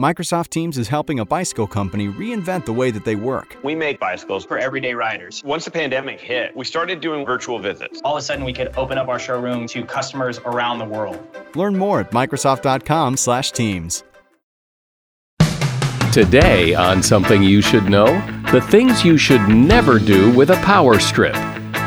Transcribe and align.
Microsoft 0.00 0.48
Teams 0.48 0.78
is 0.78 0.88
helping 0.88 1.20
a 1.20 1.24
bicycle 1.24 1.66
company 1.66 2.08
reinvent 2.08 2.64
the 2.64 2.72
way 2.72 2.90
that 2.90 3.04
they 3.04 3.14
work. 3.14 3.56
We 3.62 3.74
make 3.74 4.00
bicycles 4.00 4.44
for 4.44 4.58
everyday 4.58 4.94
riders. 4.94 5.42
Once 5.44 5.66
the 5.66 5.70
pandemic 5.70 6.18
hit, 6.20 6.56
we 6.56 6.64
started 6.64 7.00
doing 7.00 7.26
virtual 7.26 7.58
visits. 7.58 8.00
All 8.04 8.16
of 8.16 8.22
a 8.22 8.24
sudden, 8.24 8.44
we 8.44 8.54
could 8.54 8.74
open 8.76 8.96
up 8.96 9.08
our 9.08 9.18
showroom 9.18 9.66
to 9.68 9.84
customers 9.84 10.38
around 10.46 10.78
the 10.78 10.86
world. 10.86 11.20
Learn 11.54 11.76
more 11.76 12.00
at 12.00 12.10
Microsoft.com/Teams. 12.10 14.02
Today 16.12 16.74
on 16.74 17.02
Something 17.02 17.42
You 17.42 17.60
Should 17.60 17.90
Know, 17.90 18.06
the 18.50 18.60
things 18.62 19.04
you 19.04 19.18
should 19.18 19.46
never 19.48 19.98
do 19.98 20.32
with 20.34 20.50
a 20.50 20.56
power 20.62 20.98
strip. 20.98 21.34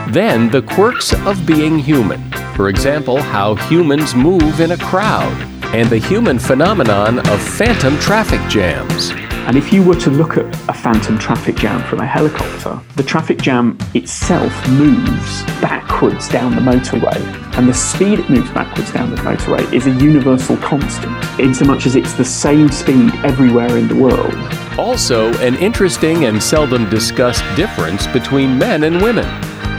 Then 0.09 0.49
the 0.51 0.61
quirks 0.61 1.13
of 1.25 1.45
being 1.45 1.79
human. 1.79 2.21
For 2.55 2.69
example, 2.69 3.21
how 3.21 3.55
humans 3.55 4.13
move 4.15 4.59
in 4.59 4.71
a 4.71 4.77
crowd 4.77 5.35
and 5.73 5.89
the 5.89 5.97
human 5.97 6.39
phenomenon 6.39 7.20
of 7.20 7.41
phantom 7.41 7.97
traffic 8.00 8.39
jams. 8.50 9.11
And 9.47 9.57
if 9.57 9.71
you 9.71 9.83
were 9.83 9.96
to 9.96 10.10
look 10.10 10.37
at 10.37 10.46
a 10.69 10.74
phantom 10.74 11.18
traffic 11.18 11.55
jam 11.55 11.82
from 11.89 12.00
a 12.00 12.05
helicopter, 12.05 12.79
the 12.96 13.04
traffic 13.04 13.37
jam 13.37 13.77
itself 13.93 14.51
moves 14.69 15.43
backwards 15.61 16.29
down 16.29 16.55
the 16.55 16.61
motorway. 16.61 17.15
And 17.57 17.68
the 17.68 17.74
speed 17.74 18.19
it 18.19 18.29
moves 18.29 18.50
backwards 18.51 18.91
down 18.91 19.10
the 19.10 19.18
motorway 19.18 19.71
is 19.74 19.88
a 19.88 19.91
universal 19.91 20.57
constant, 20.57 21.15
in 21.39 21.54
so 21.54 21.65
much 21.65 21.86
as 21.86 21.96
it's 21.96 22.13
the 22.13 22.25
same 22.25 22.69
speed 22.69 23.13
everywhere 23.24 23.77
in 23.77 23.88
the 23.88 23.96
world. 23.96 24.36
Also, 24.77 25.33
an 25.39 25.55
interesting 25.55 26.25
and 26.25 26.41
seldom 26.41 26.89
discussed 26.89 27.43
difference 27.55 28.07
between 28.07 28.57
men 28.57 28.83
and 28.83 29.02
women. 29.02 29.25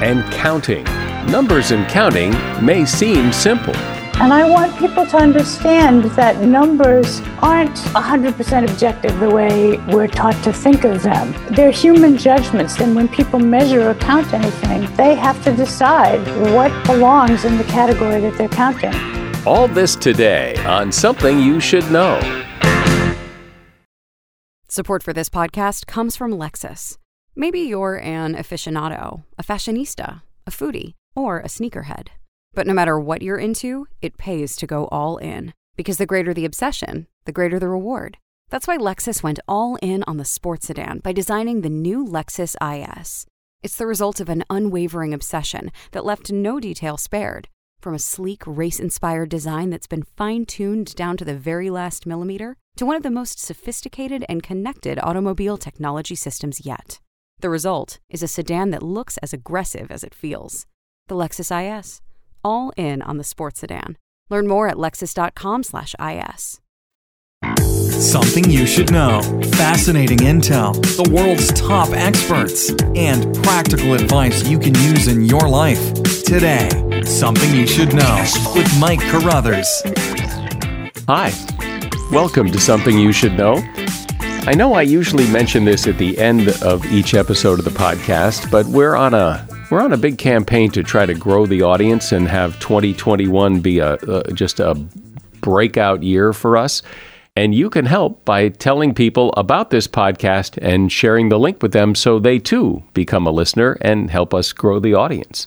And 0.03 0.23
counting. 0.33 0.85
Numbers 1.27 1.71
and 1.71 1.87
counting 1.89 2.33
may 2.65 2.85
seem 2.85 3.33
simple. 3.33 3.75
And 4.21 4.33
I 4.33 4.51
want 4.51 4.77
people 4.77 5.07
to 5.07 5.17
understand 5.17 6.03
that 6.17 6.41
numbers 6.41 7.21
aren't 7.41 7.77
100% 7.77 8.69
objective 8.69 9.17
the 9.21 9.31
way 9.31 9.77
we're 9.95 10.09
taught 10.09 10.35
to 10.43 10.53
think 10.53 10.83
of 10.83 11.05
them. 11.05 11.33
They're 11.55 11.71
human 11.71 12.17
judgments, 12.17 12.81
and 12.81 12.97
when 12.97 13.07
people 13.07 13.39
measure 13.39 13.89
or 13.89 13.95
count 13.95 14.35
anything, 14.35 14.93
they 14.97 15.15
have 15.15 15.41
to 15.45 15.55
decide 15.55 16.19
what 16.53 16.73
belongs 16.85 17.45
in 17.45 17.59
the 17.59 17.65
category 17.65 18.21
that 18.23 18.37
they're 18.37 18.49
counting. 18.49 18.93
All 19.47 19.69
this 19.69 19.95
today 19.95 20.57
on 20.67 20.91
Something 20.91 21.39
You 21.39 21.61
Should 21.61 21.89
Know. 21.93 22.19
Support 24.67 25.05
for 25.05 25.13
this 25.13 25.29
podcast 25.29 25.87
comes 25.87 26.17
from 26.17 26.33
Lexus. 26.33 26.99
Maybe 27.37 27.61
you're 27.61 28.01
an 28.01 28.35
aficionado, 28.35 29.23
a 29.39 29.45
fashionista, 29.45 30.23
a 30.45 30.51
foodie, 30.51 30.95
or 31.15 31.39
a 31.39 31.47
sneakerhead. 31.47 32.09
But 32.59 32.67
no 32.67 32.75
matter 32.75 32.99
what 32.99 33.23
you're 33.23 33.39
into, 33.39 33.87
it 34.03 34.19
pays 34.19 34.57
to 34.57 34.67
go 34.67 34.87
all 34.87 35.17
in. 35.19 35.55
Because 35.77 35.99
the 35.99 36.07
greater 36.07 36.35
the 36.35 36.45
obsession, 36.45 37.07
the 37.25 37.31
greater 37.31 37.61
the 37.61 37.69
reward. 37.69 38.17
That's 38.51 38.67
why 38.67 38.77
Lexus 38.77 39.23
went 39.23 39.39
all 39.47 39.77
in 39.77 40.03
on 40.09 40.17
the 40.17 40.25
sports 40.25 40.67
sedan 40.67 40.99
by 40.99 41.13
designing 41.13 41.61
the 41.61 41.71
new 41.71 42.05
Lexus 42.05 42.57
IS. 42.61 43.27
It's 43.63 43.77
the 43.77 43.87
result 43.87 44.19
of 44.19 44.29
an 44.29 44.43
unwavering 44.51 45.15
obsession 45.15 45.71
that 45.93 46.05
left 46.05 46.33
no 46.33 46.59
detail 46.59 46.97
spared. 46.97 47.47
From 47.81 47.95
a 47.95 48.01
sleek, 48.01 48.43
race 48.45 48.81
inspired 48.81 49.29
design 49.29 49.71
that's 49.71 49.87
been 49.87 50.03
fine 50.17 50.45
tuned 50.45 50.97
down 50.97 51.17
to 51.19 51.25
the 51.25 51.37
very 51.37 51.71
last 51.71 52.07
millimeter, 52.07 52.57
to 52.75 52.85
one 52.85 52.97
of 52.97 53.05
the 53.05 53.09
most 53.09 53.39
sophisticated 53.39 54.25
and 54.29 54.43
connected 54.43 54.99
automobile 55.01 55.59
technology 55.59 56.17
systems 56.17 56.67
yet. 56.67 56.99
The 57.39 57.51
result 57.51 58.01
is 58.11 58.25
a 58.25 58.27
sedan 58.27 58.71
that 58.71 58.83
looks 58.83 59.17
as 59.19 59.33
aggressive 59.33 59.93
as 59.93 60.03
it 60.03 60.13
feels. 60.13 60.67
The 61.07 61.15
Lexus 61.15 61.53
IS 61.53 62.01
all 62.45 62.73
in 62.77 63.03
on 63.03 63.19
the 63.19 63.25
sports 63.25 63.61
sedan. 63.61 63.97
Learn 64.31 64.47
more 64.47 64.69
at 64.69 64.77
lexus.com/is. 64.77 66.61
Something 67.99 68.49
you 68.49 68.67
should 68.67 68.93
know. 68.93 69.23
Fascinating 69.57 70.19
intel, 70.19 70.75
the 70.97 71.11
world's 71.13 71.53
top 71.53 71.89
experts, 71.91 72.71
and 72.95 73.35
practical 73.43 73.95
advice 73.95 74.47
you 74.47 74.59
can 74.59 74.75
use 74.77 75.09
in 75.09 75.25
your 75.25 75.49
life. 75.49 75.95
Today, 76.25 76.69
Something 77.05 77.55
You 77.55 77.67
Should 77.67 77.95
Know 77.95 78.25
with 78.55 78.71
Mike 78.79 79.01
Carruthers. 79.01 79.67
Hi. 81.09 81.33
Welcome 82.13 82.53
to 82.53 82.61
Something 82.61 82.99
You 82.99 83.13
Should 83.13 83.37
Know. 83.37 83.63
I 84.47 84.55
know 84.55 84.75
I 84.75 84.83
usually 84.83 85.27
mention 85.31 85.65
this 85.65 85.87
at 85.87 85.99
the 85.99 86.19
end 86.19 86.51
of 86.63 86.85
each 86.93 87.15
episode 87.15 87.59
of 87.59 87.65
the 87.65 87.71
podcast, 87.71 88.51
but 88.51 88.67
we're 88.67 88.95
on 88.95 89.15
a 89.15 89.48
we're 89.71 89.83
on 89.83 89.93
a 89.93 89.99
big 89.99 90.19
campaign 90.19 90.71
to 90.71 90.83
try 90.83 91.05
to 91.05 91.15
grow 91.15 91.45
the 91.45 91.63
audience 91.63 92.13
and 92.13 92.27
have 92.29 92.59
2021 92.61 93.61
be 93.61 93.79
a, 93.81 93.95
a 93.95 94.33
just 94.33 94.61
a 94.61 94.75
breakout 95.41 96.03
year 96.03 96.33
for 96.33 96.57
us. 96.57 96.83
And 97.37 97.55
you 97.55 97.71
can 97.71 97.85
help 97.85 98.25
by 98.25 98.49
telling 98.49 98.95
people 98.95 99.33
about 99.37 99.71
this 99.71 99.87
podcast 99.87 100.59
and 100.61 100.91
sharing 100.91 101.29
the 101.29 101.39
link 101.39 101.63
with 101.63 101.73
them 101.73 101.95
so 101.95 102.19
they 102.19 102.39
too 102.39 102.83
become 102.95 103.27
a 103.27 103.31
listener 103.31 103.77
and 103.81 104.11
help 104.11 104.35
us 104.35 104.53
grow 104.53 104.81
the 104.81 104.95
audience. 104.95 105.47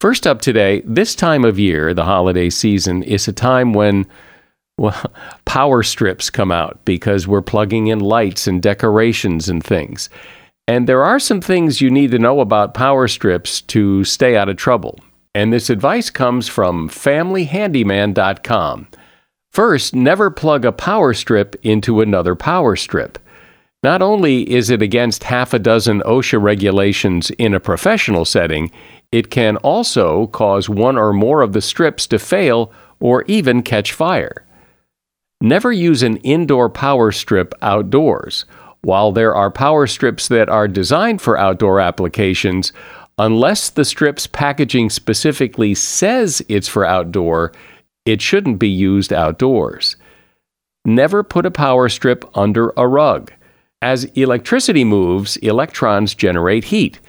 First 0.00 0.26
up 0.26 0.40
today, 0.40 0.82
this 0.84 1.14
time 1.14 1.44
of 1.44 1.58
year, 1.58 1.92
the 1.94 2.04
holiday 2.04 2.48
season, 2.48 3.02
is 3.02 3.26
a 3.26 3.32
time 3.32 3.72
when 3.72 4.06
well, 4.78 5.02
power 5.46 5.82
strips 5.82 6.30
come 6.30 6.52
out 6.52 6.78
because 6.84 7.26
we're 7.26 7.42
plugging 7.42 7.88
in 7.88 8.00
lights 8.00 8.46
and 8.46 8.62
decorations 8.62 9.48
and 9.48 9.64
things. 9.64 10.10
And 10.66 10.88
there 10.88 11.04
are 11.04 11.18
some 11.18 11.40
things 11.40 11.80
you 11.80 11.90
need 11.90 12.10
to 12.12 12.18
know 12.18 12.40
about 12.40 12.74
power 12.74 13.08
strips 13.08 13.60
to 13.62 14.04
stay 14.04 14.36
out 14.36 14.48
of 14.48 14.56
trouble. 14.56 14.98
And 15.34 15.52
this 15.52 15.70
advice 15.70 16.10
comes 16.10 16.48
from 16.48 16.88
FamilyHandyman.com. 16.88 18.88
First, 19.50 19.94
never 19.94 20.30
plug 20.30 20.64
a 20.64 20.72
power 20.72 21.12
strip 21.12 21.56
into 21.62 22.00
another 22.00 22.34
power 22.34 22.76
strip. 22.76 23.18
Not 23.82 24.02
only 24.02 24.50
is 24.50 24.70
it 24.70 24.82
against 24.82 25.24
half 25.24 25.54
a 25.54 25.58
dozen 25.58 26.02
OSHA 26.02 26.42
regulations 26.42 27.30
in 27.30 27.54
a 27.54 27.60
professional 27.60 28.24
setting, 28.24 28.70
it 29.10 29.30
can 29.30 29.56
also 29.58 30.26
cause 30.28 30.68
one 30.68 30.98
or 30.98 31.12
more 31.12 31.42
of 31.42 31.52
the 31.52 31.62
strips 31.62 32.06
to 32.08 32.18
fail 32.18 32.72
or 33.00 33.24
even 33.26 33.62
catch 33.62 33.92
fire. 33.92 34.44
Never 35.40 35.72
use 35.72 36.02
an 36.02 36.18
indoor 36.18 36.68
power 36.68 37.10
strip 37.10 37.54
outdoors. 37.62 38.44
While 38.82 39.12
there 39.12 39.34
are 39.34 39.50
power 39.50 39.86
strips 39.86 40.28
that 40.28 40.48
are 40.48 40.68
designed 40.68 41.20
for 41.20 41.36
outdoor 41.36 41.80
applications, 41.80 42.72
unless 43.18 43.70
the 43.70 43.84
strip's 43.84 44.26
packaging 44.26 44.90
specifically 44.90 45.74
says 45.74 46.42
it's 46.48 46.68
for 46.68 46.84
outdoor, 46.86 47.52
it 48.06 48.22
shouldn't 48.22 48.58
be 48.58 48.68
used 48.68 49.12
outdoors. 49.12 49.96
Never 50.84 51.22
put 51.22 51.44
a 51.44 51.50
power 51.50 51.88
strip 51.90 52.24
under 52.36 52.72
a 52.76 52.88
rug. 52.88 53.32
As 53.82 54.04
electricity 54.14 54.84
moves, 54.84 55.36
electrons 55.38 56.14
generate 56.14 56.64
heat. 56.64 57.00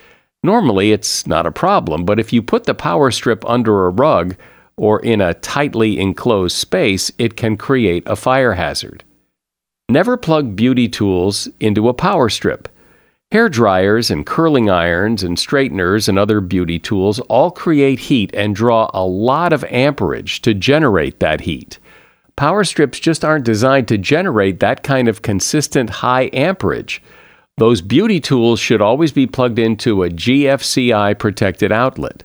Normally, 0.43 0.91
it's 0.91 1.25
not 1.25 1.45
a 1.45 1.51
problem, 1.51 2.03
but 2.03 2.19
if 2.19 2.33
you 2.33 2.41
put 2.41 2.65
the 2.65 2.73
power 2.73 3.11
strip 3.11 3.47
under 3.49 3.85
a 3.85 3.91
rug 3.91 4.35
or 4.75 4.99
in 4.99 5.21
a 5.21 5.35
tightly 5.35 5.99
enclosed 5.99 6.57
space, 6.57 7.11
it 7.17 7.37
can 7.37 7.55
create 7.55 8.03
a 8.05 8.15
fire 8.15 8.53
hazard. 8.53 9.03
Never 9.91 10.15
plug 10.15 10.55
beauty 10.55 10.87
tools 10.87 11.49
into 11.59 11.89
a 11.89 11.93
power 11.93 12.29
strip. 12.29 12.69
Hair 13.33 13.49
dryers 13.49 14.09
and 14.09 14.25
curling 14.25 14.69
irons 14.69 15.21
and 15.21 15.37
straighteners 15.37 16.07
and 16.07 16.17
other 16.17 16.39
beauty 16.39 16.79
tools 16.79 17.19
all 17.27 17.51
create 17.51 17.99
heat 17.99 18.33
and 18.33 18.55
draw 18.55 18.89
a 18.93 19.05
lot 19.05 19.51
of 19.51 19.65
amperage 19.65 20.41
to 20.43 20.53
generate 20.53 21.19
that 21.19 21.41
heat. 21.41 21.77
Power 22.37 22.63
strips 22.63 23.01
just 23.01 23.25
aren't 23.25 23.43
designed 23.43 23.89
to 23.89 23.97
generate 23.97 24.61
that 24.61 24.81
kind 24.81 25.09
of 25.09 25.23
consistent 25.23 25.89
high 25.89 26.29
amperage. 26.31 27.03
Those 27.57 27.81
beauty 27.81 28.21
tools 28.21 28.61
should 28.61 28.79
always 28.79 29.11
be 29.11 29.27
plugged 29.27 29.59
into 29.59 30.03
a 30.03 30.09
GFCI 30.09 31.19
protected 31.19 31.73
outlet. 31.73 32.23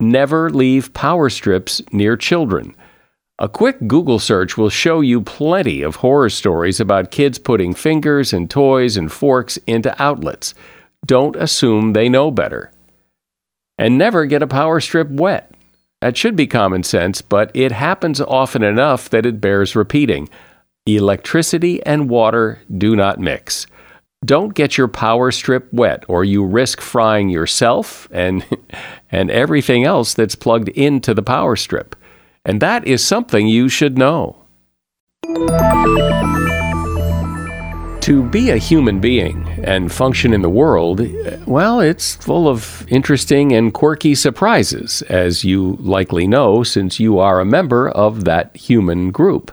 Never 0.00 0.48
leave 0.48 0.94
power 0.94 1.28
strips 1.28 1.82
near 1.92 2.16
children. 2.16 2.74
A 3.40 3.48
quick 3.48 3.88
Google 3.88 4.20
search 4.20 4.56
will 4.56 4.70
show 4.70 5.00
you 5.00 5.20
plenty 5.20 5.82
of 5.82 5.96
horror 5.96 6.30
stories 6.30 6.78
about 6.78 7.10
kids 7.10 7.36
putting 7.36 7.74
fingers 7.74 8.32
and 8.32 8.48
toys 8.48 8.96
and 8.96 9.10
forks 9.10 9.56
into 9.66 10.00
outlets. 10.00 10.54
Don't 11.04 11.34
assume 11.34 11.94
they 11.94 12.08
know 12.08 12.30
better. 12.30 12.70
And 13.76 13.98
never 13.98 14.24
get 14.26 14.42
a 14.42 14.46
power 14.46 14.78
strip 14.78 15.10
wet. 15.10 15.50
That 16.00 16.16
should 16.16 16.36
be 16.36 16.46
common 16.46 16.84
sense, 16.84 17.22
but 17.22 17.50
it 17.54 17.72
happens 17.72 18.20
often 18.20 18.62
enough 18.62 19.10
that 19.10 19.26
it 19.26 19.40
bears 19.40 19.74
repeating. 19.74 20.28
Electricity 20.86 21.82
and 21.84 22.08
water 22.08 22.60
do 22.78 22.94
not 22.94 23.18
mix. 23.18 23.66
Don't 24.24 24.54
get 24.54 24.78
your 24.78 24.86
power 24.86 25.32
strip 25.32 25.72
wet 25.72 26.04
or 26.06 26.24
you 26.24 26.44
risk 26.44 26.80
frying 26.80 27.30
yourself 27.30 28.06
and 28.12 28.46
and 29.10 29.28
everything 29.28 29.82
else 29.82 30.14
that's 30.14 30.36
plugged 30.36 30.68
into 30.68 31.14
the 31.14 31.22
power 31.22 31.56
strip. 31.56 31.96
And 32.44 32.60
that 32.60 32.86
is 32.86 33.02
something 33.02 33.46
you 33.46 33.68
should 33.68 33.96
know. 33.96 34.36
To 38.02 38.22
be 38.30 38.50
a 38.50 38.58
human 38.58 39.00
being 39.00 39.48
and 39.64 39.90
function 39.90 40.34
in 40.34 40.42
the 40.42 40.50
world, 40.50 41.00
well, 41.46 41.80
it's 41.80 42.16
full 42.16 42.46
of 42.46 42.86
interesting 42.88 43.52
and 43.52 43.72
quirky 43.72 44.14
surprises, 44.14 45.00
as 45.08 45.42
you 45.42 45.76
likely 45.80 46.26
know 46.26 46.62
since 46.62 47.00
you 47.00 47.18
are 47.18 47.40
a 47.40 47.46
member 47.46 47.88
of 47.88 48.24
that 48.24 48.54
human 48.54 49.10
group. 49.10 49.50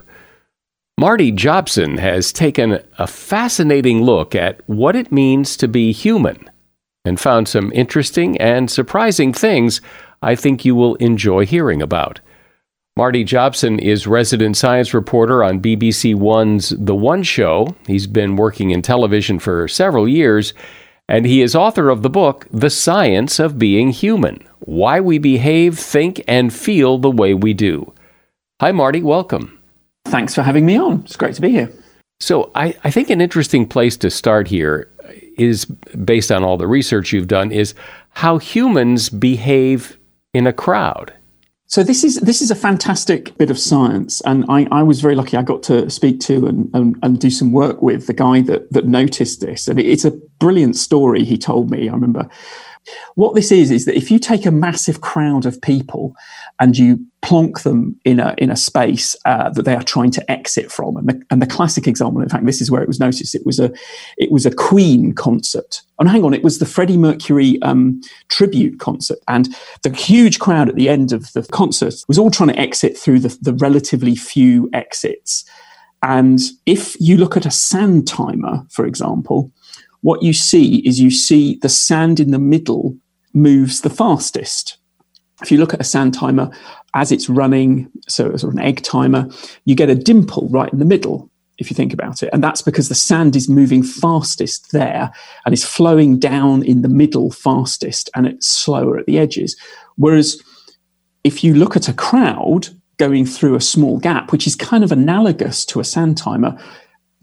Marty 0.98 1.32
Jopson 1.32 1.96
has 1.96 2.30
taken 2.30 2.78
a 2.98 3.06
fascinating 3.06 4.02
look 4.02 4.34
at 4.34 4.60
what 4.68 4.94
it 4.94 5.10
means 5.10 5.56
to 5.56 5.66
be 5.66 5.90
human 5.90 6.50
and 7.06 7.18
found 7.18 7.48
some 7.48 7.72
interesting 7.72 8.36
and 8.36 8.70
surprising 8.70 9.32
things 9.32 9.80
I 10.20 10.34
think 10.34 10.66
you 10.66 10.74
will 10.74 10.96
enjoy 10.96 11.46
hearing 11.46 11.80
about. 11.80 12.20
Marty 12.94 13.24
Jopson 13.24 13.78
is 13.78 14.06
resident 14.06 14.54
science 14.54 14.92
reporter 14.92 15.42
on 15.42 15.62
BBC 15.62 16.14
One's 16.14 16.74
The 16.76 16.94
One 16.94 17.22
Show. 17.22 17.74
He's 17.86 18.06
been 18.06 18.36
working 18.36 18.70
in 18.70 18.82
television 18.82 19.38
for 19.38 19.66
several 19.66 20.06
years, 20.06 20.52
and 21.08 21.24
he 21.24 21.40
is 21.40 21.56
author 21.56 21.88
of 21.88 22.02
the 22.02 22.10
book 22.10 22.46
The 22.50 22.68
Science 22.68 23.38
of 23.38 23.58
Being 23.58 23.92
Human 23.92 24.44
Why 24.58 25.00
We 25.00 25.16
Behave, 25.16 25.78
Think, 25.78 26.22
and 26.28 26.52
Feel 26.52 26.98
the 26.98 27.10
Way 27.10 27.32
We 27.32 27.54
Do. 27.54 27.94
Hi, 28.60 28.72
Marty. 28.72 29.00
Welcome. 29.00 29.58
Thanks 30.04 30.34
for 30.34 30.42
having 30.42 30.66
me 30.66 30.76
on. 30.76 31.00
It's 31.06 31.16
great 31.16 31.34
to 31.36 31.40
be 31.40 31.48
here. 31.48 31.72
So, 32.20 32.50
I, 32.54 32.74
I 32.84 32.90
think 32.90 33.08
an 33.08 33.22
interesting 33.22 33.66
place 33.66 33.96
to 33.96 34.10
start 34.10 34.48
here 34.48 34.90
is 35.38 35.64
based 35.64 36.30
on 36.30 36.44
all 36.44 36.58
the 36.58 36.68
research 36.68 37.10
you've 37.10 37.26
done 37.26 37.52
is 37.52 37.74
how 38.10 38.36
humans 38.36 39.08
behave 39.08 39.96
in 40.34 40.46
a 40.46 40.52
crowd. 40.52 41.14
So 41.72 41.82
this 41.82 42.04
is 42.04 42.16
this 42.16 42.42
is 42.42 42.50
a 42.50 42.54
fantastic 42.54 43.34
bit 43.38 43.50
of 43.50 43.58
science, 43.58 44.20
and 44.26 44.44
I, 44.50 44.68
I 44.70 44.82
was 44.82 45.00
very 45.00 45.14
lucky. 45.14 45.38
I 45.38 45.42
got 45.42 45.62
to 45.62 45.88
speak 45.88 46.20
to 46.20 46.46
and, 46.46 46.68
and, 46.74 46.98
and, 47.02 47.18
do 47.18 47.30
some 47.30 47.50
work 47.50 47.80
with 47.80 48.06
the 48.06 48.12
guy 48.12 48.42
that 48.42 48.70
that 48.74 48.86
noticed 48.86 49.40
this, 49.40 49.68
and 49.68 49.80
it's 49.80 50.04
a 50.04 50.10
brilliant 50.38 50.76
story 50.76 51.24
he 51.24 51.38
told 51.38 51.70
me. 51.70 51.88
I 51.88 51.94
remember 51.94 52.28
what 53.14 53.34
this 53.34 53.52
is 53.52 53.70
is 53.70 53.84
that 53.84 53.96
if 53.96 54.10
you 54.10 54.18
take 54.18 54.46
a 54.46 54.50
massive 54.50 55.00
crowd 55.00 55.46
of 55.46 55.60
people 55.60 56.14
and 56.58 56.76
you 56.76 57.04
plonk 57.22 57.62
them 57.62 57.98
in 58.04 58.18
a 58.18 58.34
in 58.38 58.50
a 58.50 58.56
space 58.56 59.14
uh, 59.24 59.50
that 59.50 59.64
they 59.64 59.74
are 59.74 59.82
trying 59.82 60.10
to 60.10 60.30
exit 60.30 60.70
from, 60.70 60.96
and 60.96 61.08
the, 61.08 61.22
and 61.30 61.40
the 61.40 61.46
classic 61.46 61.86
example, 61.86 62.20
in 62.20 62.28
fact, 62.28 62.44
this 62.46 62.60
is 62.60 62.70
where 62.70 62.82
it 62.82 62.88
was 62.88 63.00
noticed. 63.00 63.34
It 63.34 63.46
was 63.46 63.60
a 63.60 63.72
it 64.16 64.30
was 64.30 64.46
a 64.46 64.54
Queen 64.54 65.12
concert. 65.14 65.82
And 65.98 66.08
hang 66.08 66.24
on, 66.24 66.34
it 66.34 66.42
was 66.42 66.58
the 66.58 66.66
Freddie 66.66 66.96
Mercury 66.96 67.62
um, 67.62 68.00
tribute 68.28 68.80
concert, 68.80 69.18
and 69.28 69.54
the 69.82 69.94
huge 69.94 70.40
crowd 70.40 70.68
at 70.68 70.74
the 70.74 70.88
end 70.88 71.12
of 71.12 71.32
the 71.32 71.44
concert 71.44 71.94
was 72.08 72.18
all 72.18 72.30
trying 72.30 72.48
to 72.48 72.58
exit 72.58 72.98
through 72.98 73.20
the, 73.20 73.36
the 73.40 73.54
relatively 73.54 74.16
few 74.16 74.68
exits. 74.72 75.44
And 76.02 76.40
if 76.66 76.96
you 77.00 77.16
look 77.16 77.36
at 77.36 77.46
a 77.46 77.50
sand 77.50 78.08
timer, 78.08 78.66
for 78.70 78.84
example, 78.86 79.52
what 80.02 80.22
you 80.22 80.32
see 80.32 80.76
is 80.78 81.00
you 81.00 81.10
see 81.10 81.56
the 81.62 81.68
sand 81.68 82.20
in 82.20 82.30
the 82.30 82.38
middle 82.38 82.96
moves 83.32 83.80
the 83.80 83.90
fastest. 83.90 84.78
If 85.42 85.50
you 85.50 85.58
look 85.58 85.74
at 85.74 85.80
a 85.80 85.84
sand 85.84 86.14
timer 86.14 86.50
as 86.94 87.10
it's 87.10 87.28
running, 87.28 87.90
so 88.08 88.36
sort 88.36 88.52
of 88.52 88.58
an 88.58 88.64
egg 88.64 88.82
timer, 88.82 89.28
you 89.64 89.74
get 89.74 89.90
a 89.90 89.94
dimple 89.94 90.48
right 90.50 90.72
in 90.72 90.78
the 90.78 90.84
middle, 90.84 91.30
if 91.58 91.70
you 91.70 91.74
think 91.74 91.92
about 91.92 92.22
it. 92.22 92.30
And 92.32 92.42
that's 92.42 92.62
because 92.62 92.88
the 92.88 92.94
sand 92.94 93.36
is 93.36 93.48
moving 93.48 93.82
fastest 93.82 94.72
there 94.72 95.10
and 95.46 95.52
is 95.52 95.64
flowing 95.64 96.18
down 96.18 96.62
in 96.64 96.82
the 96.82 96.88
middle 96.88 97.30
fastest 97.30 98.10
and 98.14 98.26
it's 98.26 98.48
slower 98.48 98.98
at 98.98 99.06
the 99.06 99.18
edges. 99.18 99.56
Whereas 99.96 100.40
if 101.24 101.44
you 101.44 101.54
look 101.54 101.76
at 101.76 101.88
a 101.88 101.92
crowd 101.94 102.68
going 102.98 103.24
through 103.24 103.54
a 103.54 103.60
small 103.60 103.98
gap, 103.98 104.32
which 104.32 104.46
is 104.46 104.54
kind 104.56 104.84
of 104.84 104.92
analogous 104.92 105.64
to 105.66 105.80
a 105.80 105.84
sand 105.84 106.16
timer, 106.16 106.58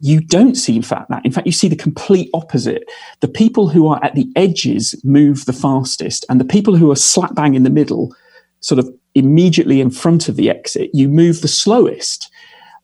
you 0.02 0.22
don't 0.22 0.56
see 0.56 0.76
in 0.76 0.82
fact 0.82 1.10
that. 1.10 1.26
In 1.26 1.32
fact 1.32 1.46
you 1.46 1.52
see 1.52 1.68
the 1.68 1.76
complete 1.76 2.30
opposite. 2.34 2.84
The 3.20 3.28
people 3.28 3.70
who 3.70 3.88
are 3.88 4.04
at 4.04 4.16
the 4.16 4.32
edges 4.36 5.00
move 5.04 5.46
the 5.46 5.54
fastest 5.54 6.26
and 6.30 6.40
the 6.40 6.46
people 6.46 6.76
who 6.76 6.92
are 6.92 6.96
slap 6.96 7.36
bang 7.36 7.56
in 7.56 7.64
the 7.64 7.70
middle 7.70 8.16
sort 8.62 8.80
of 8.80 8.90
immediately 9.16 9.82
in 9.82 9.90
front 9.90 10.30
of 10.30 10.36
the 10.36 10.50
exit 10.50 10.90
you 10.94 11.10
move 11.10 11.42
the 11.42 11.48
slowest 11.48 12.30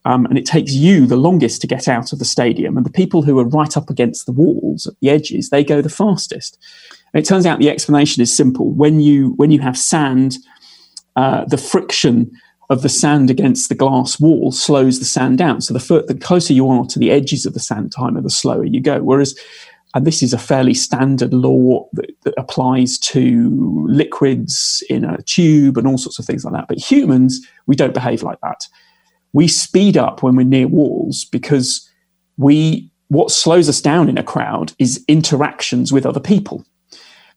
um, 0.05 0.25
and 0.27 0.37
it 0.37 0.45
takes 0.45 0.71
you 0.73 1.07
the 1.07 1.17
longest 1.17 1.61
to 1.61 1.67
get 1.67 1.87
out 1.87 2.13
of 2.13 2.19
the 2.19 2.25
stadium. 2.25 2.77
And 2.77 2.85
the 2.85 2.91
people 2.91 3.23
who 3.23 3.39
are 3.39 3.47
right 3.47 3.75
up 3.75 3.89
against 3.89 4.27
the 4.27 4.31
walls 4.31 4.85
at 4.85 4.93
the 5.01 5.09
edges 5.09 5.49
they 5.49 5.63
go 5.63 5.81
the 5.81 5.89
fastest. 5.89 6.57
And 7.13 7.23
it 7.23 7.27
turns 7.27 7.45
out 7.45 7.59
the 7.59 7.69
explanation 7.69 8.21
is 8.21 8.35
simple. 8.35 8.71
When 8.71 8.99
you 8.99 9.33
when 9.37 9.51
you 9.51 9.59
have 9.59 9.77
sand 9.77 10.37
uh, 11.15 11.45
the 11.45 11.57
friction 11.57 12.31
of 12.69 12.81
the 12.81 12.89
sand 12.89 13.29
against 13.29 13.69
the 13.69 13.75
glass 13.75 14.19
wall 14.19 14.51
slows 14.51 14.99
the 14.99 15.05
sand 15.05 15.37
down. 15.37 15.61
So 15.61 15.73
the, 15.73 15.79
fur- 15.79 16.05
the 16.05 16.15
closer 16.15 16.53
you 16.53 16.67
are 16.69 16.85
to 16.85 16.99
the 16.99 17.11
edges 17.11 17.45
of 17.45 17.53
the 17.53 17.59
sand 17.59 17.91
timer, 17.91 18.21
the 18.21 18.29
slower 18.29 18.65
you 18.65 18.81
go. 18.81 19.01
Whereas, 19.01 19.37
and 19.93 20.05
this 20.05 20.23
is 20.23 20.33
a 20.33 20.37
fairly 20.37 20.73
standard 20.73 21.33
law 21.33 21.87
that, 21.93 22.11
that 22.23 22.33
applies 22.37 22.97
to 22.99 23.85
liquids 23.87 24.83
in 24.89 25.05
a 25.05 25.21
tube 25.23 25.77
and 25.77 25.87
all 25.87 25.97
sorts 25.97 26.19
of 26.19 26.25
things 26.25 26.43
like 26.43 26.53
that. 26.53 26.67
But 26.67 26.79
humans, 26.79 27.39
we 27.67 27.75
don't 27.75 27.93
behave 27.93 28.23
like 28.23 28.39
that. 28.41 28.67
We 29.33 29.47
speed 29.47 29.95
up 29.95 30.23
when 30.23 30.35
we're 30.35 30.43
near 30.43 30.67
walls 30.67 31.25
because 31.25 31.89
we 32.37 32.89
what 33.09 33.29
slows 33.29 33.69
us 33.69 33.81
down 33.81 34.09
in 34.09 34.17
a 34.17 34.23
crowd 34.23 34.73
is 34.79 35.03
interactions 35.07 35.93
with 35.93 36.05
other 36.05 36.19
people. 36.19 36.65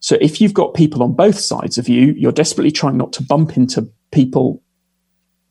So 0.01 0.17
if 0.21 0.41
you've 0.41 0.55
got 0.55 0.75
people 0.75 1.03
on 1.03 1.15
both 1.15 1.39
sides 1.39 1.77
of 1.77 1.89
you, 1.89 2.15
you're 2.17 2.33
desperately 2.33 2.71
trying 2.71 2.97
not 2.97 3.13
to 3.15 3.23
bump 3.23 3.57
into 3.57 3.91
people 4.11 4.63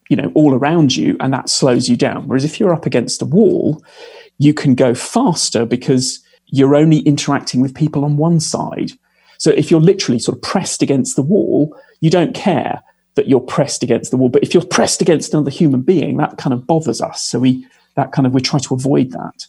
you 0.08 0.16
know 0.16 0.30
all 0.34 0.54
around 0.54 0.96
you 0.96 1.16
and 1.20 1.32
that 1.32 1.48
slows 1.48 1.88
you 1.88 1.96
down. 1.96 2.26
Whereas 2.26 2.44
if 2.44 2.58
you're 2.58 2.74
up 2.74 2.86
against 2.86 3.22
a 3.22 3.26
wall 3.26 3.82
you 4.38 4.54
can 4.54 4.74
go 4.74 4.94
faster 4.94 5.66
because 5.66 6.20
you're 6.46 6.76
only 6.76 7.00
interacting 7.00 7.60
with 7.60 7.74
people 7.74 8.04
on 8.04 8.16
one 8.16 8.40
side. 8.40 8.92
So 9.38 9.50
if 9.50 9.70
you're 9.70 9.80
literally 9.80 10.18
sort 10.18 10.36
of 10.36 10.42
pressed 10.42 10.82
against 10.82 11.16
the 11.16 11.22
wall 11.22 11.76
you 12.00 12.10
don't 12.10 12.34
care 12.34 12.82
that 13.16 13.28
you're 13.28 13.40
pressed 13.40 13.82
against 13.82 14.12
the 14.12 14.16
wall. 14.16 14.28
But 14.28 14.44
if 14.44 14.54
you're 14.54 14.64
pressed 14.64 15.02
against 15.02 15.34
another 15.34 15.50
human 15.50 15.82
being 15.82 16.18
that 16.18 16.38
kind 16.38 16.54
of 16.54 16.66
bothers 16.66 17.00
us. 17.00 17.22
So 17.22 17.40
we 17.40 17.66
that 17.96 18.12
kind 18.12 18.26
of 18.26 18.32
we 18.32 18.40
try 18.40 18.60
to 18.60 18.74
avoid 18.74 19.10
that. 19.10 19.46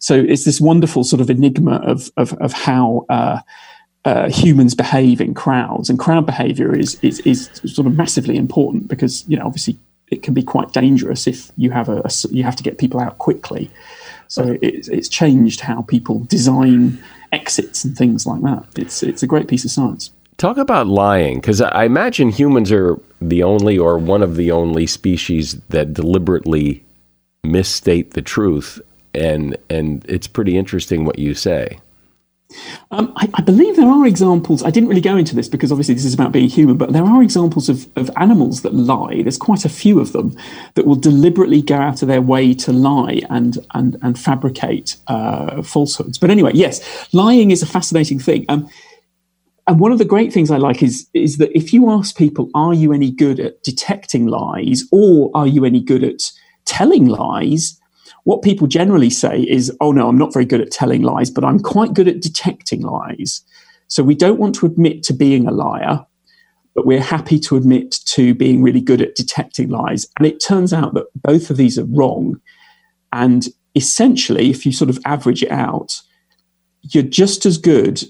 So 0.00 0.14
it's 0.14 0.44
this 0.44 0.60
wonderful 0.60 1.04
sort 1.04 1.20
of 1.20 1.28
enigma 1.28 1.76
of 1.84 2.10
of, 2.16 2.32
of 2.34 2.52
how 2.52 3.04
uh, 3.10 3.40
uh, 4.06 4.30
humans 4.30 4.74
behave 4.74 5.20
in 5.20 5.34
crowds, 5.34 5.90
and 5.90 5.98
crowd 5.98 6.24
behavior 6.24 6.74
is, 6.74 6.98
is 7.02 7.20
is 7.20 7.50
sort 7.66 7.86
of 7.86 7.94
massively 7.94 8.36
important 8.36 8.88
because 8.88 9.28
you 9.28 9.36
know 9.36 9.44
obviously 9.44 9.78
it 10.10 10.22
can 10.22 10.34
be 10.34 10.42
quite 10.42 10.72
dangerous 10.72 11.26
if 11.26 11.50
you 11.56 11.70
have 11.70 11.88
a, 11.88 12.02
a 12.04 12.10
you 12.30 12.42
have 12.42 12.56
to 12.56 12.62
get 12.62 12.78
people 12.78 13.00
out 13.00 13.18
quickly. 13.18 13.70
So 14.28 14.58
it's, 14.62 14.88
it's 14.88 15.08
changed 15.08 15.60
how 15.60 15.82
people 15.82 16.20
design 16.20 17.02
exits 17.32 17.84
and 17.84 17.96
things 17.96 18.26
like 18.26 18.42
that. 18.42 18.66
It's 18.76 19.02
it's 19.02 19.22
a 19.22 19.26
great 19.26 19.48
piece 19.48 19.64
of 19.64 19.70
science. 19.70 20.12
Talk 20.36 20.56
about 20.56 20.86
lying, 20.86 21.36
because 21.38 21.60
I 21.60 21.84
imagine 21.84 22.30
humans 22.30 22.72
are 22.72 22.98
the 23.20 23.42
only 23.42 23.76
or 23.78 23.98
one 23.98 24.22
of 24.22 24.36
the 24.36 24.50
only 24.50 24.86
species 24.86 25.60
that 25.68 25.92
deliberately 25.92 26.82
misstate 27.44 28.12
the 28.12 28.22
truth, 28.22 28.80
and 29.14 29.56
and 29.68 30.04
it's 30.08 30.26
pretty 30.26 30.56
interesting 30.56 31.04
what 31.04 31.18
you 31.18 31.34
say. 31.34 31.78
Um, 32.90 33.12
I, 33.16 33.28
I, 33.34 33.42
believe 33.42 33.76
there 33.76 33.88
are 33.88 34.06
examples. 34.06 34.62
I 34.62 34.70
didn't 34.70 34.88
really 34.88 35.00
go 35.00 35.16
into 35.16 35.34
this 35.34 35.48
because 35.48 35.70
obviously 35.70 35.94
this 35.94 36.04
is 36.04 36.14
about 36.14 36.32
being 36.32 36.48
human, 36.48 36.76
but 36.76 36.92
there 36.92 37.04
are 37.04 37.22
examples 37.22 37.68
of, 37.68 37.88
of 37.96 38.10
animals 38.16 38.62
that 38.62 38.74
lie. 38.74 39.22
There's 39.22 39.38
quite 39.38 39.64
a 39.64 39.68
few 39.68 40.00
of 40.00 40.12
them 40.12 40.36
that 40.74 40.86
will 40.86 40.96
deliberately 40.96 41.62
go 41.62 41.76
out 41.76 42.02
of 42.02 42.08
their 42.08 42.22
way 42.22 42.54
to 42.54 42.72
lie 42.72 43.22
and 43.30 43.58
and 43.74 43.96
and 44.02 44.18
fabricate 44.18 44.96
uh, 45.06 45.62
falsehoods. 45.62 46.18
But 46.18 46.30
anyway, 46.30 46.52
yes, 46.54 47.08
lying 47.12 47.50
is 47.50 47.62
a 47.62 47.66
fascinating 47.66 48.18
thing. 48.18 48.46
Um, 48.48 48.68
and 49.66 49.78
one 49.78 49.92
of 49.92 49.98
the 49.98 50.04
great 50.04 50.32
things 50.32 50.50
I 50.50 50.56
like 50.56 50.82
is 50.82 51.08
is 51.14 51.38
that 51.38 51.56
if 51.56 51.72
you 51.72 51.90
ask 51.90 52.16
people, 52.16 52.50
"Are 52.54 52.74
you 52.74 52.92
any 52.92 53.10
good 53.10 53.38
at 53.38 53.62
detecting 53.62 54.26
lies, 54.26 54.84
or 54.90 55.30
are 55.34 55.46
you 55.46 55.64
any 55.64 55.80
good 55.80 56.02
at 56.02 56.32
telling 56.64 57.06
lies?" 57.06 57.79
What 58.24 58.42
people 58.42 58.66
generally 58.66 59.10
say 59.10 59.40
is, 59.42 59.74
oh 59.80 59.92
no, 59.92 60.08
I'm 60.08 60.18
not 60.18 60.32
very 60.32 60.44
good 60.44 60.60
at 60.60 60.70
telling 60.70 61.02
lies, 61.02 61.30
but 61.30 61.44
I'm 61.44 61.58
quite 61.58 61.94
good 61.94 62.08
at 62.08 62.20
detecting 62.20 62.82
lies. 62.82 63.42
So 63.88 64.02
we 64.02 64.14
don't 64.14 64.38
want 64.38 64.54
to 64.56 64.66
admit 64.66 65.02
to 65.04 65.12
being 65.12 65.46
a 65.46 65.52
liar, 65.52 66.04
but 66.74 66.86
we're 66.86 67.02
happy 67.02 67.38
to 67.40 67.56
admit 67.56 67.96
to 68.06 68.34
being 68.34 68.62
really 68.62 68.80
good 68.80 69.02
at 69.02 69.16
detecting 69.16 69.68
lies. 69.68 70.06
And 70.18 70.26
it 70.26 70.42
turns 70.42 70.72
out 70.72 70.94
that 70.94 71.06
both 71.14 71.50
of 71.50 71.56
these 71.56 71.78
are 71.78 71.86
wrong. 71.86 72.40
And 73.12 73.48
essentially, 73.74 74.50
if 74.50 74.64
you 74.64 74.72
sort 74.72 74.90
of 74.90 74.98
average 75.04 75.42
it 75.42 75.50
out, 75.50 76.00
you're 76.82 77.02
just 77.02 77.46
as 77.46 77.58
good 77.58 78.02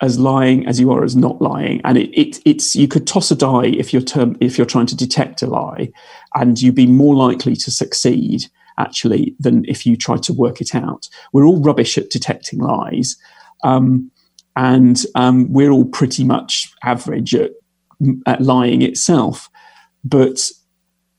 as 0.00 0.18
lying 0.18 0.66
as 0.66 0.80
you 0.80 0.90
are 0.90 1.04
as 1.04 1.14
not 1.14 1.42
lying. 1.42 1.80
And 1.84 1.98
it, 1.98 2.18
it, 2.18 2.40
it's 2.44 2.74
you 2.74 2.88
could 2.88 3.06
toss 3.06 3.30
a 3.30 3.36
die 3.36 3.66
if 3.66 3.92
you're 3.92 4.02
term, 4.02 4.36
if 4.40 4.56
you're 4.56 4.66
trying 4.66 4.86
to 4.86 4.96
detect 4.96 5.42
a 5.42 5.46
lie, 5.46 5.90
and 6.34 6.60
you'd 6.60 6.74
be 6.74 6.86
more 6.86 7.14
likely 7.14 7.54
to 7.56 7.70
succeed 7.70 8.44
actually 8.80 9.36
than 9.38 9.64
if 9.68 9.86
you 9.86 9.96
try 9.96 10.16
to 10.16 10.32
work 10.32 10.60
it 10.60 10.74
out. 10.74 11.08
We're 11.32 11.44
all 11.44 11.62
rubbish 11.62 11.98
at 11.98 12.10
detecting 12.10 12.60
lies, 12.60 13.16
um, 13.62 14.10
and 14.56 15.04
um, 15.14 15.52
we're 15.52 15.70
all 15.70 15.84
pretty 15.84 16.24
much 16.24 16.72
average 16.82 17.34
at, 17.34 17.52
at 18.26 18.40
lying 18.40 18.82
itself. 18.82 19.48
But 20.02 20.50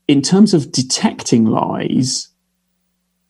in 0.08 0.22
terms 0.22 0.52
of 0.54 0.72
detecting 0.72 1.46
lies, 1.46 2.28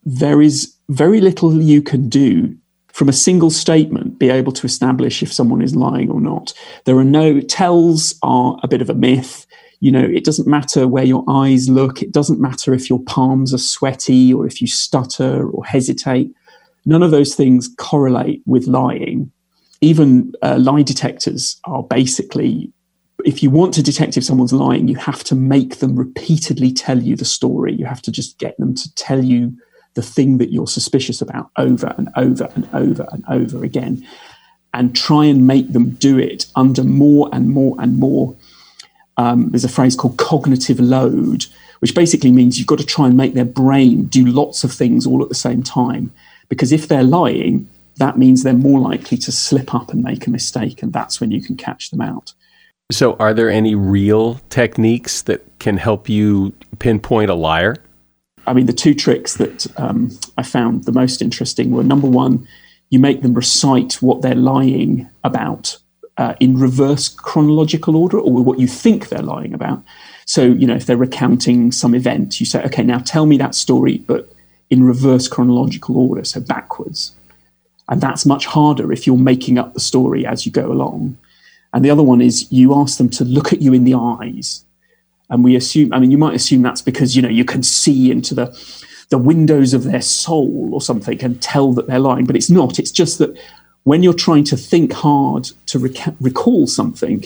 there 0.05 0.43
is 0.43 0.75
very 0.89 1.21
little 1.21 1.63
you 1.63 1.83
can 1.83 2.09
do 2.09 2.57
from 2.93 3.09
a 3.09 3.13
single 3.13 3.51
statement 3.51 4.19
be 4.19 4.29
able 4.29 4.53
to 4.53 4.67
establish 4.67 5.23
if 5.23 5.33
someone 5.33 5.63
is 5.63 5.75
lying 5.75 6.11
or 6.11 6.21
not. 6.21 6.53
There 6.85 6.99
are 6.99 7.05
no 7.05 7.41
tells 7.41 8.15
are 8.23 8.59
a 8.63 8.69
bit 8.69 8.83
of 8.83 8.91
a 8.91 8.95
myth 8.95 9.47
You 9.83 9.91
know, 9.91 10.05
it 10.05 10.23
doesn't 10.23 10.47
matter 10.47 10.87
where 10.87 11.03
your 11.03 11.25
eyes 11.29 11.69
look. 11.69 12.03
It 12.03 12.13
doesn't 12.13 12.39
matter 12.41 12.73
if 12.73 12.89
your 12.89 13.03
palms 13.03 13.53
are 13.53 13.59
sweaty 13.59 14.33
or 14.33 14.47
if 14.47 14.61
you 14.61 14.69
stutter 14.69 15.51
or 15.51 15.65
hesitate. 15.65 16.33
None 16.87 17.03
of 17.03 17.11
those 17.11 17.35
things 17.35 17.69
correlate 17.79 18.43
with 18.47 18.69
lying. 18.69 19.33
Even 19.81 20.35
uh, 20.41 20.57
lie 20.61 20.83
detectors 20.83 21.61
are 21.65 21.83
basically, 21.83 22.73
if 23.25 23.43
you 23.43 23.51
want 23.51 23.75
to 23.75 23.83
detect 23.83 24.17
if 24.17 24.23
someone's 24.23 24.53
lying, 24.53 24.87
you 24.87 24.95
have 24.95 25.25
to 25.25 25.35
make 25.35 25.81
them 25.81 25.97
repeatedly 25.97 26.73
tell 26.73 27.03
you 27.03 27.17
the 27.17 27.25
story. 27.25 27.75
You 27.75 27.87
have 27.87 28.03
to 28.03 28.13
just 28.13 28.39
get 28.39 28.57
them 28.59 28.77
to 28.77 28.95
tell 28.95 29.25
you 29.25 29.53
the 29.95 30.03
thing 30.03 30.39
that 30.39 30.53
you're 30.53 30.69
suspicious 30.69 31.21
about 31.21 31.51
over 31.57 31.93
and 31.99 32.09
over 32.15 32.49
and 32.55 32.69
over 32.73 33.09
and 33.11 33.25
over 33.29 33.65
again 33.65 34.07
and 34.75 34.95
try 34.95 35.25
and 35.25 35.45
make 35.45 35.73
them 35.73 35.91
do 35.91 36.21
it 36.21 36.47
under 36.55 36.85
more 36.85 37.29
and 37.33 37.51
more 37.51 37.75
and 37.81 37.99
more 37.99 38.37
um, 39.17 39.51
there's 39.51 39.65
a 39.65 39.69
phrase 39.69 39.95
called 39.95 40.19
cognitive 40.19 40.81
load, 40.81 41.47
which 41.81 41.95
basically 41.95 42.33
means 42.33 42.59
you've 42.59 42.67
got 42.67 42.79
to 42.79 42.87
try 42.87 43.07
and 43.07 43.17
make 43.17 43.35
their 43.35 43.45
brain 43.45 44.05
do 44.05 44.27
lots 44.27 44.65
of 44.65 44.73
things 44.73 45.07
all 45.07 45.23
at 45.23 45.29
the 45.29 45.35
same 45.35 45.63
time. 45.63 46.13
Because 46.49 46.73
if 46.73 46.89
they're 46.89 47.03
lying, 47.03 47.69
that 47.97 48.19
means 48.19 48.43
they're 48.43 48.53
more 48.53 48.81
likely 48.81 49.19
to 49.19 49.33
slip 49.33 49.75
up 49.75 49.93
and 49.93 50.03
make 50.03 50.27
a 50.27 50.31
mistake, 50.31 50.83
and 50.83 50.93
that's 50.93 51.21
when 51.21 51.31
you 51.31 51.43
can 51.43 51.57
catch 51.57 51.91
them 51.91 52.01
out. 52.01 52.33
So, 52.91 53.15
are 53.15 53.33
there 53.33 53.51
any 53.51 53.75
real 53.75 54.41
techniques 54.51 55.23
that 55.23 55.43
can 55.59 55.77
help 55.77 56.09
you 56.09 56.53
pinpoint 56.79 57.31
a 57.31 57.35
liar? 57.35 57.77
I 58.47 58.53
mean, 58.53 58.67
the 58.67 58.73
two 58.73 58.95
tricks 58.95 59.37
that 59.37 59.67
um, 59.79 60.11
I 60.37 60.43
found 60.43 60.85
the 60.85 60.93
most 60.93 61.23
interesting 61.23 61.71
were 61.71 61.85
number 61.85 62.09
one, 62.09 62.47
you 62.91 62.99
make 62.99 63.23
them 63.23 63.35
recite 63.35 63.95
what 64.03 64.21
they're 64.21 64.35
lying 64.35 65.09
about 65.25 65.79
uh, 66.19 66.35
in 66.41 66.59
reverse 66.59 67.09
chronological 67.09 67.97
order 67.97 68.19
or 68.19 68.43
what 68.43 68.59
you 68.59 68.67
think 68.67 69.09
they're 69.09 69.23
lying 69.23 69.55
about. 69.55 69.83
So, 70.25 70.45
you 70.45 70.67
know, 70.67 70.75
if 70.75 70.87
they're 70.87 70.97
recounting 70.97 71.73
some 71.73 71.95
event, 71.95 72.39
you 72.41 72.47
say, 72.47 72.63
okay, 72.65 72.83
now 72.83 72.99
tell 72.99 73.27
me 73.27 73.37
that 73.39 73.55
story, 73.55 73.99
but 73.99 74.31
in 74.71 74.85
reverse 74.85 75.29
chronological 75.29 75.97
order, 75.97 76.25
so 76.25 76.41
backwards. 76.41 77.13
And 77.89 78.01
that's 78.01 78.25
much 78.25 78.47
harder 78.47 78.93
if 78.93 79.07
you're 79.07 79.17
making 79.17 79.59
up 79.59 79.75
the 79.75 79.81
story 79.81 80.25
as 80.27 80.47
you 80.47 80.53
go 80.53 80.71
along. 80.71 81.17
And 81.73 81.85
the 81.85 81.91
other 81.91 82.03
one 82.03 82.21
is 82.21 82.51
you 82.53 82.75
ask 82.75 82.99
them 82.99 83.09
to 83.11 83.25
look 83.25 83.53
at 83.53 83.63
you 83.63 83.73
in 83.73 83.85
the 83.85 83.95
eyes. 83.95 84.65
And 85.31 85.43
we 85.43 85.57
assume, 85.57 85.93
I 85.93 85.99
mean, 85.99 86.11
you 86.11 86.19
might 86.19 86.35
assume 86.35 86.63
that's 86.63 86.83
because, 86.83 87.17
you 87.17 87.23
know, 87.23 87.29
you 87.29 87.45
can 87.45 87.63
see 87.63 88.11
into 88.11 88.35
the, 88.35 88.47
the 89.09 89.19
windows 89.19 89.73
of 89.75 89.85
their 89.85 90.03
soul 90.03 90.71
or 90.73 90.81
something 90.81 91.23
and 91.25 91.41
tell 91.41 91.73
that 91.73 91.87
they're 91.87 91.99
lying. 91.99 92.27
But 92.27 92.37
it's 92.37 92.51
not. 92.51 92.79
It's 92.79 92.91
just 92.91 93.19
that 93.19 93.37
when 93.85 94.03
you're 94.03 94.13
trying 94.13 94.45
to 94.45 94.57
think 94.57 94.93
hard 94.93 95.45
to 95.67 95.79
rec- 95.79 96.15
recall 96.21 96.67
something, 96.67 97.25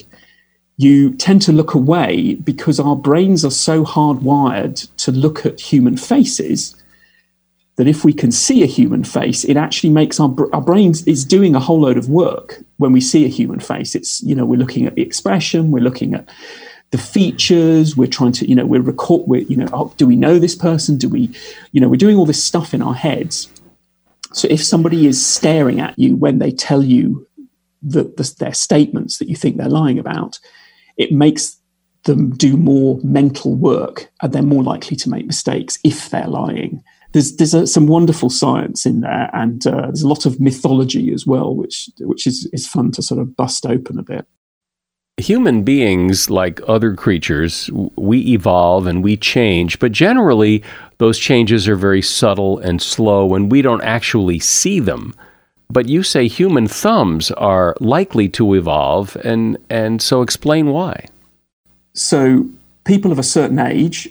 you 0.76 1.14
tend 1.14 1.42
to 1.42 1.52
look 1.52 1.75
away 1.75 2.34
because 2.34 2.78
our 2.78 2.96
brains 2.96 3.44
are 3.44 3.50
so 3.50 3.84
hardwired 3.84 4.88
to 4.98 5.12
look 5.12 5.46
at 5.46 5.60
human 5.60 5.96
faces 5.96 6.75
that 7.76 7.86
if 7.86 8.04
we 8.04 8.12
can 8.12 8.32
see 8.32 8.62
a 8.62 8.66
human 8.66 9.04
face, 9.04 9.44
it 9.44 9.56
actually 9.56 9.90
makes 9.90 10.18
our, 10.18 10.34
our 10.54 10.62
brains 10.62 11.06
is 11.06 11.25
doing 11.25 11.54
a 11.54 11.60
whole 11.60 11.80
load 11.80 11.98
of 11.98 12.08
work 12.08 12.62
when 12.78 12.92
we 12.92 13.00
see 13.00 13.25
a 13.25 13.28
human 13.28 13.60
face. 13.60 13.94
It's, 13.94 14.22
you 14.22 14.34
know, 14.34 14.46
we're 14.46 14.58
looking 14.58 14.86
at 14.86 14.94
the 14.94 15.02
expression, 15.02 15.70
we're 15.70 15.82
looking 15.82 16.14
at 16.14 16.28
the 16.90 16.98
features, 16.98 17.96
we're 17.96 18.06
trying 18.06 18.32
to, 18.32 18.48
you 18.48 18.54
know, 18.54 18.64
we're 18.64 18.80
record, 18.80 19.26
we're, 19.26 19.42
you 19.42 19.56
know, 19.56 19.68
oh, 19.72 19.92
do 19.98 20.06
we 20.06 20.16
know 20.16 20.38
this 20.38 20.54
person? 20.54 20.96
Do 20.96 21.08
we, 21.08 21.30
you 21.72 21.80
know, 21.80 21.88
we're 21.88 21.96
doing 21.96 22.16
all 22.16 22.26
this 22.26 22.42
stuff 22.42 22.72
in 22.72 22.80
our 22.80 22.94
heads 22.94 23.48
so 24.36 24.46
if 24.50 24.62
somebody 24.62 25.06
is 25.06 25.24
staring 25.24 25.80
at 25.80 25.98
you 25.98 26.14
when 26.14 26.40
they 26.40 26.50
tell 26.50 26.84
you 26.84 27.26
the, 27.82 28.02
the, 28.02 28.34
their 28.38 28.52
statements 28.52 29.16
that 29.16 29.30
you 29.30 29.34
think 29.34 29.56
they're 29.56 29.68
lying 29.68 29.98
about, 29.98 30.38
it 30.98 31.10
makes 31.10 31.56
them 32.04 32.36
do 32.36 32.58
more 32.58 33.00
mental 33.02 33.54
work 33.54 34.10
and 34.20 34.32
they're 34.32 34.42
more 34.42 34.62
likely 34.62 34.94
to 34.98 35.08
make 35.08 35.24
mistakes 35.24 35.78
if 35.84 36.10
they're 36.10 36.26
lying. 36.26 36.82
There's, 37.14 37.36
there's 37.36 37.54
a, 37.54 37.66
some 37.66 37.86
wonderful 37.86 38.28
science 38.28 38.84
in 38.84 39.00
there 39.00 39.30
and 39.32 39.66
uh, 39.66 39.86
there's 39.86 40.02
a 40.02 40.08
lot 40.08 40.26
of 40.26 40.38
mythology 40.38 41.14
as 41.14 41.26
well, 41.26 41.56
which, 41.56 41.88
which 42.00 42.26
is, 42.26 42.46
is 42.52 42.66
fun 42.66 42.92
to 42.92 43.02
sort 43.02 43.22
of 43.22 43.34
bust 43.36 43.64
open 43.64 43.98
a 43.98 44.02
bit 44.02 44.26
human 45.18 45.62
beings, 45.62 46.28
like 46.28 46.61
other 46.68 46.94
creatures, 46.94 47.70
we 47.96 48.18
evolve 48.32 48.87
and 48.87 49.02
we 49.02 49.16
change, 49.16 49.78
but 49.78 49.92
generally 49.92 50.62
those 50.99 51.18
changes 51.18 51.66
are 51.68 51.76
very 51.76 52.02
subtle 52.02 52.58
and 52.58 52.82
slow 52.82 53.35
and 53.35 53.50
we 53.50 53.62
don't 53.62 53.82
actually 53.82 54.38
see 54.38 54.80
them. 54.80 55.14
But 55.70 55.88
you 55.88 56.02
say 56.02 56.28
human 56.28 56.68
thumbs 56.68 57.30
are 57.32 57.75
likely 57.80 58.28
to 58.30 58.54
evolve, 58.54 59.16
and, 59.25 59.56
and 59.68 60.00
so 60.00 60.23
explain 60.23 60.68
why. 60.68 61.06
So, 61.92 62.49
people 62.85 63.11
of 63.11 63.18
a 63.18 63.25
certain 63.25 63.58
age, 63.58 64.08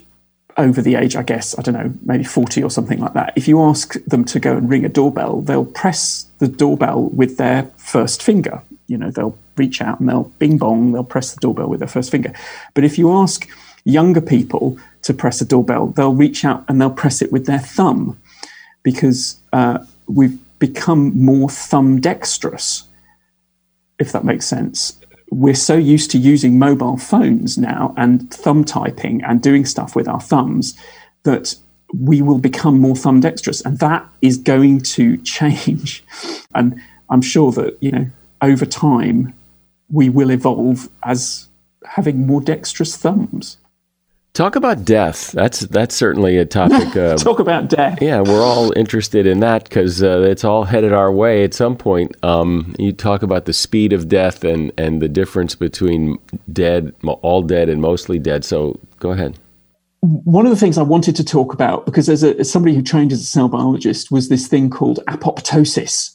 over 0.57 0.81
the 0.81 0.95
age, 0.95 1.15
I 1.15 1.23
guess, 1.23 1.57
I 1.57 1.61
don't 1.61 1.75
know, 1.75 1.93
maybe 2.01 2.25
40 2.25 2.61
or 2.61 2.69
something 2.69 2.99
like 2.99 3.13
that, 3.13 3.31
if 3.37 3.47
you 3.47 3.61
ask 3.61 3.93
them 4.03 4.25
to 4.25 4.39
go 4.39 4.57
and 4.57 4.69
ring 4.69 4.83
a 4.83 4.89
doorbell, 4.89 5.41
they'll 5.41 5.65
press 5.65 6.25
the 6.39 6.47
doorbell 6.49 7.03
with 7.03 7.37
their 7.37 7.71
first 7.77 8.21
finger. 8.21 8.61
You 8.87 8.97
know, 8.97 9.11
they'll 9.11 9.37
reach 9.57 9.81
out 9.81 9.99
and 9.99 10.09
they'll 10.09 10.31
bing 10.39 10.57
bong, 10.57 10.91
they'll 10.91 11.03
press 11.03 11.33
the 11.33 11.39
doorbell 11.39 11.67
with 11.67 11.79
their 11.79 11.87
first 11.87 12.11
finger. 12.11 12.33
But 12.73 12.83
if 12.83 12.97
you 12.97 13.11
ask 13.11 13.47
younger 13.83 14.21
people 14.21 14.77
to 15.03 15.13
press 15.13 15.41
a 15.41 15.45
doorbell, 15.45 15.87
they'll 15.87 16.13
reach 16.13 16.43
out 16.43 16.65
and 16.67 16.81
they'll 16.81 16.89
press 16.89 17.21
it 17.21 17.31
with 17.31 17.45
their 17.45 17.59
thumb 17.59 18.19
because 18.83 19.37
uh, 19.53 19.79
we've 20.07 20.37
become 20.59 21.17
more 21.17 21.49
thumb 21.49 21.99
dexterous, 21.99 22.83
if 23.99 24.11
that 24.11 24.23
makes 24.23 24.45
sense. 24.45 24.99
We're 25.31 25.55
so 25.55 25.75
used 25.75 26.11
to 26.11 26.17
using 26.17 26.59
mobile 26.59 26.97
phones 26.97 27.57
now 27.57 27.93
and 27.97 28.31
thumb 28.33 28.63
typing 28.63 29.23
and 29.23 29.41
doing 29.41 29.65
stuff 29.65 29.95
with 29.95 30.07
our 30.07 30.21
thumbs 30.21 30.77
that 31.23 31.55
we 31.93 32.21
will 32.21 32.39
become 32.39 32.79
more 32.79 32.95
thumb 32.95 33.19
dexterous. 33.19 33.61
And 33.61 33.79
that 33.79 34.07
is 34.21 34.37
going 34.37 34.81
to 34.81 35.17
change. 35.23 36.03
And 36.53 36.81
I'm 37.09 37.21
sure 37.21 37.51
that, 37.53 37.77
you 37.81 37.91
know, 37.91 38.07
over 38.41 38.65
time, 38.65 39.33
we 39.89 40.09
will 40.09 40.31
evolve 40.31 40.89
as 41.03 41.47
having 41.85 42.25
more 42.25 42.41
dexterous 42.41 42.97
thumbs. 42.97 43.57
Talk 44.35 44.57
about 44.57 44.83
death. 44.83 45.31
That's 45.31 45.61
that's 45.61 45.95
certainly 45.95 46.37
a 46.37 46.45
topic. 46.45 46.93
Uh, 46.95 47.17
Talk 47.17 47.39
about 47.39 47.69
death. 47.69 48.01
Yeah, 48.01 48.21
we're 48.21 48.43
all 48.43 48.71
interested 48.77 49.25
in 49.25 49.39
that 49.41 49.63
because 49.63 50.01
uh, 50.01 50.21
it's 50.21 50.43
all 50.43 50.63
headed 50.63 50.93
our 50.93 51.11
way 51.11 51.43
at 51.43 51.53
some 51.53 51.75
point. 51.75 52.15
Um, 52.23 52.73
you 52.79 52.93
talk 52.93 53.21
about 53.21 53.45
the 53.45 53.53
speed 53.53 53.91
of 53.91 54.07
death 54.07 54.43
and 54.43 54.71
and 54.77 55.01
the 55.01 55.09
difference 55.09 55.55
between 55.55 56.17
dead, 56.51 56.93
all 57.03 57.41
dead, 57.41 57.69
and 57.69 57.81
mostly 57.81 58.19
dead. 58.19 58.45
So 58.45 58.79
go 58.99 59.11
ahead. 59.11 59.37
One 60.01 60.45
of 60.45 60.51
the 60.51 60.57
things 60.57 60.77
I 60.77 60.83
wanted 60.83 61.15
to 61.17 61.23
talk 61.23 61.53
about, 61.53 61.85
because 61.85 62.09
as, 62.09 62.23
a, 62.23 62.37
as 62.39 62.51
somebody 62.51 62.75
who 62.75 62.81
trained 62.81 63.11
as 63.11 63.21
a 63.21 63.25
cell 63.25 63.49
biologist, 63.49 64.11
was 64.11 64.29
this 64.29 64.47
thing 64.47 64.69
called 64.69 64.99
apoptosis, 65.07 66.11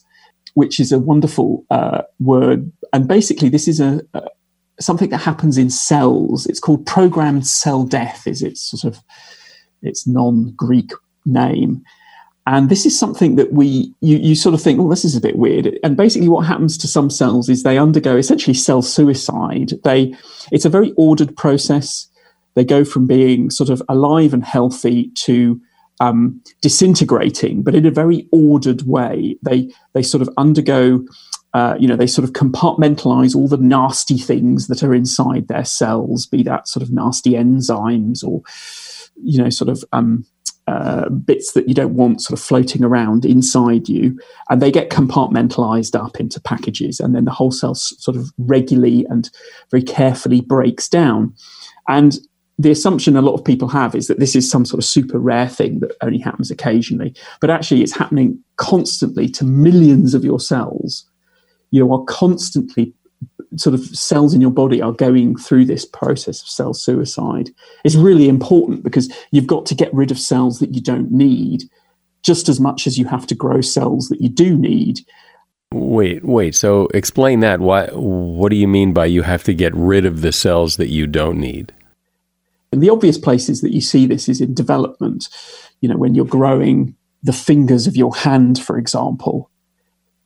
which 0.54 0.78
is 0.78 0.92
a 0.92 0.98
wonderful 0.98 1.64
uh, 1.70 2.02
word. 2.20 2.70
And 2.92 3.06
basically, 3.08 3.48
this 3.48 3.68
is 3.68 3.80
a, 3.80 4.00
a 4.14 4.22
something 4.80 5.10
that 5.10 5.18
happens 5.18 5.58
in 5.58 5.70
cells. 5.70 6.46
It's 6.46 6.60
called 6.60 6.86
programmed 6.86 7.46
cell 7.46 7.84
death. 7.84 8.26
Is 8.26 8.42
its 8.42 8.60
sort 8.60 8.84
of 8.84 9.02
its 9.82 10.06
non-Greek 10.06 10.92
name. 11.24 11.82
And 12.46 12.68
this 12.68 12.86
is 12.86 12.98
something 12.98 13.36
that 13.36 13.52
we 13.52 13.94
you, 14.00 14.16
you 14.16 14.34
sort 14.34 14.54
of 14.54 14.62
think, 14.62 14.80
oh, 14.80 14.88
this 14.88 15.04
is 15.04 15.14
a 15.14 15.20
bit 15.20 15.36
weird. 15.36 15.78
And 15.84 15.96
basically, 15.96 16.28
what 16.28 16.46
happens 16.46 16.76
to 16.78 16.88
some 16.88 17.10
cells 17.10 17.48
is 17.48 17.62
they 17.62 17.78
undergo 17.78 18.16
essentially 18.16 18.54
cell 18.54 18.82
suicide. 18.82 19.72
They 19.84 20.14
it's 20.50 20.64
a 20.64 20.70
very 20.70 20.92
ordered 20.96 21.36
process. 21.36 22.08
They 22.54 22.64
go 22.64 22.84
from 22.84 23.06
being 23.06 23.50
sort 23.50 23.70
of 23.70 23.82
alive 23.88 24.34
and 24.34 24.44
healthy 24.44 25.10
to 25.16 25.60
um, 26.00 26.42
disintegrating, 26.62 27.62
but 27.62 27.74
in 27.74 27.86
a 27.86 27.90
very 27.90 28.26
ordered 28.32 28.82
way. 28.82 29.36
They 29.42 29.70
they 29.92 30.02
sort 30.02 30.22
of 30.22 30.30
undergo 30.36 31.04
uh, 31.52 31.74
you 31.78 31.88
know, 31.88 31.96
they 31.96 32.06
sort 32.06 32.24
of 32.24 32.32
compartmentalize 32.32 33.34
all 33.34 33.48
the 33.48 33.56
nasty 33.56 34.18
things 34.18 34.68
that 34.68 34.82
are 34.82 34.94
inside 34.94 35.48
their 35.48 35.64
cells, 35.64 36.26
be 36.26 36.42
that 36.44 36.68
sort 36.68 36.82
of 36.82 36.92
nasty 36.92 37.32
enzymes 37.32 38.24
or, 38.24 38.42
you 39.16 39.42
know, 39.42 39.50
sort 39.50 39.68
of 39.68 39.84
um, 39.92 40.24
uh, 40.68 41.08
bits 41.08 41.52
that 41.52 41.68
you 41.68 41.74
don't 41.74 41.94
want 41.94 42.22
sort 42.22 42.38
of 42.38 42.44
floating 42.44 42.84
around 42.84 43.24
inside 43.24 43.88
you. 43.88 44.16
And 44.48 44.62
they 44.62 44.70
get 44.70 44.90
compartmentalized 44.90 45.98
up 45.98 46.20
into 46.20 46.40
packages. 46.40 47.00
And 47.00 47.14
then 47.14 47.24
the 47.24 47.32
whole 47.32 47.50
cell 47.50 47.74
sort 47.74 48.16
of 48.16 48.30
regularly 48.38 49.04
and 49.10 49.28
very 49.72 49.82
carefully 49.82 50.40
breaks 50.40 50.88
down. 50.88 51.34
And 51.88 52.18
the 52.58 52.70
assumption 52.70 53.16
a 53.16 53.22
lot 53.22 53.34
of 53.34 53.44
people 53.44 53.68
have 53.68 53.96
is 53.96 54.06
that 54.06 54.20
this 54.20 54.36
is 54.36 54.48
some 54.48 54.64
sort 54.64 54.78
of 54.78 54.84
super 54.84 55.18
rare 55.18 55.48
thing 55.48 55.80
that 55.80 55.96
only 56.02 56.18
happens 56.18 56.52
occasionally. 56.52 57.16
But 57.40 57.50
actually, 57.50 57.82
it's 57.82 57.96
happening 57.96 58.38
constantly 58.56 59.28
to 59.30 59.44
millions 59.44 60.14
of 60.14 60.24
your 60.24 60.38
cells 60.38 61.09
you 61.70 61.92
are 61.92 62.04
constantly 62.04 62.92
sort 63.56 63.74
of 63.74 63.84
cells 63.86 64.32
in 64.32 64.40
your 64.40 64.50
body 64.50 64.80
are 64.80 64.92
going 64.92 65.36
through 65.36 65.64
this 65.64 65.84
process 65.84 66.40
of 66.40 66.48
cell 66.48 66.72
suicide. 66.72 67.50
It's 67.84 67.96
really 67.96 68.28
important 68.28 68.82
because 68.82 69.12
you've 69.32 69.46
got 69.46 69.66
to 69.66 69.74
get 69.74 69.92
rid 69.92 70.10
of 70.10 70.18
cells 70.18 70.60
that 70.60 70.74
you 70.74 70.80
don't 70.80 71.10
need 71.10 71.64
just 72.22 72.48
as 72.48 72.60
much 72.60 72.86
as 72.86 72.98
you 72.98 73.06
have 73.06 73.26
to 73.26 73.34
grow 73.34 73.60
cells 73.60 74.08
that 74.08 74.20
you 74.20 74.28
do 74.28 74.56
need. 74.56 75.00
Wait, 75.72 76.24
wait. 76.24 76.54
So 76.54 76.88
explain 76.94 77.40
that. 77.40 77.60
Why 77.60 77.86
what 77.88 78.50
do 78.50 78.56
you 78.56 78.68
mean 78.68 78.92
by 78.92 79.06
you 79.06 79.22
have 79.22 79.44
to 79.44 79.54
get 79.54 79.74
rid 79.74 80.04
of 80.04 80.20
the 80.20 80.32
cells 80.32 80.76
that 80.76 80.88
you 80.88 81.06
don't 81.06 81.38
need? 81.38 81.72
And 82.72 82.82
the 82.82 82.90
obvious 82.90 83.18
places 83.18 83.62
that 83.62 83.72
you 83.72 83.80
see 83.80 84.06
this 84.06 84.28
is 84.28 84.40
in 84.40 84.54
development. 84.54 85.28
You 85.80 85.88
know, 85.88 85.96
when 85.96 86.14
you're 86.14 86.24
growing 86.24 86.96
the 87.22 87.32
fingers 87.32 87.86
of 87.86 87.96
your 87.96 88.14
hand, 88.14 88.62
for 88.62 88.78
example, 88.78 89.49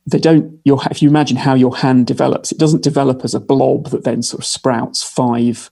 they 0.05 0.19
don't. 0.19 0.59
Your, 0.65 0.79
if 0.91 1.01
you 1.01 1.09
imagine 1.09 1.37
how 1.37 1.53
your 1.53 1.75
hand 1.75 2.07
develops, 2.07 2.51
it 2.51 2.59
doesn't 2.59 2.83
develop 2.83 3.23
as 3.23 3.33
a 3.33 3.39
blob 3.39 3.87
that 3.87 4.03
then 4.03 4.21
sort 4.21 4.41
of 4.41 4.45
sprouts 4.45 5.03
five 5.03 5.71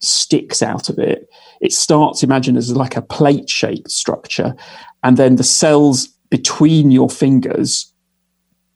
sticks 0.00 0.62
out 0.62 0.88
of 0.88 0.98
it. 0.98 1.28
It 1.60 1.72
starts, 1.72 2.22
imagine, 2.22 2.56
as 2.56 2.74
like 2.74 2.96
a 2.96 3.02
plate 3.02 3.48
shaped 3.48 3.90
structure, 3.90 4.54
and 5.02 5.16
then 5.16 5.36
the 5.36 5.44
cells 5.44 6.08
between 6.30 6.90
your 6.90 7.10
fingers 7.10 7.92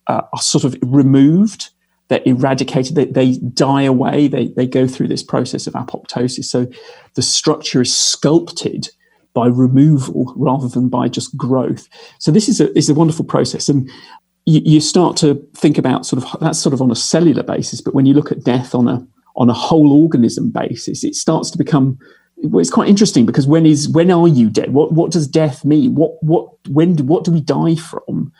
uh, 0.07 0.23
are 0.33 0.43
sort 0.43 0.65
of 0.65 0.77
removed 0.83 1.71
they're 2.09 2.23
eradicated, 2.25 2.97
they, 2.97 3.05
they 3.05 3.38
die 3.38 3.83
away, 3.83 4.29
they, 4.29 4.49
they 4.49 4.67
go 4.67 4.87
through 4.87 5.09
this 5.09 5.23
process 5.23 5.67
of 5.67 5.75
apoptosis. 5.75 6.45
So 6.45 6.67
the 7.15 7.23
structure 7.23 7.83
is 7.83 7.95
sculpted 7.95 8.88
by 9.35 9.47
removal 9.47 10.33
rather 10.37 10.69
than 10.69 10.88
by 10.88 11.09
just 11.09 11.37
growth. 11.37 11.87
So 12.19 12.31
this 12.33 12.49
is 12.49 12.61
a, 12.61 12.77
is 12.77 12.88
a 12.88 12.95
wonderful 12.95 13.27
process. 13.27 13.69
And 13.69 13.91
you, 14.49 14.62
you 14.64 14.81
start 14.81 15.17
to 15.19 15.35
think 15.55 15.76
about 15.76 16.07
sort 16.07 16.23
of 16.23 16.40
that's 16.40 16.59
sort 16.59 16.73
of 16.73 16.81
on 16.81 16.90
a 16.90 16.97
cellular 16.97 17.43
basis, 17.43 17.83
but 17.83 17.95
when 17.95 18.07
you 18.07 18.14
look 18.14 18.33
at 18.33 18.45
death 18.45 18.75
on 18.75 18.88
a 18.88 19.07
on 19.37 19.50
a 19.50 19.55
whole 19.55 19.93
organism 20.02 20.50
basis, 20.50 21.05
it 21.05 21.14
starts 21.14 21.50
to 21.50 21.59
become 21.59 21.99
well, 22.38 22.61
it's 22.61 22.71
quite 22.71 22.88
interesting 22.88 23.26
because 23.26 23.47
when 23.47 23.67
is 23.67 23.88
when 23.90 24.11
are 24.11 24.26
you 24.26 24.49
dead? 24.49 24.73
What 24.73 24.93
what 24.93 25.11
does 25.11 25.28
death 25.28 25.64
mean? 25.64 25.95
What 25.95 26.23
what 26.23 26.49
when 26.69 26.97
do, 26.97 27.05
what 27.05 27.25
do 27.25 27.33
we 27.33 27.43
die 27.43 27.76
from? 27.76 28.33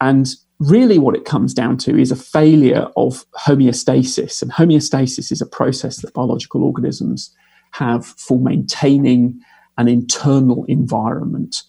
And 0.00 0.28
really 0.58 0.98
what 0.98 1.16
it 1.16 1.24
comes 1.24 1.54
down 1.54 1.78
to 1.78 1.98
is 1.98 2.10
a 2.10 2.16
failure 2.16 2.88
of 2.96 3.24
homeostasis. 3.46 4.42
And 4.42 4.52
homeostasis 4.52 5.32
is 5.32 5.40
a 5.40 5.46
process 5.46 6.02
that 6.02 6.12
biological 6.12 6.64
organisms 6.64 7.34
have 7.72 8.04
for 8.04 8.38
maintaining 8.38 9.40
an 9.78 9.88
internal 9.88 10.64
environment 10.68 11.62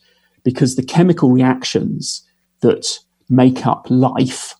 because 0.44 0.76
the 0.76 0.84
chemical 0.84 1.32
reactions 1.32 2.24
that 2.62 3.00
make 3.30 3.66
up 3.66 3.88
life, 3.90 4.56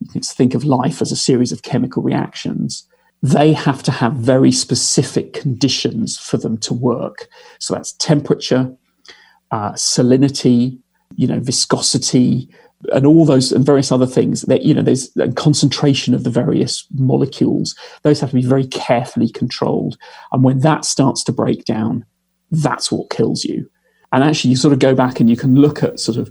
you 0.00 0.08
can 0.08 0.22
think 0.22 0.54
of 0.54 0.64
life 0.64 1.00
as 1.00 1.12
a 1.12 1.16
series 1.16 1.52
of 1.52 1.62
chemical 1.62 2.02
reactions, 2.02 2.86
they 3.22 3.52
have 3.52 3.82
to 3.84 3.92
have 3.92 4.14
very 4.14 4.50
specific 4.50 5.32
conditions 5.32 6.18
for 6.18 6.36
them 6.36 6.58
to 6.58 6.74
work. 6.74 7.28
So 7.60 7.74
that's 7.74 7.92
temperature, 7.92 8.74
uh, 9.50 9.72
salinity, 9.72 10.78
you 11.14 11.28
know, 11.28 11.38
viscosity, 11.38 12.48
and 12.92 13.06
all 13.06 13.24
those 13.24 13.52
and 13.52 13.64
various 13.64 13.92
other 13.92 14.06
things 14.06 14.42
that 14.42 14.62
you 14.62 14.74
know 14.74 14.82
there's 14.82 15.16
a 15.16 15.30
concentration 15.30 16.14
of 16.14 16.24
the 16.24 16.30
various 16.30 16.84
molecules. 16.94 17.76
Those 18.02 18.18
have 18.20 18.30
to 18.30 18.36
be 18.36 18.42
very 18.42 18.66
carefully 18.66 19.28
controlled. 19.28 19.96
And 20.32 20.42
when 20.42 20.60
that 20.60 20.84
starts 20.84 21.22
to 21.24 21.32
break 21.32 21.64
down 21.64 22.04
that's 22.52 22.92
what 22.92 23.10
kills 23.10 23.44
you. 23.44 23.68
And 24.12 24.22
actually 24.22 24.50
you 24.50 24.56
sort 24.56 24.74
of 24.74 24.78
go 24.78 24.94
back 24.94 25.18
and 25.18 25.28
you 25.28 25.36
can 25.36 25.56
look 25.56 25.82
at 25.82 25.98
sort 25.98 26.18
of 26.18 26.30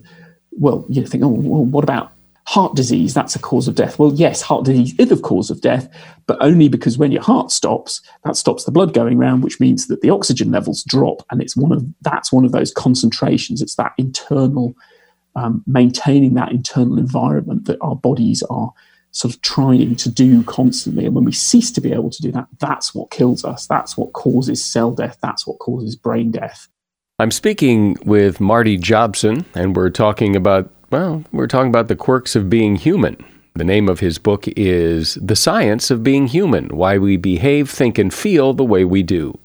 well 0.52 0.86
you 0.90 1.06
think 1.06 1.24
oh 1.24 1.30
well 1.30 1.66
what 1.66 1.84
about 1.84 2.12
heart 2.48 2.76
disease 2.76 3.14
that's 3.14 3.36
a 3.36 3.40
cause 3.40 3.68
of 3.68 3.76
death 3.76 4.00
well 4.00 4.12
yes 4.14 4.42
heart 4.42 4.66
disease 4.66 4.94
is 4.98 5.12
a 5.12 5.18
cause 5.18 5.50
of 5.50 5.62
death 5.62 5.88
but 6.26 6.38
only 6.42 6.68
because 6.68 6.98
when 6.98 7.12
your 7.12 7.22
heart 7.22 7.52
stops 7.52 8.02
that 8.26 8.36
stops 8.36 8.64
the 8.64 8.72
blood 8.72 8.94
going 8.94 9.18
around 9.18 9.42
which 9.42 9.60
means 9.60 9.88
that 9.88 10.02
the 10.02 10.10
oxygen 10.10 10.52
levels 10.52 10.84
drop 10.84 11.24
and 11.30 11.42
it's 11.42 11.56
one 11.56 11.72
of 11.72 11.86
that's 12.02 12.32
one 12.32 12.44
of 12.44 12.52
those 12.52 12.72
concentrations 12.74 13.62
it's 13.62 13.76
that 13.76 13.94
internal 13.98 14.76
um, 15.36 15.64
maintaining 15.66 16.34
that 16.34 16.52
internal 16.52 16.98
environment 16.98 17.66
that 17.66 17.78
our 17.80 17.96
bodies 17.96 18.44
are 18.50 18.74
sort 19.12 19.34
of 19.34 19.42
trying 19.42 19.96
to 19.96 20.10
do 20.10 20.44
constantly. 20.44 21.06
And 21.06 21.16
when 21.16 21.26
we 21.26 21.32
cease 21.32 21.72
to 21.72 21.82
be 21.82 21.92
able 21.92 22.10
to 22.10 22.22
do 22.22 22.32
that, 22.32 22.48
that's 22.60 22.96
what 22.96 23.12
kills 23.12 23.44
us. 23.44 23.68
That's 23.68 23.98
what 23.98 24.14
causes 24.14 24.64
cell 24.64 24.92
death. 24.92 25.18
That's 25.22 25.46
what 25.46 25.60
causes 25.60 25.96
brain 25.96 26.32
death. 26.32 26.68
I'm 27.22 27.30
speaking 27.30 27.98
with 28.04 28.42
Marty 28.42 28.78
Jopson, 28.78 29.46
and 29.54 29.76
we're 29.76 29.92
talking 29.92 30.36
about, 30.36 30.72
well, 30.90 31.24
we're 31.32 31.46
talking 31.46 31.70
about 31.70 31.88
the 31.88 31.96
quirks 31.96 32.36
of 32.36 32.50
being 32.50 32.78
human. 32.78 33.16
The 33.54 33.64
name 33.64 33.90
of 33.90 34.00
his 34.00 34.18
book 34.18 34.48
is 34.48 35.20
The 35.22 35.36
Science 35.36 35.92
of 35.92 36.02
Being 36.02 36.26
Human 36.26 36.70
Why 36.70 36.98
We 36.98 37.18
Behave, 37.18 37.70
Think, 37.70 38.00
and 38.00 38.12
Feel 38.12 38.56
the 38.56 38.64
Way 38.64 38.86
We 38.86 39.04
Do. 39.04 39.38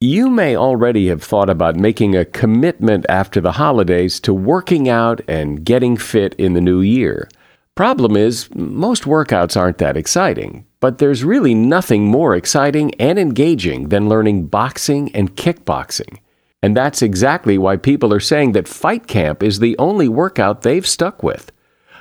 You 0.00 0.30
may 0.30 0.54
already 0.54 1.08
have 1.08 1.24
thought 1.24 1.50
about 1.50 1.74
making 1.74 2.14
a 2.14 2.24
commitment 2.24 3.04
after 3.08 3.40
the 3.40 3.52
holidays 3.52 4.20
to 4.20 4.32
working 4.32 4.88
out 4.88 5.22
and 5.26 5.64
getting 5.64 5.96
fit 5.96 6.34
in 6.34 6.52
the 6.52 6.60
new 6.60 6.82
year. 6.82 7.28
Problem 7.74 8.16
is, 8.16 8.48
most 8.54 9.02
workouts 9.02 9.56
aren't 9.60 9.78
that 9.78 9.96
exciting, 9.96 10.64
but 10.78 10.98
there's 10.98 11.24
really 11.24 11.56
nothing 11.56 12.04
more 12.04 12.36
exciting 12.36 12.94
and 13.00 13.18
engaging 13.18 13.88
than 13.88 14.08
learning 14.08 14.46
boxing 14.46 15.12
and 15.16 15.34
kickboxing. 15.34 16.18
And 16.64 16.74
that's 16.74 17.02
exactly 17.02 17.58
why 17.58 17.76
people 17.76 18.10
are 18.14 18.18
saying 18.18 18.52
that 18.52 18.66
Fight 18.66 19.06
Camp 19.06 19.42
is 19.42 19.58
the 19.58 19.76
only 19.76 20.08
workout 20.08 20.62
they've 20.62 20.86
stuck 20.86 21.22
with. 21.22 21.52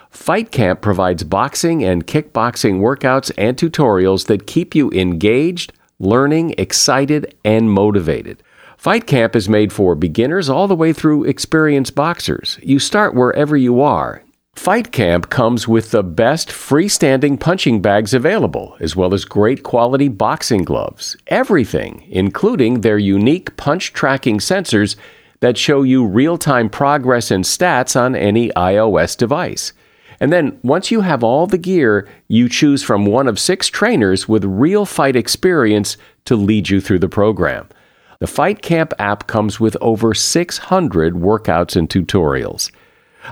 Fight 0.09 0.53
Camp 0.53 0.79
provides 0.79 1.25
boxing 1.25 1.83
and 1.83 2.07
kickboxing 2.07 2.79
workouts 2.79 3.29
and 3.37 3.57
tutorials 3.57 4.27
that 4.27 4.47
keep 4.47 4.73
you 4.73 4.89
engaged, 4.91 5.73
learning, 5.99 6.55
excited, 6.57 7.35
and 7.43 7.71
motivated. 7.71 8.41
Fight 8.77 9.05
Camp 9.05 9.35
is 9.35 9.49
made 9.49 9.73
for 9.73 9.95
beginners 9.95 10.47
all 10.47 10.69
the 10.69 10.77
way 10.77 10.93
through 10.93 11.25
experienced 11.25 11.93
boxers. 11.93 12.57
You 12.63 12.79
start 12.79 13.13
wherever 13.13 13.57
you 13.57 13.81
are. 13.81 14.22
Fight 14.55 14.91
Camp 14.91 15.29
comes 15.29 15.67
with 15.67 15.91
the 15.91 16.03
best 16.03 16.47
freestanding 16.47 17.39
punching 17.39 17.81
bags 17.81 18.13
available, 18.13 18.77
as 18.79 18.95
well 18.95 19.13
as 19.13 19.25
great 19.25 19.63
quality 19.63 20.07
boxing 20.07 20.63
gloves. 20.63 21.17
Everything, 21.27 22.05
including 22.07 22.81
their 22.81 22.97
unique 22.97 23.57
punch 23.57 23.91
tracking 23.93 24.37
sensors 24.37 24.95
that 25.41 25.57
show 25.57 25.81
you 25.81 26.05
real 26.05 26.37
time 26.37 26.69
progress 26.69 27.29
and 27.29 27.43
stats 27.43 27.99
on 27.99 28.15
any 28.15 28.49
iOS 28.51 29.17
device. 29.17 29.73
And 30.21 30.31
then 30.31 30.57
once 30.63 30.91
you 30.91 31.01
have 31.01 31.23
all 31.23 31.47
the 31.47 31.57
gear, 31.57 32.07
you 32.29 32.47
choose 32.47 32.81
from 32.83 33.05
one 33.05 33.27
of 33.27 33.39
six 33.39 33.67
trainers 33.67 34.29
with 34.29 34.45
real 34.45 34.85
fight 34.85 35.17
experience 35.17 35.97
to 36.23 36.37
lead 36.37 36.69
you 36.69 36.79
through 36.79 36.99
the 36.99 37.09
program. 37.09 37.67
The 38.19 38.27
Fight 38.27 38.61
Camp 38.61 38.93
app 38.99 39.27
comes 39.27 39.59
with 39.59 39.75
over 39.81 40.13
600 40.13 41.15
workouts 41.15 41.75
and 41.75 41.89
tutorials. 41.89 42.71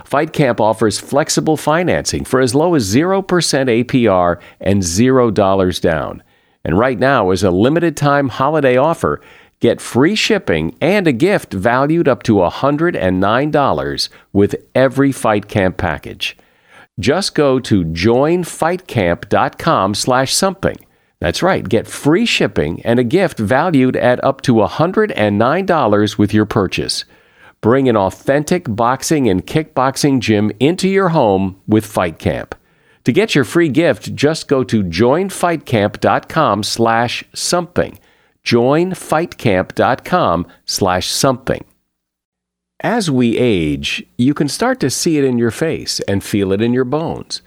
Fight 0.04 0.32
Camp 0.32 0.60
offers 0.60 0.98
flexible 0.98 1.56
financing 1.56 2.24
for 2.24 2.40
as 2.40 2.54
low 2.54 2.74
as 2.74 2.94
0% 2.94 3.24
APR 3.24 4.40
and 4.60 4.82
$0 4.82 5.80
down. 5.80 6.22
And 6.64 6.78
right 6.78 6.98
now, 6.98 7.30
is 7.30 7.42
a 7.42 7.50
limited 7.50 7.96
time 7.96 8.28
holiday 8.28 8.76
offer, 8.76 9.20
get 9.60 9.80
free 9.80 10.14
shipping 10.14 10.76
and 10.80 11.06
a 11.06 11.12
gift 11.12 11.52
valued 11.52 12.08
up 12.08 12.22
to 12.24 12.36
$109 12.36 14.08
with 14.32 14.54
every 14.74 15.12
Fight 15.12 15.48
Camp 15.48 15.76
package. 15.76 16.36
Just 17.00 17.34
go 17.34 17.58
to 17.60 17.84
joinfightcamp.com 17.84 19.94
slash 19.94 20.34
something. 20.34 20.76
That's 21.20 21.42
right, 21.42 21.68
get 21.68 21.86
free 21.86 22.26
shipping 22.26 22.84
and 22.84 22.98
a 22.98 23.04
gift 23.04 23.38
valued 23.38 23.96
at 23.96 24.22
up 24.24 24.40
to 24.42 24.54
$109 24.54 26.18
with 26.18 26.34
your 26.34 26.46
purchase. 26.46 27.04
Bring 27.62 27.88
an 27.88 27.96
authentic 27.96 28.66
boxing 28.68 29.28
and 29.28 29.46
kickboxing 29.46 30.18
gym 30.18 30.50
into 30.58 30.88
your 30.88 31.10
home 31.10 31.60
with 31.66 31.86
Fight 31.86 32.18
Camp. 32.18 32.56
To 33.04 33.12
get 33.12 33.36
your 33.36 33.44
free 33.44 33.68
gift, 33.68 34.16
just 34.16 34.48
go 34.48 34.64
to 34.64 34.82
joinfightcamp.com 34.82 36.64
slash 36.64 37.22
something. 37.34 38.00
joinfightcamp.com 38.44 40.46
slash 40.66 41.06
something. 41.06 41.64
As 42.80 43.08
we 43.08 43.38
age, 43.38 44.04
you 44.18 44.34
can 44.34 44.48
start 44.48 44.80
to 44.80 44.90
see 44.90 45.16
it 45.16 45.24
in 45.24 45.38
your 45.38 45.52
face 45.52 46.00
and 46.00 46.24
feel 46.24 46.52
it 46.52 46.60
in 46.60 46.72
your 46.72 46.84
bones. 46.84 47.42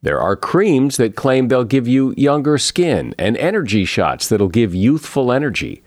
There 0.00 0.18
are 0.18 0.34
creams 0.34 0.96
that 0.96 1.14
claim 1.14 1.48
they'll 1.48 1.64
give 1.64 1.86
you 1.86 2.14
younger 2.16 2.56
skin 2.56 3.14
and 3.18 3.36
energy 3.36 3.84
shots 3.84 4.28
that'll 4.28 4.48
give 4.48 4.74
youthful 4.74 5.30
energy. 5.30 5.82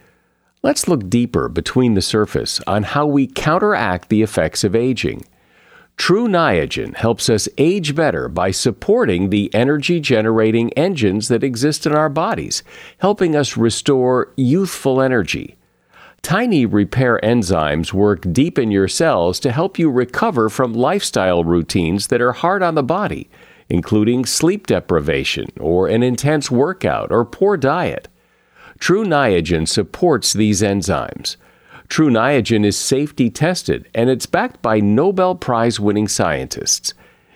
Let's 0.64 0.86
look 0.86 1.10
deeper 1.10 1.48
between 1.48 1.94
the 1.94 2.00
surface 2.00 2.60
on 2.68 2.84
how 2.84 3.04
we 3.04 3.26
counteract 3.26 4.08
the 4.08 4.22
effects 4.22 4.62
of 4.62 4.76
aging. 4.76 5.24
True 5.96 6.28
Niagen 6.28 6.94
helps 6.94 7.28
us 7.28 7.48
age 7.58 7.96
better 7.96 8.28
by 8.28 8.52
supporting 8.52 9.30
the 9.30 9.52
energy 9.52 9.98
generating 9.98 10.72
engines 10.74 11.26
that 11.26 11.42
exist 11.42 11.84
in 11.84 11.92
our 11.92 12.08
bodies, 12.08 12.62
helping 12.98 13.34
us 13.34 13.56
restore 13.56 14.32
youthful 14.36 15.02
energy. 15.02 15.56
Tiny 16.22 16.64
repair 16.64 17.18
enzymes 17.24 17.92
work 17.92 18.24
deep 18.32 18.56
in 18.56 18.70
your 18.70 18.86
cells 18.86 19.40
to 19.40 19.50
help 19.50 19.80
you 19.80 19.90
recover 19.90 20.48
from 20.48 20.72
lifestyle 20.74 21.42
routines 21.42 22.06
that 22.06 22.20
are 22.20 22.32
hard 22.32 22.62
on 22.62 22.76
the 22.76 22.84
body, 22.84 23.28
including 23.68 24.24
sleep 24.24 24.68
deprivation 24.68 25.46
or 25.58 25.88
an 25.88 26.04
intense 26.04 26.52
workout 26.52 27.10
or 27.10 27.24
poor 27.24 27.56
diet. 27.56 28.06
True 28.82 29.04
Niagen 29.04 29.68
supports 29.68 30.32
these 30.32 30.60
enzymes. 30.60 31.36
True 31.86 32.10
Niagen 32.10 32.64
is 32.64 32.76
safety 32.76 33.30
tested 33.30 33.88
and 33.94 34.10
it's 34.10 34.26
backed 34.26 34.60
by 34.60 34.80
Nobel 34.80 35.36
Prize 35.36 35.78
winning 35.78 36.08
scientists. 36.08 36.92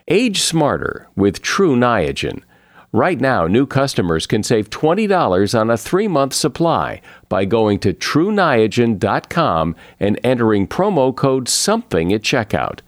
Age 0.09 0.40
smarter 0.40 1.09
with 1.14 1.42
True 1.42 1.76
Niagen. 1.76 2.42
Right 2.90 3.20
now, 3.20 3.46
new 3.46 3.64
customers 3.64 4.26
can 4.26 4.42
save 4.42 4.70
$20 4.70 5.56
on 5.56 5.70
a 5.70 5.76
three 5.76 6.09
month 6.09 6.35
supply 6.35 7.00
by 7.28 7.44
going 7.44 7.78
to 7.78 7.94
TrueNiagen.com 7.94 9.76
and 10.00 10.18
entering 10.24 10.66
promo 10.66 11.14
code 11.14 11.48
SOMETHING 11.48 12.12
at 12.12 12.22
checkout. 12.22 12.80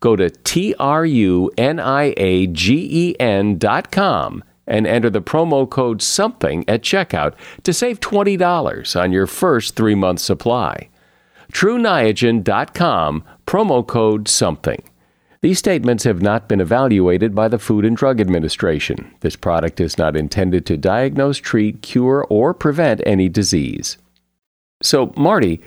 Go 0.00 0.16
to 0.16 0.30
T 0.30 0.74
R 0.80 1.06
U 1.06 1.52
N 1.56 1.78
I 1.78 2.12
A 2.16 2.48
G 2.48 2.88
E 2.90 3.20
N.com 3.20 4.42
and 4.70 4.86
enter 4.86 5.10
the 5.10 5.20
promo 5.20 5.68
code 5.68 6.00
SOMETHING 6.00 6.64
at 6.66 6.82
checkout 6.82 7.34
to 7.64 7.72
save 7.74 8.00
$20 8.00 8.98
on 8.98 9.12
your 9.12 9.26
first 9.26 9.76
three 9.76 9.94
month 9.94 10.20
supply. 10.20 10.88
TrueNiagen.com, 11.52 13.24
promo 13.46 13.86
code 13.86 14.28
SOMETHING. 14.28 14.82
These 15.42 15.58
statements 15.58 16.04
have 16.04 16.20
not 16.20 16.48
been 16.48 16.60
evaluated 16.60 17.34
by 17.34 17.48
the 17.48 17.58
Food 17.58 17.84
and 17.86 17.96
Drug 17.96 18.20
Administration. 18.20 19.12
This 19.20 19.36
product 19.36 19.80
is 19.80 19.96
not 19.96 20.14
intended 20.14 20.66
to 20.66 20.76
diagnose, 20.76 21.38
treat, 21.38 21.80
cure, 21.80 22.26
or 22.28 22.52
prevent 22.52 23.00
any 23.06 23.28
disease. 23.28 23.96
So, 24.82 25.14
Marty, 25.16 25.60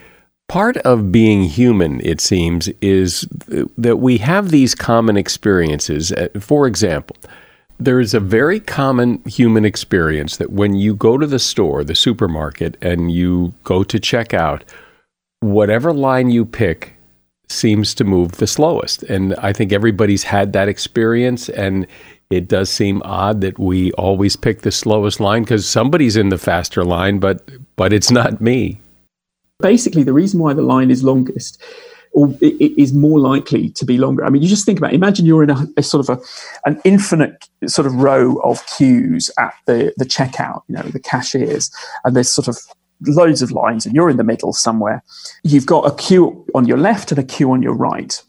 part 0.47 0.77
of 0.77 1.11
being 1.11 1.43
human, 1.45 2.01
it 2.01 2.21
seems, 2.21 2.67
is 2.81 3.27
that 3.77 3.97
we 3.97 4.19
have 4.19 4.51
these 4.51 4.75
common 4.75 5.17
experiences. 5.17 6.11
Uh, 6.11 6.27
for 6.39 6.67
example, 6.67 7.15
there 7.83 7.99
is 7.99 8.13
a 8.13 8.19
very 8.19 8.59
common 8.59 9.21
human 9.25 9.65
experience 9.65 10.37
that 10.37 10.51
when 10.51 10.73
you 10.75 10.95
go 10.95 11.17
to 11.17 11.27
the 11.27 11.39
store, 11.39 11.83
the 11.83 11.95
supermarket, 11.95 12.77
and 12.81 13.11
you 13.11 13.53
go 13.63 13.83
to 13.83 13.99
check 13.99 14.33
out, 14.33 14.63
whatever 15.41 15.93
line 15.93 16.29
you 16.29 16.45
pick 16.45 16.95
seems 17.49 17.93
to 17.95 18.03
move 18.03 18.33
the 18.33 18.47
slowest. 18.47 19.03
And 19.03 19.35
I 19.35 19.53
think 19.53 19.71
everybody's 19.71 20.23
had 20.23 20.53
that 20.53 20.69
experience. 20.69 21.49
And 21.49 21.85
it 22.29 22.47
does 22.47 22.69
seem 22.69 23.01
odd 23.03 23.41
that 23.41 23.59
we 23.59 23.91
always 23.93 24.35
pick 24.35 24.61
the 24.61 24.71
slowest 24.71 25.19
line 25.19 25.43
because 25.43 25.67
somebody's 25.67 26.15
in 26.15 26.29
the 26.29 26.37
faster 26.37 26.83
line, 26.83 27.19
but 27.19 27.47
but 27.75 27.93
it's 27.93 28.11
not 28.11 28.41
me. 28.41 28.81
Basically, 29.59 30.03
the 30.03 30.13
reason 30.13 30.39
why 30.39 30.53
the 30.53 30.61
line 30.61 30.89
is 30.89 31.03
longest 31.03 31.61
or 32.13 32.29
it 32.41 32.77
is 32.77 32.93
more 32.93 33.19
likely 33.19 33.69
to 33.71 33.85
be 33.85 33.97
longer. 33.97 34.23
I 34.23 34.29
mean, 34.29 34.41
you 34.41 34.47
just 34.47 34.65
think 34.65 34.77
about. 34.77 34.93
Imagine 34.93 35.25
you're 35.25 35.43
in 35.43 35.49
a, 35.49 35.67
a, 35.77 35.83
sort 35.83 36.07
of 36.07 36.17
a, 36.17 36.21
an 36.69 36.79
infinite 36.83 37.49
sort 37.67 37.87
of 37.87 37.95
row 37.95 38.35
of 38.43 38.65
queues 38.67 39.31
at 39.39 39.53
the, 39.65 39.93
the 39.97 40.05
checkout, 40.05 40.61
you 40.67 40.75
know, 40.75 40.83
the 40.83 40.99
cashiers, 40.99 41.71
and 42.05 42.15
there's 42.15 42.31
sort 42.31 42.47
of 42.47 42.57
loads 43.07 43.41
of 43.41 43.51
lines 43.51 43.85
and 43.85 43.95
you're 43.95 44.09
in 44.09 44.17
the 44.17 44.23
middle 44.23 44.53
somewhere. 44.53 45.03
You've 45.43 45.65
got 45.65 45.85
a 45.85 45.95
queue 45.95 46.45
on 46.55 46.65
your 46.65 46.77
left 46.77 47.11
and 47.11 47.19
a 47.19 47.23
queue 47.23 47.51
on 47.51 47.61
your 47.61 47.73
right. 47.73 48.21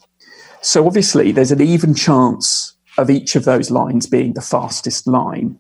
So 0.63 0.87
obviously, 0.87 1.31
there's 1.31 1.53
an 1.53 1.61
even 1.61 1.95
chance 1.95 2.75
of 2.97 3.11
each 3.11 3.37
of 3.37 3.45
those 3.45 3.71
lines 3.71 4.07
being 4.07 4.33
the 4.33 4.41
fastest 4.41 5.07
line. 5.07 5.59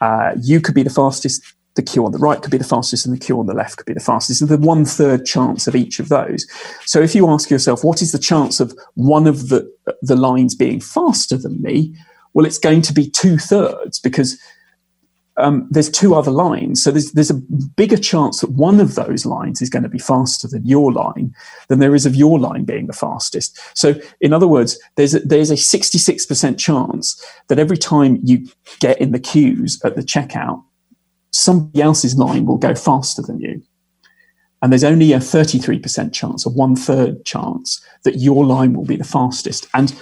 Uh, 0.00 0.34
you 0.40 0.60
could 0.60 0.74
be 0.74 0.82
the 0.82 0.90
fastest, 0.90 1.42
the 1.74 1.82
queue 1.82 2.04
on 2.04 2.12
the 2.12 2.18
right 2.18 2.40
could 2.40 2.50
be 2.50 2.58
the 2.58 2.64
fastest, 2.64 3.04
and 3.04 3.14
the 3.14 3.24
queue 3.24 3.38
on 3.38 3.46
the 3.46 3.54
left 3.54 3.78
could 3.78 3.86
be 3.86 3.94
the 3.94 4.00
fastest. 4.00 4.40
And 4.40 4.50
the 4.50 4.58
one 4.58 4.84
third 4.84 5.26
chance 5.26 5.66
of 5.66 5.74
each 5.74 5.98
of 5.98 6.08
those. 6.08 6.46
So 6.86 7.02
if 7.02 7.14
you 7.14 7.28
ask 7.28 7.50
yourself, 7.50 7.84
what 7.84 8.02
is 8.02 8.12
the 8.12 8.18
chance 8.18 8.60
of 8.60 8.76
one 8.94 9.26
of 9.26 9.48
the 9.48 9.70
the 10.02 10.16
lines 10.16 10.54
being 10.54 10.80
faster 10.80 11.36
than 11.36 11.60
me? 11.60 11.94
Well, 12.32 12.46
it's 12.46 12.58
going 12.58 12.82
to 12.82 12.92
be 12.92 13.08
two 13.08 13.38
thirds 13.38 13.98
because 13.98 14.38
um, 15.36 15.66
there's 15.70 15.90
two 15.90 16.14
other 16.14 16.30
lines. 16.30 16.82
So 16.82 16.90
there's, 16.90 17.12
there's 17.12 17.30
a 17.30 17.42
bigger 17.76 17.96
chance 17.96 18.40
that 18.40 18.50
one 18.50 18.80
of 18.80 18.94
those 18.94 19.26
lines 19.26 19.60
is 19.60 19.70
going 19.70 19.82
to 19.82 19.88
be 19.88 19.98
faster 19.98 20.46
than 20.46 20.64
your 20.64 20.92
line 20.92 21.34
than 21.68 21.80
there 21.80 21.94
is 21.94 22.06
of 22.06 22.14
your 22.14 22.38
line 22.38 22.64
being 22.64 22.86
the 22.86 22.92
fastest. 22.92 23.58
So 23.74 23.94
in 24.20 24.32
other 24.32 24.46
words, 24.46 24.78
there's 24.96 25.14
a, 25.14 25.20
there's 25.20 25.50
a 25.50 25.54
66% 25.54 26.58
chance 26.58 27.24
that 27.48 27.58
every 27.58 27.78
time 27.78 28.20
you 28.22 28.46
get 28.80 29.00
in 29.00 29.12
the 29.12 29.18
queues 29.18 29.80
at 29.84 29.96
the 29.96 30.02
checkout, 30.02 30.62
somebody 31.34 31.82
else's 31.82 32.16
line 32.16 32.46
will 32.46 32.58
go 32.58 32.74
faster 32.74 33.22
than 33.22 33.40
you. 33.40 33.62
And 34.62 34.72
there's 34.72 34.84
only 34.84 35.12
a 35.12 35.18
33% 35.18 36.12
chance, 36.12 36.46
a 36.46 36.48
one 36.48 36.74
third 36.74 37.24
chance 37.26 37.84
that 38.04 38.16
your 38.16 38.46
line 38.46 38.72
will 38.72 38.86
be 38.86 38.96
the 38.96 39.04
fastest. 39.04 39.66
And 39.74 39.94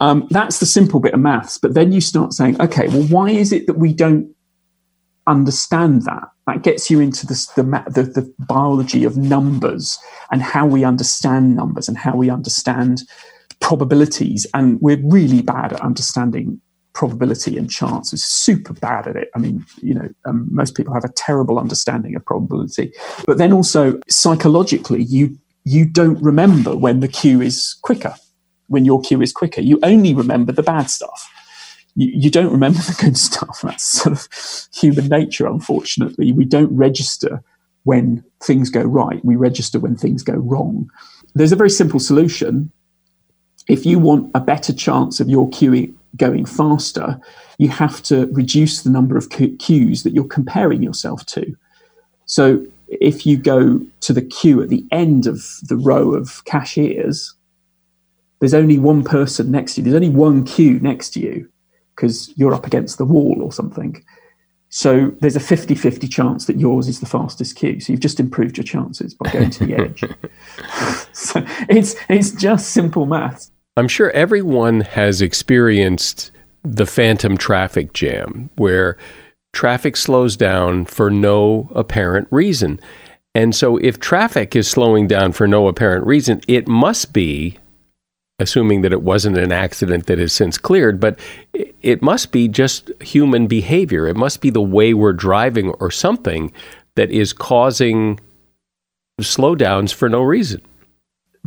um, 0.00 0.28
that's 0.30 0.60
the 0.60 0.66
simple 0.66 1.00
bit 1.00 1.14
of 1.14 1.20
maths. 1.20 1.58
But 1.58 1.74
then 1.74 1.90
you 1.90 2.00
start 2.00 2.32
saying, 2.32 2.60
okay, 2.60 2.86
well, 2.88 3.02
why 3.08 3.30
is 3.30 3.52
it 3.52 3.66
that 3.66 3.78
we 3.78 3.92
don't 3.92 4.32
understand 5.28 6.02
that. 6.02 6.24
That 6.46 6.62
gets 6.62 6.90
you 6.90 7.00
into 7.00 7.26
the, 7.26 7.34
the, 7.56 8.02
the, 8.02 8.34
biology 8.38 9.04
of 9.04 9.16
numbers 9.16 9.98
and 10.32 10.42
how 10.42 10.66
we 10.66 10.82
understand 10.82 11.54
numbers 11.54 11.88
and 11.88 11.98
how 11.98 12.16
we 12.16 12.30
understand 12.30 13.02
probabilities. 13.60 14.46
And 14.54 14.80
we're 14.80 15.00
really 15.04 15.42
bad 15.42 15.74
at 15.74 15.80
understanding 15.82 16.60
probability 16.98 17.56
and 17.56 17.70
chance. 17.70 18.12
We're 18.12 18.18
super 18.18 18.74
bad 18.74 19.06
at 19.06 19.16
it. 19.16 19.30
I 19.34 19.38
mean, 19.38 19.64
you 19.80 19.94
know, 19.94 20.08
um, 20.26 20.48
most 20.50 20.74
people 20.74 20.92
have 20.92 21.04
a 21.04 21.12
terrible 21.12 21.58
understanding 21.58 22.14
of 22.16 22.24
probability. 22.24 22.92
But 23.24 23.38
then 23.38 23.52
also 23.52 24.00
psychologically, 24.08 25.02
you 25.02 25.38
you 25.64 25.84
don't 25.84 26.20
remember 26.22 26.76
when 26.76 27.00
the 27.00 27.08
queue 27.08 27.40
is 27.40 27.76
quicker, 27.82 28.14
when 28.66 28.84
your 28.84 29.00
queue 29.00 29.22
is 29.22 29.32
quicker. 29.32 29.60
You 29.60 29.78
only 29.82 30.14
remember 30.14 30.52
the 30.52 30.62
bad 30.62 30.90
stuff 30.90 31.30
you, 31.98 32.12
you 32.14 32.30
don't 32.30 32.52
remember 32.52 32.78
the 32.90 32.96
good 33.00 33.18
stuff. 33.18 33.60
That's 33.62 33.84
sort 33.84 34.12
of 34.16 34.28
human 34.72 35.08
nature, 35.08 35.46
unfortunately. 35.46 36.32
We 36.32 36.44
don't 36.44 36.74
register 36.74 37.42
when 37.84 38.24
things 38.42 38.70
go 38.70 38.82
right, 38.82 39.24
we 39.24 39.36
register 39.36 39.78
when 39.78 39.96
things 39.96 40.22
go 40.22 40.34
wrong. 40.34 40.90
There's 41.34 41.52
a 41.52 41.56
very 41.56 41.70
simple 41.70 42.00
solution. 42.00 42.70
If 43.68 43.84
you 43.84 43.98
want 43.98 44.30
a 44.34 44.40
better 44.40 44.72
chance 44.72 45.20
of 45.20 45.28
your 45.28 45.48
queuing 45.50 45.94
going 46.16 46.46
faster, 46.46 47.20
you 47.58 47.68
have 47.68 48.02
to 48.04 48.26
reduce 48.32 48.82
the 48.82 48.90
number 48.90 49.16
of 49.16 49.30
queues 49.30 50.02
that 50.02 50.12
you're 50.12 50.24
comparing 50.24 50.82
yourself 50.82 51.24
to. 51.26 51.56
So 52.26 52.66
if 52.88 53.26
you 53.26 53.36
go 53.36 53.80
to 54.00 54.12
the 54.12 54.22
queue 54.22 54.62
at 54.62 54.68
the 54.68 54.86
end 54.90 55.26
of 55.26 55.44
the 55.62 55.76
row 55.76 56.14
of 56.14 56.44
cashiers, 56.44 57.34
there's 58.40 58.54
only 58.54 58.78
one 58.78 59.04
person 59.04 59.50
next 59.50 59.74
to 59.74 59.80
you, 59.80 59.84
there's 59.84 59.96
only 59.96 60.08
one 60.08 60.44
queue 60.44 60.78
next 60.80 61.10
to 61.10 61.20
you 61.20 61.50
because 61.94 62.32
you're 62.36 62.54
up 62.54 62.66
against 62.66 62.96
the 62.96 63.04
wall 63.04 63.42
or 63.42 63.52
something. 63.52 64.02
So 64.70 65.12
there's 65.20 65.36
a 65.36 65.40
50 65.40 65.74
50 65.74 66.06
chance 66.08 66.46
that 66.46 66.60
yours 66.60 66.88
is 66.88 67.00
the 67.00 67.06
fastest 67.06 67.56
queue. 67.56 67.80
So 67.80 67.92
you've 67.92 68.00
just 68.00 68.20
improved 68.20 68.56
your 68.56 68.64
chances 68.64 69.14
by 69.14 69.30
going 69.32 69.50
to 69.50 69.66
the 69.66 69.74
edge. 69.78 70.04
so 71.12 71.44
it's, 71.68 71.96
it's 72.08 72.30
just 72.30 72.70
simple 72.70 73.06
maths. 73.06 73.50
I'm 73.78 73.86
sure 73.86 74.10
everyone 74.10 74.80
has 74.80 75.22
experienced 75.22 76.32
the 76.64 76.84
phantom 76.84 77.38
traffic 77.38 77.92
jam 77.92 78.50
where 78.56 78.98
traffic 79.52 79.96
slows 79.96 80.36
down 80.36 80.84
for 80.84 81.10
no 81.12 81.70
apparent 81.76 82.26
reason. 82.32 82.80
And 83.36 83.54
so 83.54 83.76
if 83.76 84.00
traffic 84.00 84.56
is 84.56 84.66
slowing 84.66 85.06
down 85.06 85.30
for 85.30 85.46
no 85.46 85.68
apparent 85.68 86.04
reason, 86.08 86.40
it 86.48 86.66
must 86.66 87.12
be 87.12 87.56
assuming 88.40 88.82
that 88.82 88.92
it 88.92 89.02
wasn't 89.02 89.38
an 89.38 89.52
accident 89.52 90.06
that 90.06 90.18
has 90.18 90.32
since 90.32 90.58
cleared, 90.58 90.98
but 90.98 91.16
it 91.80 92.02
must 92.02 92.32
be 92.32 92.48
just 92.48 92.90
human 93.00 93.46
behavior. 93.46 94.08
It 94.08 94.16
must 94.16 94.40
be 94.40 94.50
the 94.50 94.60
way 94.60 94.92
we're 94.92 95.12
driving 95.12 95.70
or 95.78 95.92
something 95.92 96.52
that 96.96 97.12
is 97.12 97.32
causing 97.32 98.18
slowdowns 99.20 99.94
for 99.94 100.08
no 100.08 100.22
reason. 100.22 100.62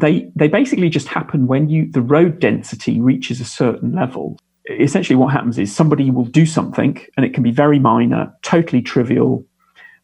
They 0.01 0.31
they 0.35 0.47
basically 0.47 0.89
just 0.89 1.07
happen 1.07 1.47
when 1.47 1.69
you 1.69 1.89
the 1.91 2.01
road 2.01 2.39
density 2.39 2.99
reaches 2.99 3.39
a 3.39 3.45
certain 3.45 3.93
level. 3.93 4.37
Essentially 4.69 5.15
what 5.15 5.31
happens 5.31 5.57
is 5.57 5.73
somebody 5.73 6.11
will 6.11 6.25
do 6.25 6.45
something 6.45 6.99
and 7.15 7.25
it 7.25 7.33
can 7.33 7.43
be 7.43 7.51
very 7.51 7.79
minor, 7.79 8.33
totally 8.41 8.81
trivial. 8.81 9.45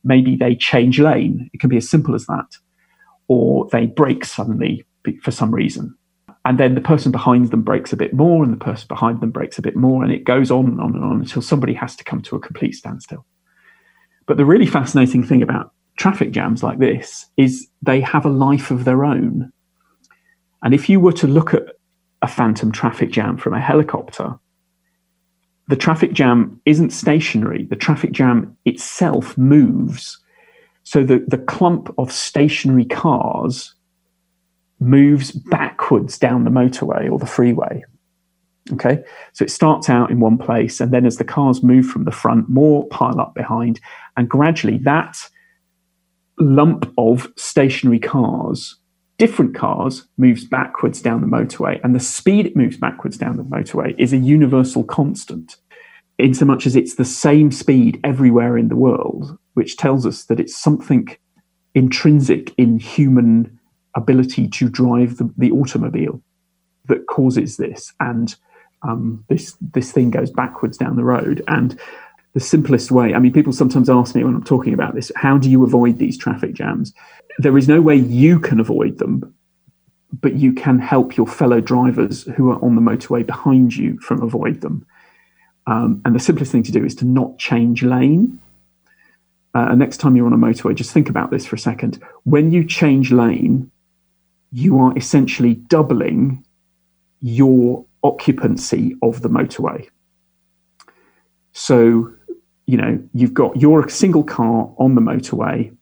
Maybe 0.03 0.35
they 0.35 0.55
change 0.55 0.99
lane. 0.99 1.49
It 1.53 1.59
can 1.59 1.69
be 1.69 1.77
as 1.77 1.89
simple 1.89 2.15
as 2.15 2.25
that. 2.27 2.47
Or 3.27 3.67
they 3.71 3.87
brake 3.87 4.23
suddenly 4.23 4.85
for 5.21 5.31
some 5.31 5.53
reason 5.53 5.95
and 6.47 6.57
then 6.57 6.75
the 6.75 6.81
person 6.81 7.11
behind 7.11 7.51
them 7.51 7.61
breaks 7.61 7.91
a 7.91 7.97
bit 7.97 8.13
more 8.13 8.41
and 8.41 8.53
the 8.53 8.57
person 8.57 8.87
behind 8.87 9.19
them 9.19 9.31
breaks 9.31 9.57
a 9.57 9.61
bit 9.61 9.75
more 9.75 10.01
and 10.01 10.13
it 10.13 10.23
goes 10.23 10.49
on 10.49 10.65
and 10.65 10.79
on 10.79 10.95
and 10.95 11.03
on 11.03 11.19
until 11.19 11.41
somebody 11.41 11.73
has 11.73 11.93
to 11.97 12.05
come 12.05 12.21
to 12.21 12.37
a 12.37 12.39
complete 12.39 12.73
standstill 12.73 13.25
but 14.27 14.37
the 14.37 14.45
really 14.45 14.65
fascinating 14.65 15.23
thing 15.25 15.41
about 15.41 15.73
traffic 15.97 16.31
jams 16.31 16.63
like 16.63 16.79
this 16.79 17.25
is 17.35 17.67
they 17.81 17.99
have 17.99 18.25
a 18.25 18.29
life 18.29 18.71
of 18.71 18.85
their 18.85 19.03
own 19.03 19.51
and 20.63 20.73
if 20.73 20.89
you 20.89 20.99
were 20.99 21.13
to 21.13 21.27
look 21.27 21.53
at 21.53 21.63
a 22.21 22.27
phantom 22.27 22.71
traffic 22.71 23.11
jam 23.11 23.37
from 23.37 23.53
a 23.53 23.61
helicopter 23.61 24.39
the 25.67 25.75
traffic 25.75 26.13
jam 26.13 26.59
isn't 26.65 26.91
stationary. 26.91 27.65
The 27.65 27.75
traffic 27.75 28.11
jam 28.11 28.55
itself 28.65 29.37
moves. 29.37 30.17
So 30.83 31.03
the, 31.03 31.23
the 31.27 31.37
clump 31.37 31.93
of 31.97 32.11
stationary 32.11 32.85
cars 32.85 33.73
moves 34.79 35.31
backwards 35.31 36.17
down 36.17 36.45
the 36.45 36.49
motorway 36.49 37.11
or 37.11 37.19
the 37.19 37.25
freeway. 37.25 37.83
Okay, 38.73 39.01
so 39.31 39.45
it 39.45 39.51
starts 39.51 39.89
out 39.89 40.11
in 40.11 40.19
one 40.19 40.37
place, 40.37 40.81
and 40.81 40.91
then 40.91 41.05
as 41.05 41.15
the 41.15 41.23
cars 41.23 41.63
move 41.63 41.85
from 41.85 42.03
the 42.03 42.11
front, 42.11 42.49
more 42.49 42.85
pile 42.87 43.19
up 43.19 43.33
behind, 43.33 43.79
and 44.17 44.27
gradually 44.27 44.77
that 44.79 45.17
lump 46.37 46.93
of 46.97 47.31
stationary 47.37 47.99
cars, 47.99 48.75
different 49.17 49.55
cars, 49.55 50.07
moves 50.17 50.45
backwards 50.45 51.01
down 51.01 51.21
the 51.21 51.27
motorway, 51.27 51.79
and 51.83 51.95
the 51.95 51.99
speed 51.99 52.45
it 52.45 52.55
moves 52.55 52.77
backwards 52.77 53.17
down 53.17 53.37
the 53.37 53.43
motorway 53.43 53.95
is 53.97 54.13
a 54.13 54.17
universal 54.17 54.83
constant. 54.83 55.57
in 56.17 56.33
so 56.33 56.45
much 56.45 56.65
as 56.65 56.75
it's 56.75 56.95
the 56.95 57.05
same 57.05 57.51
speed 57.51 57.99
everywhere 58.03 58.57
in 58.57 58.69
the 58.69 58.75
world, 58.75 59.37
which 59.53 59.77
tells 59.77 60.05
us 60.05 60.25
that 60.25 60.39
it's 60.39 60.55
something 60.55 61.07
intrinsic 61.75 62.53
in 62.57 62.79
human 62.79 63.59
ability 63.95 64.47
to 64.47 64.69
drive 64.69 65.17
the, 65.17 65.31
the 65.37 65.51
automobile 65.51 66.21
that 66.87 67.05
causes 67.07 67.57
this. 67.57 67.93
And 67.99 68.35
um, 68.87 69.23
this 69.29 69.57
this 69.59 69.91
thing 69.91 70.11
goes 70.11 70.31
backwards 70.31 70.77
down 70.77 70.95
the 70.95 71.03
road. 71.03 71.43
And 71.47 71.79
the 72.37 72.41
simplest 72.41 72.91
way, 72.91 73.15
I 73.15 73.19
mean, 73.19 73.33
people 73.33 73.51
sometimes 73.51 73.89
ask 73.89 74.13
me 74.13 74.23
when 74.23 74.35
I'm 74.35 74.43
talking 74.43 74.71
about 74.71 74.93
this, 74.93 75.11
how 75.15 75.39
do 75.39 75.49
you 75.49 75.63
avoid 75.63 75.97
these 75.97 76.15
traffic 76.15 76.53
jams? 76.53 76.93
There 77.39 77.57
is 77.57 77.67
no 77.67 77.81
way 77.81 77.95
you 77.95 78.39
can 78.39 78.59
avoid 78.59 78.99
them, 78.99 79.33
but 80.21 80.35
you 80.35 80.53
can 80.53 80.77
help 80.77 81.17
your 81.17 81.25
fellow 81.25 81.59
drivers 81.59 82.25
who 82.35 82.51
are 82.51 82.63
on 82.63 82.75
the 82.75 82.81
motorway 82.81 83.25
behind 83.25 83.75
you 83.75 83.99
from 84.01 84.21
avoid 84.21 84.61
them. 84.61 84.85
Um, 85.65 85.99
and 86.05 86.13
the 86.13 86.19
simplest 86.19 86.51
thing 86.51 86.61
to 86.61 86.71
do 86.71 86.85
is 86.85 86.93
to 86.97 87.05
not 87.05 87.39
change 87.39 87.81
lane. 87.81 88.39
Uh, 89.55 89.73
next 89.73 89.97
time 89.97 90.15
you're 90.15 90.27
on 90.27 90.33
a 90.33 90.37
motorway, 90.37 90.75
just 90.75 90.91
think 90.91 91.09
about 91.09 91.31
this 91.31 91.43
for 91.43 91.55
a 91.55 91.59
second. 91.59 91.99
When 92.23 92.51
you 92.51 92.63
change 92.63 93.11
lane, 93.11 93.71
you 94.51 94.77
are 94.77 94.95
essentially 94.95 95.55
doubling 95.55 96.45
your 97.19 97.83
occupancy 98.03 98.95
of 99.01 99.23
the 99.23 99.29
motorway. 99.29 99.87
So, 101.53 102.13
you 102.67 102.77
know, 102.77 103.01
you've 103.13 103.33
got 103.33 103.57
your 103.57 103.89
single 103.89 104.23
car 104.23 104.71
on 104.77 104.95
the 104.95 105.01
motorway, 105.01 105.75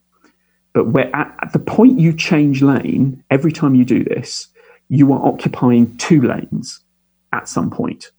but 0.73 0.87
where 0.87 1.13
at, 1.15 1.35
at 1.41 1.53
the 1.53 1.59
point 1.59 1.99
you 1.99 2.13
change 2.13 2.61
lane, 2.61 3.23
every 3.29 3.51
time 3.51 3.75
you 3.75 3.83
do 3.83 4.03
this, 4.03 4.47
you 4.87 5.11
are 5.11 5.25
occupying 5.25 5.97
two 5.97 6.21
lanes 6.21 6.79
at 7.33 7.49
some 7.49 7.69
point, 7.69 8.11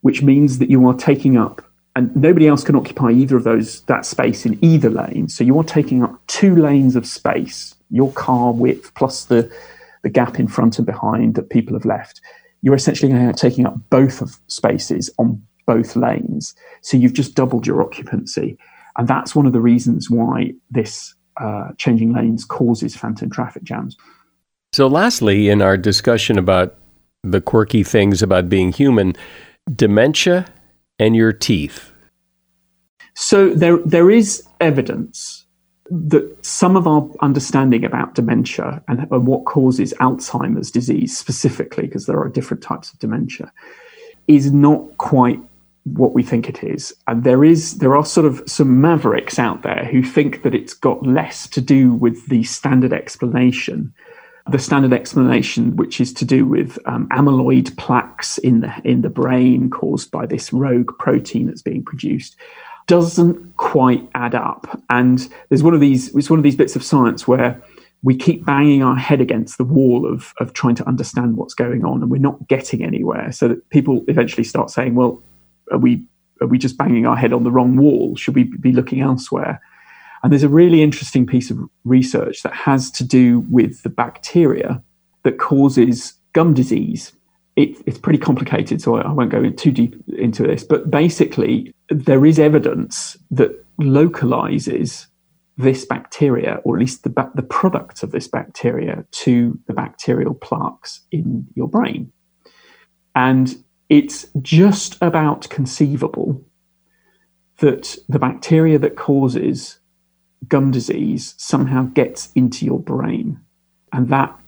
which 0.00 0.22
means 0.22 0.58
that 0.58 0.70
you 0.70 0.86
are 0.88 0.94
taking 0.94 1.36
up 1.36 1.62
and 1.94 2.14
nobody 2.16 2.46
else 2.46 2.64
can 2.64 2.76
occupy 2.76 3.10
either 3.10 3.36
of 3.36 3.44
those 3.44 3.82
that 3.82 4.06
space 4.06 4.46
in 4.46 4.58
either 4.64 4.88
lane. 4.88 5.28
So 5.28 5.44
you 5.44 5.58
are 5.58 5.64
taking 5.64 6.02
up 6.02 6.20
two 6.28 6.56
lanes 6.56 6.96
of 6.96 7.06
space, 7.06 7.74
your 7.90 8.10
car 8.12 8.52
width 8.52 8.94
plus 8.94 9.24
the 9.26 9.52
the 10.02 10.08
gap 10.08 10.38
in 10.38 10.46
front 10.46 10.78
and 10.78 10.86
behind 10.86 11.34
that 11.34 11.50
people 11.50 11.74
have 11.74 11.84
left 11.84 12.20
you're 12.62 12.74
essentially 12.74 13.32
taking 13.34 13.66
up 13.66 13.76
both 13.90 14.20
of 14.20 14.36
spaces 14.48 15.10
on 15.18 15.42
both 15.68 15.94
lanes. 15.94 16.54
So 16.80 16.96
you've 16.96 17.12
just 17.12 17.34
doubled 17.34 17.66
your 17.66 17.82
occupancy. 17.82 18.56
And 18.96 19.06
that's 19.06 19.34
one 19.34 19.46
of 19.46 19.52
the 19.52 19.60
reasons 19.60 20.10
why 20.10 20.54
this 20.70 21.14
uh, 21.38 21.68
changing 21.76 22.14
lanes 22.14 22.44
causes 22.44 22.96
phantom 22.96 23.30
traffic 23.30 23.62
jams. 23.62 23.96
So, 24.72 24.86
lastly, 24.86 25.48
in 25.48 25.62
our 25.62 25.76
discussion 25.76 26.38
about 26.38 26.74
the 27.22 27.40
quirky 27.40 27.82
things 27.82 28.22
about 28.22 28.48
being 28.48 28.72
human, 28.72 29.14
dementia 29.74 30.46
and 30.98 31.14
your 31.14 31.32
teeth. 31.32 31.92
So, 33.14 33.50
there, 33.50 33.78
there 33.78 34.10
is 34.10 34.42
evidence 34.60 35.46
that 35.90 36.44
some 36.44 36.76
of 36.76 36.86
our 36.86 37.08
understanding 37.20 37.84
about 37.84 38.14
dementia 38.14 38.82
and, 38.88 39.06
and 39.10 39.26
what 39.26 39.44
causes 39.44 39.94
Alzheimer's 40.00 40.70
disease 40.70 41.16
specifically, 41.16 41.86
because 41.86 42.06
there 42.06 42.18
are 42.18 42.28
different 42.28 42.62
types 42.62 42.92
of 42.92 42.98
dementia, 42.98 43.52
is 44.26 44.52
not 44.52 44.98
quite 44.98 45.40
what 45.94 46.14
we 46.14 46.22
think 46.22 46.48
it 46.48 46.62
is. 46.62 46.94
And 47.06 47.24
there 47.24 47.44
is 47.44 47.78
there 47.78 47.96
are 47.96 48.04
sort 48.04 48.26
of 48.26 48.42
some 48.46 48.80
mavericks 48.80 49.38
out 49.38 49.62
there 49.62 49.88
who 49.90 50.02
think 50.02 50.42
that 50.42 50.54
it's 50.54 50.74
got 50.74 51.06
less 51.06 51.46
to 51.48 51.60
do 51.60 51.92
with 51.92 52.28
the 52.28 52.44
standard 52.44 52.92
explanation. 52.92 53.92
The 54.50 54.58
standard 54.58 54.94
explanation, 54.94 55.76
which 55.76 56.00
is 56.00 56.12
to 56.14 56.24
do 56.24 56.46
with 56.46 56.78
um, 56.86 57.06
amyloid 57.10 57.76
plaques 57.76 58.38
in 58.38 58.60
the 58.60 58.74
in 58.82 59.02
the 59.02 59.10
brain 59.10 59.68
caused 59.68 60.10
by 60.10 60.24
this 60.24 60.52
rogue 60.52 60.90
protein 60.98 61.46
that's 61.46 61.60
being 61.60 61.84
produced, 61.84 62.36
doesn't 62.88 63.56
quite 63.58 64.08
add 64.14 64.34
up. 64.34 64.82
And 64.90 65.28
there's 65.50 65.62
one 65.62 65.74
of 65.74 65.80
these, 65.80 66.14
it's 66.16 66.30
one 66.30 66.38
of 66.38 66.42
these 66.42 66.56
bits 66.56 66.74
of 66.74 66.82
science 66.82 67.28
where 67.28 67.62
we 68.02 68.16
keep 68.16 68.44
banging 68.44 68.82
our 68.82 68.96
head 68.96 69.20
against 69.20 69.58
the 69.58 69.64
wall 69.64 70.10
of, 70.10 70.32
of 70.38 70.54
trying 70.54 70.74
to 70.76 70.88
understand 70.88 71.36
what's 71.36 71.54
going 71.54 71.84
on 71.84 72.00
and 72.00 72.10
we're 72.10 72.18
not 72.18 72.48
getting 72.48 72.82
anywhere. 72.82 73.30
So 73.30 73.48
that 73.48 73.68
people 73.70 74.04
eventually 74.08 74.44
start 74.44 74.70
saying, 74.70 74.94
well, 74.94 75.22
are 75.70 75.78
we, 75.78 76.04
are 76.40 76.46
we 76.46 76.58
just 76.58 76.78
banging 76.78 77.06
our 77.06 77.16
head 77.16 77.32
on 77.32 77.44
the 77.44 77.50
wrong 77.50 77.76
wall? 77.76 78.16
Should 78.16 78.34
we 78.34 78.44
be 78.44 78.72
looking 78.72 79.00
elsewhere? 79.00 79.60
And 80.22 80.32
there's 80.32 80.42
a 80.42 80.48
really 80.48 80.82
interesting 80.82 81.26
piece 81.26 81.50
of 81.50 81.58
research 81.84 82.42
that 82.42 82.52
has 82.52 82.90
to 82.92 83.04
do 83.04 83.40
with 83.50 83.82
the 83.82 83.88
bacteria 83.88 84.82
that 85.22 85.38
causes 85.38 86.14
gum 86.32 86.54
disease 86.54 87.12
it, 87.58 87.76
it's 87.86 87.98
pretty 87.98 88.20
complicated, 88.20 88.80
so 88.80 88.96
I, 88.96 89.00
I 89.02 89.12
won't 89.12 89.30
go 89.30 89.42
in 89.42 89.56
too 89.56 89.72
deep 89.72 89.96
into 90.16 90.44
this. 90.44 90.62
But 90.62 90.92
basically, 90.92 91.74
there 91.88 92.24
is 92.24 92.38
evidence 92.38 93.16
that 93.32 93.50
localizes 93.78 95.08
this 95.56 95.84
bacteria, 95.84 96.60
or 96.62 96.76
at 96.76 96.80
least 96.80 97.02
the, 97.02 97.30
the 97.34 97.42
product 97.42 98.04
of 98.04 98.12
this 98.12 98.28
bacteria, 98.28 99.04
to 99.10 99.58
the 99.66 99.72
bacterial 99.72 100.34
plaques 100.34 101.00
in 101.10 101.48
your 101.56 101.66
brain. 101.66 102.12
And 103.16 103.56
it's 103.88 104.26
just 104.42 104.96
about 105.00 105.48
conceivable 105.48 106.44
that 107.58 107.96
the 108.08 108.18
bacteria 108.18 108.78
that 108.78 108.96
causes 108.96 109.80
gum 110.46 110.70
disease 110.70 111.34
somehow 111.36 111.84
gets 111.94 112.30
into 112.34 112.64
your 112.64 112.78
brain. 112.78 113.40
And 113.92 114.08
that 114.10 114.38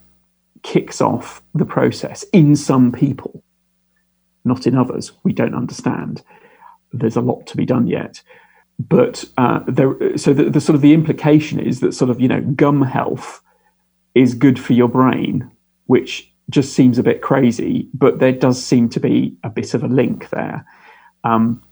kicks 0.62 1.00
off 1.00 1.42
the 1.55 1.64
process 1.64 2.24
in 2.33 2.55
some 2.55 2.92
people, 2.92 3.42
not 4.44 4.66
in 4.66 4.76
others. 4.76 5.12
We 5.24 5.33
don't 5.33 5.55
understand. 5.55 6.22
There's 6.92 7.16
a 7.16 7.22
lot 7.22 7.46
to 7.48 7.57
be 7.57 7.64
done 7.64 7.87
yet. 7.87 8.22
But 8.79 9.24
uh, 9.37 9.61
there, 9.66 10.16
so 10.16 10.33
the, 10.33 10.44
the 10.44 10.61
sort 10.61 10.74
of 10.74 10.81
the 10.81 10.94
implication 10.94 11.59
is 11.59 11.81
that 11.81 11.92
sort 11.92 12.11
of 12.11 12.20
you 12.20 12.29
know 12.29 12.40
gum 12.40 12.83
health 12.83 13.42
is 14.14 14.35
good 14.35 14.59
for 14.59 14.72
your 14.72 14.88
brain, 14.88 15.50
which 15.87 16.29
just 16.50 16.74
seems 16.74 16.98
a 16.98 17.02
bit 17.02 17.22
crazy. 17.22 17.88
But 17.94 18.18
there 18.18 18.32
does 18.32 18.62
seem 18.62 18.88
to 18.90 19.00
be 19.00 19.36
a 19.42 19.50
bit 19.50 19.74
of 19.74 19.82
a 19.82 19.88
link 19.88 20.30
there. 20.30 20.66
Um, 21.24 21.62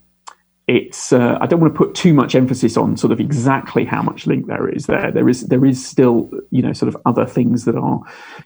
it's 0.68 1.14
uh, 1.14 1.38
I 1.40 1.46
don't 1.46 1.60
want 1.60 1.72
to 1.72 1.78
put 1.78 1.94
too 1.94 2.12
much 2.12 2.34
emphasis 2.34 2.76
on 2.76 2.98
sort 2.98 3.10
of 3.10 3.20
exactly 3.20 3.86
how 3.86 4.02
much 4.02 4.26
link 4.26 4.46
there 4.46 4.68
is 4.68 4.86
there. 4.86 5.10
There 5.10 5.28
is 5.28 5.46
there 5.46 5.64
is 5.64 5.84
still 5.84 6.30
you 6.50 6.60
know 6.60 6.74
sort 6.74 6.94
of 6.94 7.00
other 7.06 7.24
things 7.24 7.64
that 7.64 7.74
are 7.74 8.00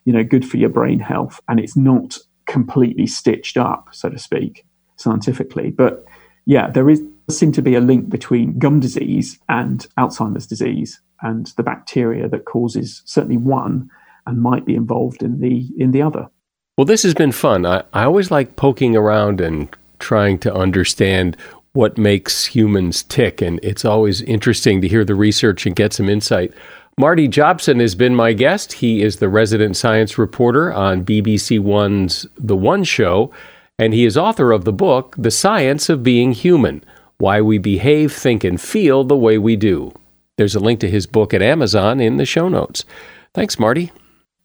you 0.04 0.12
know 0.12 0.22
good 0.22 0.48
for 0.48 0.56
your 0.56 0.68
brain 0.68 1.00
health, 1.00 1.40
and 1.48 1.58
it's 1.58 1.76
not 1.76 2.16
completely 2.46 3.08
stitched 3.08 3.56
up, 3.56 3.88
so 3.90 4.08
to 4.08 4.18
speak, 4.18 4.64
scientifically. 4.96 5.70
But 5.70 6.04
yeah, 6.46 6.70
there 6.70 6.88
is 6.88 7.02
seem 7.28 7.50
to 7.52 7.62
be 7.62 7.74
a 7.74 7.80
link 7.80 8.08
between 8.08 8.58
gum 8.58 8.78
disease 8.78 9.38
and 9.48 9.86
Alzheimer's 9.98 10.46
disease, 10.46 11.00
and 11.22 11.52
the 11.56 11.64
bacteria 11.64 12.28
that 12.28 12.44
causes 12.44 13.02
certainly 13.04 13.36
one 13.36 13.90
and 14.26 14.40
might 14.40 14.64
be 14.64 14.74
involved 14.74 15.22
in 15.22 15.40
the 15.40 15.68
in 15.76 15.90
the 15.90 16.02
other. 16.02 16.28
Well, 16.76 16.84
this 16.84 17.02
has 17.02 17.14
been 17.14 17.32
fun. 17.32 17.66
I, 17.66 17.84
I 17.92 18.04
always 18.04 18.30
like 18.30 18.56
poking 18.56 18.96
around 18.96 19.40
and 19.40 19.68
trying 19.98 20.38
to 20.40 20.54
understand 20.54 21.36
what 21.72 21.98
makes 21.98 22.46
humans 22.46 23.02
tick. 23.02 23.40
And 23.40 23.60
it's 23.62 23.84
always 23.84 24.20
interesting 24.22 24.80
to 24.80 24.88
hear 24.88 25.04
the 25.04 25.14
research 25.14 25.66
and 25.66 25.76
get 25.76 25.92
some 25.92 26.08
insight. 26.08 26.52
Marty 26.98 27.26
Jopson 27.26 27.80
has 27.80 27.94
been 27.94 28.14
my 28.14 28.34
guest. 28.34 28.74
He 28.74 29.02
is 29.02 29.16
the 29.16 29.28
resident 29.28 29.76
science 29.76 30.18
reporter 30.18 30.72
on 30.72 31.04
BBC 31.04 31.58
One's 31.58 32.26
The 32.36 32.56
One 32.56 32.84
Show, 32.84 33.32
and 33.78 33.94
he 33.94 34.04
is 34.04 34.16
author 34.18 34.52
of 34.52 34.66
the 34.66 34.72
book, 34.72 35.14
The 35.16 35.30
Science 35.30 35.88
of 35.88 36.02
Being 36.02 36.32
Human 36.32 36.84
Why 37.16 37.40
We 37.40 37.56
Behave, 37.56 38.12
Think, 38.12 38.44
and 38.44 38.60
Feel 38.60 39.04
the 39.04 39.16
Way 39.16 39.38
We 39.38 39.56
Do. 39.56 39.92
There's 40.36 40.54
a 40.54 40.60
link 40.60 40.80
to 40.80 40.90
his 40.90 41.06
book 41.06 41.32
at 41.32 41.40
Amazon 41.40 41.98
in 42.00 42.18
the 42.18 42.26
show 42.26 42.48
notes. 42.50 42.84
Thanks, 43.32 43.58
Marty. 43.58 43.90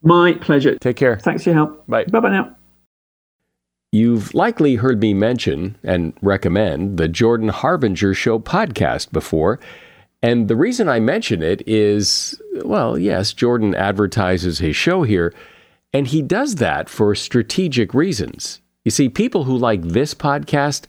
My 0.08 0.32
pleasure. 0.34 0.78
Take 0.80 0.96
care. 0.96 1.20
Thanks 1.20 1.43
for 1.43 1.50
your 1.50 1.56
help. 1.56 1.86
Bye. 1.86 2.06
Bye 2.06 2.22
bye 2.22 2.30
now. 2.30 2.56
You've 3.91 4.34
likely 4.34 4.76
heard 4.76 5.02
me 5.02 5.13
mention 5.13 5.78
and 5.84 6.13
recommend 6.22 6.98
the 6.98 7.10
Jordan 7.10 7.50
Harbinger 7.50 8.13
Show 8.13 8.39
podcast 8.39 9.12
before. 9.12 9.60
And 10.22 10.48
the 10.48 10.56
reason 10.56 10.88
I 10.88 11.02
mention 11.02 11.43
it 11.43 11.62
is 11.67 12.41
well, 12.63 12.98
yes, 12.98 13.34
Jordan 13.34 13.76
advertises 13.76 14.60
his 14.60 14.78
show 14.78 15.04
here, 15.04 15.34
and 15.91 16.08
he 16.08 16.22
does 16.22 16.56
that 16.56 16.88
for 16.88 17.13
strategic 17.13 17.93
reasons. 17.93 18.62
You 18.86 18.91
see, 18.91 19.10
people 19.10 19.43
who 19.43 19.58
like 19.58 19.82
this 19.82 20.13
podcast 20.13 20.86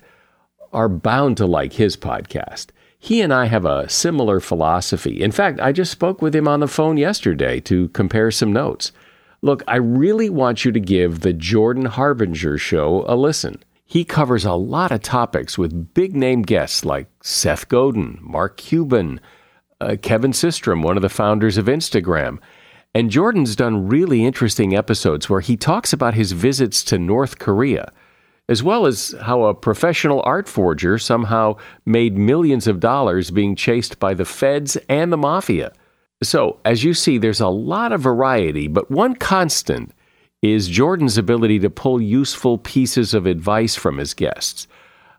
are 0.73 0.89
bound 0.89 1.37
to 1.39 1.47
like 1.47 1.73
his 1.73 1.97
podcast. 1.97 2.67
He 3.01 3.21
and 3.21 3.35
I 3.35 3.47
have 3.47 3.65
a 3.65 3.89
similar 3.89 4.39
philosophy. 4.39 5.21
In 5.21 5.33
fact, 5.33 5.59
I 5.61 5.73
just 5.73 5.91
spoke 5.91 6.23
with 6.23 6.37
him 6.37 6.47
on 6.47 6.61
the 6.61 6.69
phone 6.69 6.97
yesterday 6.97 7.59
to 7.61 7.89
compare 7.89 8.31
some 8.31 8.53
notes. 8.53 8.93
Look, 9.41 9.63
I 9.69 9.77
really 9.77 10.29
want 10.31 10.65
you 10.65 10.73
to 10.73 10.81
give 10.81 11.21
the 11.21 11.33
Jordan 11.33 11.85
Harbinger 11.85 12.59
show 12.59 13.05
a 13.07 13.15
listen. 13.15 13.63
He 13.85 14.05
covers 14.05 14.45
a 14.45 14.53
lot 14.55 14.91
of 14.93 15.01
topics 15.03 15.57
with 15.57 15.95
big 15.95 16.15
name 16.15 16.43
guests 16.43 16.85
like 16.85 17.09
Seth 17.23 17.69
Godin, 17.69 18.19
Mark 18.21 18.57
Cuban, 18.57 19.21
uh, 19.81 19.97
Kevin 20.03 20.33
Systrom, 20.33 20.83
one 20.83 20.97
of 20.97 21.03
the 21.03 21.09
founders 21.09 21.57
of 21.57 21.67
Instagram. 21.67 22.39
And 22.95 23.11
Jordan's 23.11 23.55
done 23.55 23.87
really 23.87 24.25
interesting 24.25 24.75
episodes 24.75 25.31
where 25.31 25.41
he 25.41 25.57
talks 25.57 25.93
about 25.93 26.15
his 26.15 26.33
visits 26.33 26.83
to 26.85 26.99
North 26.99 27.39
Korea. 27.39 27.93
as 28.49 28.63
well 28.63 28.87
as 28.87 29.15
how 29.23 29.45
a 29.45 29.55
professional 29.55 30.23
art 30.25 30.49
forger 30.49 30.99
somehow 30.99 31.55
made 31.85 32.17
millions 32.17 32.67
of 32.67 32.81
dollars 32.81 33.31
being 33.31 33.55
chased 33.55 33.99
by 33.99 34.15
the 34.15 34.25
feds 34.25 34.77
and 34.89 35.13
the 35.13 35.17
mafia. 35.17 35.73
So, 36.23 36.59
as 36.65 36.83
you 36.83 36.95
see, 36.95 37.19
there's 37.19 37.41
a 37.41 37.49
lot 37.49 37.93
of 37.93 38.01
variety, 38.01 38.67
but 38.67 38.91
one 38.91 39.15
constant 39.15 39.93
is 40.43 40.69
Jordan's 40.69 41.17
ability 41.19 41.61
to 41.61 41.71
pull 41.71 42.01
useful 42.01 42.59
pieces 42.59 43.15
of 43.15 43.27
advice 43.27 43.77
from 43.77 43.99
his 43.99 44.15
guests. 44.15 44.67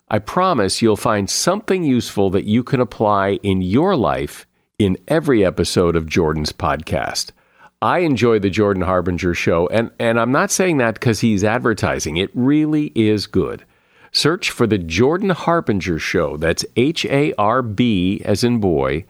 I 0.08 0.18
promise 0.18 0.82
you'll 0.82 0.96
find 0.96 1.30
something 1.30 1.84
useful 1.84 2.30
that 2.30 2.44
you 2.44 2.62
can 2.62 2.80
apply 2.80 3.38
in 3.42 3.62
your 3.62 3.96
life 3.96 4.46
in 4.78 4.98
every 5.08 5.44
episode 5.44 5.96
of 5.96 6.06
Jordan's 6.06 6.52
podcast. 6.52 7.32
I 7.80 8.00
enjoy 8.00 8.38
the 8.38 8.50
Jordan 8.50 8.82
Harbinger 8.82 9.34
show, 9.34 9.68
and, 9.68 9.90
and 9.98 10.20
I'm 10.20 10.32
not 10.32 10.50
saying 10.50 10.78
that 10.78 10.94
because 10.94 11.20
he's 11.20 11.44
advertising. 11.44 12.18
It 12.18 12.30
really 12.34 12.92
is 12.94 13.26
good. 13.26 13.64
Search 14.12 14.50
for 14.50 14.66
the 14.66 14.78
Jordan 14.78 15.30
Harbinger 15.30 15.98
show. 15.98 16.36
That's 16.36 16.64
H 16.76 17.06
A 17.06 17.32
R 17.38 17.62
B 17.62 18.20
as 18.24 18.44
in 18.44 18.58
boy, 18.58 19.04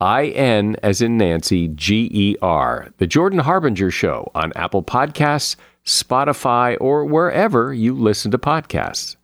I 0.00 0.26
N 0.26 0.76
as 0.82 1.00
in 1.00 1.16
Nancy, 1.16 1.68
G 1.68 2.10
E 2.12 2.36
R. 2.42 2.92
The 2.98 3.06
Jordan 3.06 3.38
Harbinger 3.38 3.90
show 3.90 4.30
on 4.34 4.52
Apple 4.54 4.82
Podcasts, 4.82 5.56
Spotify, 5.86 6.76
or 6.80 7.06
wherever 7.06 7.72
you 7.72 7.94
listen 7.94 8.30
to 8.32 8.38
podcasts. 8.38 9.16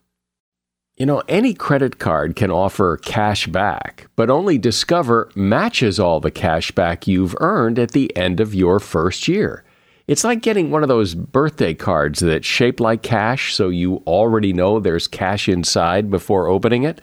You 0.97 1.05
know, 1.05 1.23
any 1.29 1.53
credit 1.53 1.99
card 1.99 2.37
can 2.37 2.51
offer 2.51 2.97
cash 2.97 3.47
back, 3.49 4.09
but 4.17 4.31
only 4.31 4.57
Discover 4.57 5.31
matches 5.35 6.01
all 6.01 6.21
the 6.21 6.31
cash 6.31 6.71
back 6.71 7.07
you've 7.07 7.37
earned 7.41 7.79
at 7.79 7.91
the 7.91 8.15
end 8.17 8.41
of 8.41 8.55
your 8.55 8.81
first 8.81 9.29
year. 9.29 9.65
It's 10.07 10.25
like 10.25 10.41
getting 10.43 10.71
one 10.71 10.83
of 10.83 10.89
those 10.89 11.15
birthday 11.15 11.75
cards 11.75 12.21
that's 12.21 12.47
shaped 12.47 12.81
like 12.81 13.03
cash, 13.03 13.55
so 13.55 13.69
you 13.69 13.97
already 14.07 14.53
know 14.53 14.81
there's 14.81 15.07
cash 15.07 15.49
inside 15.49 16.11
before 16.11 16.49
opening 16.49 16.83
it. 16.85 17.01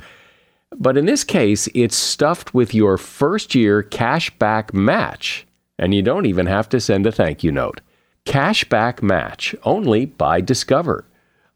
But 0.79 0.97
in 0.97 1.05
this 1.05 1.25
case, 1.25 1.67
it's 1.75 1.95
stuffed 1.95 2.53
with 2.53 2.73
your 2.73 2.97
first 2.97 3.53
year 3.53 3.83
cash 3.83 4.29
back 4.39 4.73
match, 4.73 5.45
and 5.77 5.93
you 5.93 6.01
don't 6.01 6.25
even 6.25 6.45
have 6.45 6.69
to 6.69 6.79
send 6.79 7.05
a 7.05 7.11
thank 7.11 7.43
you 7.43 7.51
note. 7.51 7.81
Cash 8.25 8.63
back 8.69 9.03
match 9.03 9.53
only 9.63 10.05
by 10.05 10.39
Discover. 10.39 11.05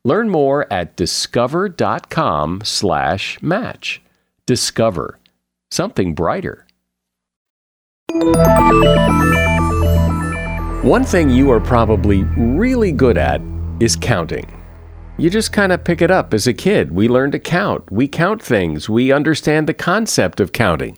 Learn 0.03 0.27
more 0.27 0.71
at 0.71 0.97
discover.com 0.97 2.61
slash 2.65 3.41
match. 3.41 4.01
Discover. 4.45 5.19
Something 5.71 6.13
brighter. 6.13 6.65
One 10.83 11.05
thing 11.05 11.29
you 11.29 11.49
are 11.51 11.61
probably 11.61 12.23
really 12.35 12.91
good 12.91 13.17
at 13.17 13.41
is 13.79 13.95
counting. 13.95 14.62
You 15.15 15.29
just 15.29 15.53
kind 15.53 15.71
of 15.71 15.83
pick 15.83 16.01
it 16.01 16.09
up 16.09 16.33
as 16.33 16.47
a 16.47 16.53
kid. 16.53 16.91
We 16.91 17.07
learn 17.07 17.29
to 17.31 17.39
count. 17.39 17.91
We 17.91 18.07
count 18.07 18.41
things. 18.41 18.89
We 18.89 19.11
understand 19.11 19.67
the 19.67 19.73
concept 19.73 20.39
of 20.39 20.53
counting. 20.53 20.97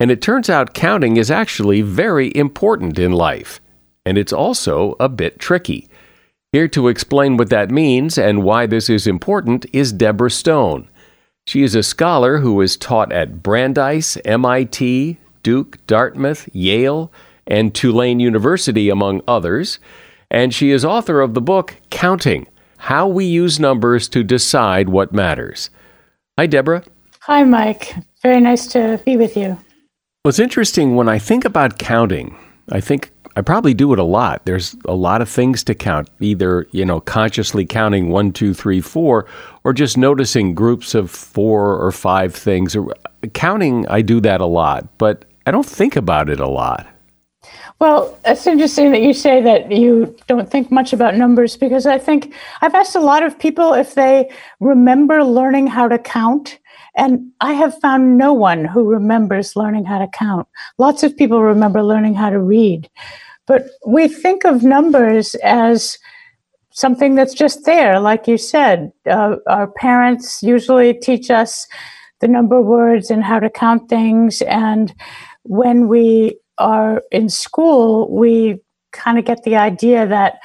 And 0.00 0.10
it 0.10 0.22
turns 0.22 0.48
out 0.48 0.72
counting 0.72 1.18
is 1.18 1.30
actually 1.30 1.82
very 1.82 2.34
important 2.34 2.98
in 2.98 3.12
life. 3.12 3.60
And 4.06 4.16
it's 4.16 4.32
also 4.32 4.96
a 4.98 5.10
bit 5.10 5.38
tricky. 5.38 5.86
Here 6.52 6.66
to 6.68 6.88
explain 6.88 7.36
what 7.36 7.50
that 7.50 7.70
means 7.70 8.16
and 8.16 8.42
why 8.42 8.64
this 8.64 8.88
is 8.88 9.06
important 9.06 9.66
is 9.70 9.92
Deborah 9.92 10.30
Stone. 10.30 10.88
She 11.46 11.62
is 11.62 11.74
a 11.74 11.82
scholar 11.82 12.38
who 12.38 12.58
has 12.60 12.74
taught 12.74 13.12
at 13.12 13.42
Brandeis, 13.42 14.16
MIT, 14.24 15.18
Duke, 15.42 15.86
Dartmouth, 15.86 16.48
Yale, 16.54 17.12
and 17.46 17.74
Tulane 17.74 18.18
University, 18.18 18.88
among 18.88 19.20
others, 19.28 19.78
and 20.30 20.54
she 20.54 20.70
is 20.70 20.84
author 20.84 21.20
of 21.20 21.34
the 21.34 21.42
book 21.42 21.76
Counting 21.90 22.46
How 22.86 23.08
We 23.08 23.24
Use 23.24 23.58
Numbers 23.58 24.08
to 24.10 24.22
Decide 24.22 24.90
What 24.90 25.12
Matters. 25.12 25.70
Hi, 26.38 26.46
Deborah. 26.46 26.84
Hi, 27.22 27.42
Mike. 27.42 27.96
Very 28.22 28.40
nice 28.40 28.68
to 28.68 29.02
be 29.04 29.16
with 29.16 29.36
you. 29.36 29.58
Well, 30.24 30.28
it's 30.28 30.38
interesting 30.38 30.94
when 30.94 31.08
I 31.08 31.18
think 31.18 31.44
about 31.44 31.80
counting, 31.80 32.38
I 32.70 32.80
think 32.80 33.10
I 33.34 33.40
probably 33.40 33.74
do 33.74 33.92
it 33.92 33.98
a 33.98 34.04
lot. 34.04 34.46
There's 34.46 34.76
a 34.84 34.94
lot 34.94 35.20
of 35.20 35.28
things 35.28 35.64
to 35.64 35.74
count, 35.74 36.08
either, 36.20 36.68
you 36.70 36.84
know, 36.84 37.00
consciously 37.00 37.66
counting 37.66 38.10
one, 38.10 38.30
two, 38.30 38.54
three, 38.54 38.80
four, 38.80 39.26
or 39.64 39.72
just 39.72 39.98
noticing 39.98 40.54
groups 40.54 40.94
of 40.94 41.10
four 41.10 41.84
or 41.84 41.90
five 41.90 42.36
things. 42.36 42.76
Or 42.76 42.94
counting, 43.34 43.84
I 43.88 44.00
do 44.00 44.20
that 44.20 44.40
a 44.40 44.46
lot, 44.46 44.96
but 44.96 45.24
I 45.44 45.50
don't 45.50 45.66
think 45.66 45.96
about 45.96 46.30
it 46.30 46.38
a 46.38 46.46
lot. 46.46 46.86
Well, 47.78 48.18
it's 48.24 48.46
interesting 48.46 48.90
that 48.92 49.02
you 49.02 49.12
say 49.12 49.42
that 49.42 49.70
you 49.70 50.16
don't 50.26 50.50
think 50.50 50.70
much 50.70 50.94
about 50.94 51.14
numbers 51.14 51.56
because 51.58 51.84
I 51.86 51.98
think 51.98 52.34
I've 52.62 52.74
asked 52.74 52.96
a 52.96 53.00
lot 53.00 53.22
of 53.22 53.38
people 53.38 53.74
if 53.74 53.94
they 53.94 54.30
remember 54.60 55.22
learning 55.22 55.66
how 55.66 55.86
to 55.88 55.98
count. 55.98 56.58
And 56.96 57.30
I 57.42 57.52
have 57.52 57.78
found 57.80 58.16
no 58.16 58.32
one 58.32 58.64
who 58.64 58.84
remembers 58.84 59.56
learning 59.56 59.84
how 59.84 59.98
to 59.98 60.08
count. 60.08 60.48
Lots 60.78 61.02
of 61.02 61.14
people 61.14 61.42
remember 61.42 61.82
learning 61.82 62.14
how 62.14 62.30
to 62.30 62.40
read. 62.40 62.88
But 63.46 63.66
we 63.86 64.08
think 64.08 64.44
of 64.46 64.62
numbers 64.62 65.34
as 65.36 65.98
something 66.70 67.14
that's 67.14 67.34
just 67.34 67.66
there, 67.66 68.00
like 68.00 68.26
you 68.26 68.38
said. 68.38 68.90
Uh, 69.08 69.36
our 69.48 69.66
parents 69.66 70.42
usually 70.42 70.94
teach 70.94 71.30
us 71.30 71.66
the 72.20 72.28
number 72.28 72.58
of 72.58 72.64
words 72.64 73.10
and 73.10 73.22
how 73.22 73.38
to 73.38 73.50
count 73.50 73.90
things. 73.90 74.40
And 74.42 74.94
when 75.42 75.88
we 75.88 76.38
are 76.58 77.02
in 77.10 77.28
school, 77.28 78.10
we 78.10 78.60
kind 78.92 79.18
of 79.18 79.24
get 79.24 79.42
the 79.44 79.56
idea 79.56 80.06
that 80.06 80.38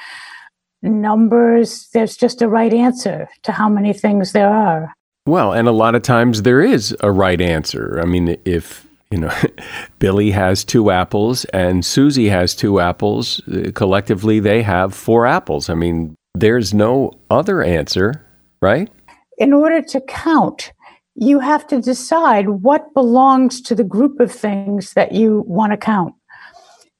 numbers, 0.82 1.88
there's 1.92 2.16
just 2.16 2.42
a 2.42 2.48
right 2.48 2.72
answer 2.72 3.28
to 3.42 3.52
how 3.52 3.68
many 3.68 3.92
things 3.92 4.32
there 4.32 4.52
are. 4.52 4.92
Well, 5.26 5.52
and 5.52 5.68
a 5.68 5.72
lot 5.72 5.94
of 5.94 6.02
times 6.02 6.42
there 6.42 6.60
is 6.60 6.96
a 7.00 7.12
right 7.12 7.40
answer. 7.40 8.00
I 8.02 8.06
mean, 8.06 8.36
if 8.44 8.86
you 9.12 9.18
know, 9.18 9.32
Billy 9.98 10.32
has 10.32 10.64
two 10.64 10.90
apples 10.90 11.44
and 11.46 11.84
Susie 11.84 12.28
has 12.28 12.56
two 12.56 12.80
apples. 12.80 13.40
Collectively, 13.74 14.40
they 14.40 14.62
have 14.62 14.94
four 14.94 15.26
apples. 15.26 15.68
I 15.68 15.74
mean, 15.74 16.16
there's 16.34 16.74
no 16.74 17.12
other 17.30 17.62
answer, 17.62 18.24
right? 18.60 18.90
In 19.38 19.52
order 19.52 19.82
to 19.82 20.00
count, 20.02 20.72
you 21.14 21.40
have 21.40 21.66
to 21.68 21.80
decide 21.80 22.48
what 22.48 22.94
belongs 22.94 23.60
to 23.62 23.74
the 23.74 23.84
group 23.84 24.20
of 24.20 24.32
things 24.32 24.94
that 24.94 25.12
you 25.12 25.44
want 25.46 25.72
to 25.72 25.76
count. 25.76 26.14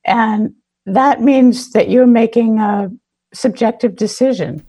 And 0.04 0.54
that 0.86 1.20
means 1.20 1.70
that 1.72 1.88
you're 1.88 2.06
making 2.06 2.58
a 2.58 2.90
subjective 3.32 3.96
decision 3.96 4.64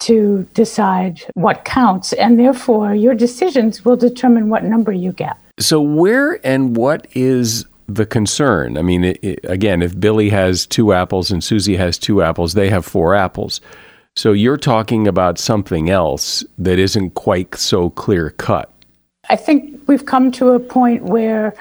to 0.00 0.48
decide 0.54 1.22
what 1.34 1.64
counts. 1.64 2.12
And 2.14 2.38
therefore, 2.38 2.94
your 2.94 3.14
decisions 3.14 3.84
will 3.84 3.96
determine 3.96 4.48
what 4.48 4.64
number 4.64 4.92
you 4.92 5.12
get. 5.12 5.36
So, 5.60 5.80
where 5.80 6.44
and 6.44 6.76
what 6.76 7.06
is 7.14 7.66
the 7.86 8.06
concern? 8.06 8.76
I 8.76 8.82
mean, 8.82 9.04
it, 9.04 9.22
it, 9.22 9.40
again, 9.44 9.82
if 9.82 9.98
Billy 9.98 10.28
has 10.30 10.66
two 10.66 10.92
apples 10.92 11.30
and 11.30 11.44
Susie 11.44 11.76
has 11.76 11.98
two 11.98 12.22
apples, 12.22 12.54
they 12.54 12.68
have 12.68 12.84
four 12.84 13.14
apples. 13.14 13.60
So, 14.16 14.32
you're 14.32 14.56
talking 14.56 15.06
about 15.06 15.38
something 15.38 15.88
else 15.88 16.44
that 16.58 16.80
isn't 16.80 17.10
quite 17.10 17.54
so 17.54 17.90
clear 17.90 18.30
cut. 18.30 18.71
I 19.28 19.36
think 19.36 19.80
we've 19.86 20.06
come 20.06 20.32
to 20.32 20.50
a 20.50 20.60
point 20.60 21.04
where 21.04 21.54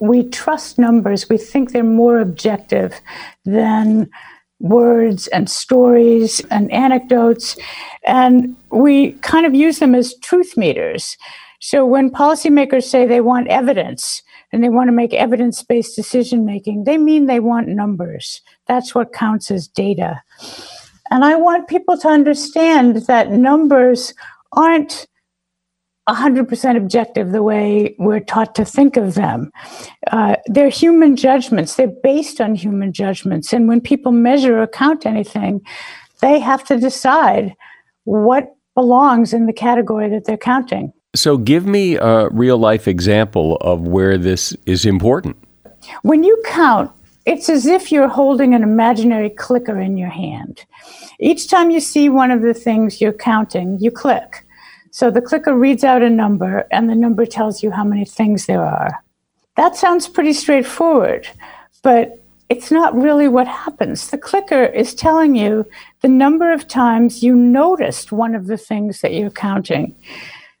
we 0.00 0.28
trust 0.28 0.78
numbers. 0.78 1.28
We 1.28 1.38
think 1.38 1.70
they're 1.70 1.84
more 1.84 2.18
objective 2.18 3.00
than 3.44 4.10
words 4.60 5.26
and 5.28 5.48
stories 5.48 6.40
and 6.50 6.70
anecdotes. 6.72 7.56
And 8.06 8.56
we 8.70 9.12
kind 9.22 9.46
of 9.46 9.54
use 9.54 9.78
them 9.78 9.94
as 9.94 10.14
truth 10.22 10.56
meters. 10.56 11.16
So 11.60 11.86
when 11.86 12.10
policymakers 12.10 12.84
say 12.84 13.06
they 13.06 13.20
want 13.20 13.48
evidence 13.48 14.22
and 14.52 14.62
they 14.62 14.68
want 14.68 14.88
to 14.88 14.92
make 14.92 15.14
evidence 15.14 15.62
based 15.62 15.96
decision 15.96 16.44
making, 16.44 16.84
they 16.84 16.98
mean 16.98 17.26
they 17.26 17.40
want 17.40 17.68
numbers. 17.68 18.42
That's 18.66 18.94
what 18.94 19.12
counts 19.12 19.50
as 19.50 19.68
data. 19.68 20.22
And 21.10 21.24
I 21.24 21.36
want 21.36 21.68
people 21.68 21.96
to 21.98 22.08
understand 22.08 23.06
that 23.06 23.30
numbers 23.30 24.12
aren't 24.52 25.06
100% 26.08 26.76
objective 26.76 27.32
the 27.32 27.42
way 27.42 27.94
we're 27.98 28.20
taught 28.20 28.54
to 28.54 28.64
think 28.64 28.96
of 28.96 29.14
them. 29.14 29.50
Uh, 30.10 30.36
they're 30.46 30.68
human 30.68 31.16
judgments, 31.16 31.76
they're 31.76 31.94
based 32.02 32.40
on 32.40 32.54
human 32.54 32.92
judgments. 32.92 33.52
And 33.52 33.68
when 33.68 33.80
people 33.80 34.12
measure 34.12 34.60
or 34.60 34.66
count 34.66 35.06
anything, 35.06 35.62
they 36.20 36.38
have 36.40 36.64
to 36.64 36.78
decide 36.78 37.54
what 38.04 38.54
belongs 38.74 39.32
in 39.32 39.46
the 39.46 39.52
category 39.52 40.10
that 40.10 40.24
they're 40.26 40.36
counting. 40.36 40.92
So, 41.14 41.36
give 41.36 41.64
me 41.64 41.96
a 41.96 42.28
real 42.30 42.58
life 42.58 42.88
example 42.88 43.56
of 43.60 43.82
where 43.82 44.18
this 44.18 44.52
is 44.66 44.84
important. 44.84 45.36
When 46.02 46.24
you 46.24 46.42
count, 46.44 46.90
it's 47.24 47.48
as 47.48 47.66
if 47.66 47.92
you're 47.92 48.08
holding 48.08 48.52
an 48.52 48.62
imaginary 48.62 49.30
clicker 49.30 49.80
in 49.80 49.96
your 49.96 50.10
hand. 50.10 50.64
Each 51.20 51.48
time 51.48 51.70
you 51.70 51.80
see 51.80 52.08
one 52.08 52.30
of 52.30 52.42
the 52.42 52.52
things 52.52 53.00
you're 53.00 53.12
counting, 53.12 53.78
you 53.80 53.90
click. 53.90 54.43
So 54.94 55.10
the 55.10 55.20
clicker 55.20 55.56
reads 55.56 55.82
out 55.82 56.02
a 56.02 56.08
number, 56.08 56.68
and 56.70 56.88
the 56.88 56.94
number 56.94 57.26
tells 57.26 57.64
you 57.64 57.72
how 57.72 57.82
many 57.82 58.04
things 58.04 58.46
there 58.46 58.64
are. 58.64 59.02
That 59.56 59.74
sounds 59.74 60.06
pretty 60.06 60.32
straightforward, 60.32 61.26
but 61.82 62.22
it's 62.48 62.70
not 62.70 62.94
really 62.94 63.26
what 63.26 63.48
happens. 63.48 64.08
The 64.08 64.18
clicker 64.18 64.62
is 64.62 64.94
telling 64.94 65.34
you 65.34 65.68
the 66.02 66.08
number 66.08 66.52
of 66.52 66.68
times 66.68 67.24
you 67.24 67.34
noticed 67.34 68.12
one 68.12 68.36
of 68.36 68.46
the 68.46 68.56
things 68.56 69.00
that 69.00 69.12
you're 69.12 69.30
counting. 69.30 69.96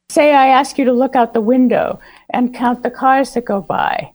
Say 0.08 0.34
I 0.34 0.48
ask 0.48 0.78
you 0.78 0.84
to 0.84 0.92
look 0.92 1.14
out 1.14 1.32
the 1.32 1.40
window 1.40 2.00
and 2.30 2.52
count 2.52 2.82
the 2.82 2.90
cars 2.90 3.34
that 3.34 3.44
go 3.44 3.60
by. 3.60 4.10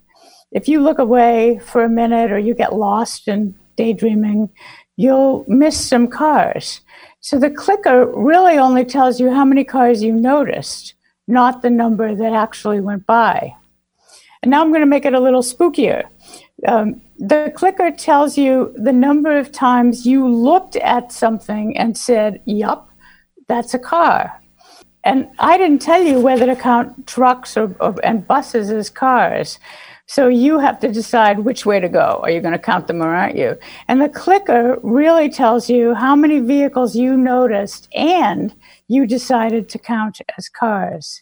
If 0.51 0.67
you 0.67 0.81
look 0.81 0.99
away 0.99 1.61
for 1.63 1.85
a 1.85 1.89
minute 1.89 2.29
or 2.29 2.39
you 2.39 2.53
get 2.53 2.75
lost 2.75 3.29
in 3.29 3.55
daydreaming, 3.77 4.49
you'll 4.97 5.45
miss 5.47 5.79
some 5.79 6.09
cars. 6.09 6.81
So 7.21 7.37
the 7.37 7.49
clicker 7.49 8.05
really 8.05 8.57
only 8.57 8.85
tells 8.85 9.19
you 9.19 9.31
how 9.31 9.43
many 9.43 9.63
cars 9.63 10.01
you 10.01 10.13
noticed, 10.13 10.93
not 11.27 11.61
the 11.61 11.69
number 11.69 12.15
that 12.15 12.33
actually 12.33 12.79
went 12.79 13.05
by. 13.05 13.55
And 14.41 14.51
now 14.51 14.61
I'm 14.61 14.69
going 14.69 14.81
to 14.81 14.85
make 14.85 15.05
it 15.05 15.13
a 15.13 15.19
little 15.19 15.41
spookier. 15.41 16.05
Um, 16.67 17.01
the 17.17 17.51
clicker 17.55 17.91
tells 17.91 18.37
you 18.37 18.73
the 18.77 18.93
number 18.93 19.37
of 19.37 19.51
times 19.51 20.05
you 20.05 20.27
looked 20.27 20.77
at 20.77 21.11
something 21.11 21.77
and 21.77 21.97
said, 21.97 22.41
Yup, 22.45 22.89
that's 23.47 23.73
a 23.73 23.79
car. 23.79 24.41
And 25.03 25.29
I 25.39 25.57
didn't 25.57 25.81
tell 25.81 26.01
you 26.01 26.19
whether 26.19 26.45
to 26.45 26.55
count 26.55 27.07
trucks 27.07 27.57
or, 27.57 27.75
or, 27.79 27.95
and 28.03 28.25
buses 28.25 28.69
as 28.69 28.89
cars. 28.89 29.59
So 30.09 30.27
you 30.27 30.57
have 30.57 30.79
to 30.79 30.91
decide 30.91 31.37
which 31.41 31.67
way 31.67 31.79
to 31.79 31.87
go. 31.87 32.19
Are 32.23 32.31
you 32.31 32.41
going 32.41 32.53
to 32.53 32.57
count 32.57 32.87
them 32.87 33.03
or 33.03 33.13
aren't 33.13 33.37
you? 33.37 33.55
And 33.87 34.01
the 34.01 34.09
clicker 34.09 34.79
really 34.81 35.29
tells 35.29 35.69
you 35.69 35.93
how 35.93 36.15
many 36.15 36.39
vehicles 36.39 36.95
you 36.95 37.15
noticed 37.15 37.87
and 37.93 38.51
you 38.87 39.05
decided 39.05 39.69
to 39.69 39.77
count 39.77 40.19
as 40.35 40.49
cars. 40.49 41.21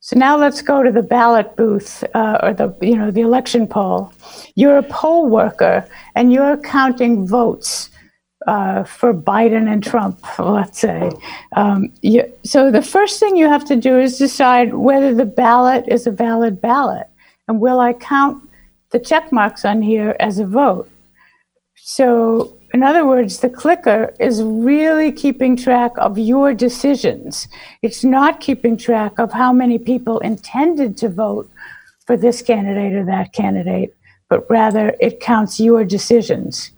So 0.00 0.18
now 0.18 0.36
let's 0.36 0.60
go 0.60 0.82
to 0.82 0.90
the 0.90 1.04
ballot 1.04 1.54
booth 1.54 2.02
uh, 2.14 2.38
or 2.42 2.52
the 2.52 2.76
you 2.82 2.96
know 2.96 3.12
the 3.12 3.20
election 3.20 3.68
poll. 3.68 4.12
You're 4.56 4.78
a 4.78 4.82
poll 4.82 5.28
worker 5.28 5.88
and 6.16 6.32
you're 6.32 6.56
counting 6.56 7.28
votes 7.28 7.90
uh, 8.48 8.82
for 8.82 9.14
Biden 9.14 9.72
and 9.72 9.84
Trump, 9.84 10.18
let's 10.40 10.80
say. 10.80 11.12
Um, 11.52 11.92
you, 12.02 12.24
so 12.42 12.72
the 12.72 12.82
first 12.82 13.20
thing 13.20 13.36
you 13.36 13.48
have 13.48 13.64
to 13.66 13.76
do 13.76 14.00
is 14.00 14.18
decide 14.18 14.74
whether 14.74 15.14
the 15.14 15.26
ballot 15.26 15.84
is 15.86 16.08
a 16.08 16.10
valid 16.10 16.60
ballot, 16.60 17.06
and 17.48 17.60
will 17.60 17.80
I 17.80 17.92
count 17.92 18.42
the 18.90 18.98
check 18.98 19.32
marks 19.32 19.64
on 19.64 19.82
here 19.82 20.16
as 20.20 20.38
a 20.38 20.46
vote? 20.46 20.90
So 21.76 22.56
in 22.74 22.82
other 22.82 23.06
words, 23.06 23.40
the 23.40 23.48
clicker 23.48 24.14
is 24.20 24.42
really 24.42 25.12
keeping 25.12 25.56
track 25.56 25.92
of 25.96 26.18
your 26.18 26.52
decisions. 26.52 27.48
It's 27.82 28.04
not 28.04 28.40
keeping 28.40 28.76
track 28.76 29.18
of 29.18 29.32
how 29.32 29.52
many 29.52 29.78
people 29.78 30.18
intended 30.18 30.96
to 30.98 31.08
vote 31.08 31.48
for 32.06 32.16
this 32.16 32.42
candidate 32.42 32.92
or 32.94 33.04
that 33.04 33.32
candidate, 33.32 33.94
but 34.28 34.48
rather 34.50 34.94
it 35.00 35.20
counts 35.20 35.58
your 35.60 35.84
decisions. 35.84 36.72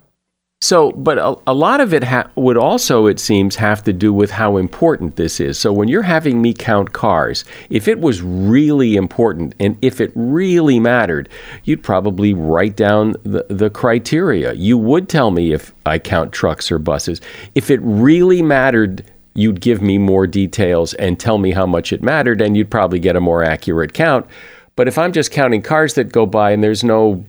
So, 0.61 0.91
but 0.91 1.19
a, 1.19 1.37
a 1.47 1.55
lot 1.55 1.81
of 1.81 1.95
it 1.95 2.03
ha- 2.03 2.29
would 2.35 2.57
also, 2.57 3.07
it 3.07 3.21
seems, 3.21 3.55
have 3.57 3.85
to 3.85 3.93
do 3.93 4.13
with 4.13 4.33
how 4.33 4.57
important 4.57 5.15
this 5.15 5.39
is. 5.39 5.57
So, 5.57 5.73
when 5.73 5.87
you're 5.87 6.03
having 6.03 6.43
me 6.43 6.53
count 6.53 6.93
cars, 6.93 7.45
if 7.71 7.87
it 7.87 8.01
was 8.01 8.23
really 8.23 8.97
important 8.97 9.55
and 9.61 9.79
if 9.83 10.01
it 10.01 10.11
really 10.17 10.81
mattered, 10.81 11.29
you'd 11.63 11.85
probably 11.85 12.35
write 12.35 12.75
down 12.75 13.13
the, 13.23 13.47
the 13.49 13.71
criteria. 13.71 14.53
You 14.55 14.77
would 14.79 15.09
tell 15.09 15.31
me 15.31 15.53
if 15.53 15.73
I 15.87 16.01
count 16.01 16.33
trucks 16.33 16.73
or 16.73 16.81
buses. 16.81 17.21
If 17.55 17.71
it 17.71 17.81
really 17.85 18.43
mattered, 18.43 19.09
you'd 19.35 19.61
give 19.61 19.81
me 19.81 19.97
more 19.97 20.27
details 20.27 20.93
and 20.95 21.21
tell 21.21 21.39
me 21.39 21.53
how 21.53 21.67
much 21.67 21.93
it 21.93 22.03
mattered, 22.03 22.41
and 22.41 22.57
you'd 22.57 22.71
probably 22.71 22.99
get 22.99 23.15
a 23.15 23.21
more 23.21 23.45
accurate 23.45 23.93
count. 23.93 24.27
But 24.75 24.89
if 24.89 24.99
I'm 24.99 25.13
just 25.13 25.31
counting 25.31 25.63
cars 25.63 25.95
that 25.95 26.11
go 26.11 26.27
by 26.27 26.51
and 26.51 26.65
there's 26.65 26.83
no 26.83 27.25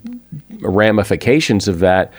ramifications 0.61 1.67
of 1.67 1.77
that, 1.79 2.11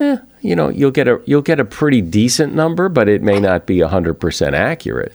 eh, 0.00 0.16
you 0.46 0.54
know, 0.54 0.68
you'll 0.68 0.90
get 0.90 1.08
a 1.08 1.20
you'll 1.26 1.42
get 1.42 1.60
a 1.60 1.64
pretty 1.64 2.00
decent 2.00 2.54
number, 2.54 2.88
but 2.88 3.08
it 3.08 3.22
may 3.22 3.40
not 3.40 3.66
be 3.66 3.80
hundred 3.80 4.14
percent 4.14 4.54
accurate. 4.54 5.12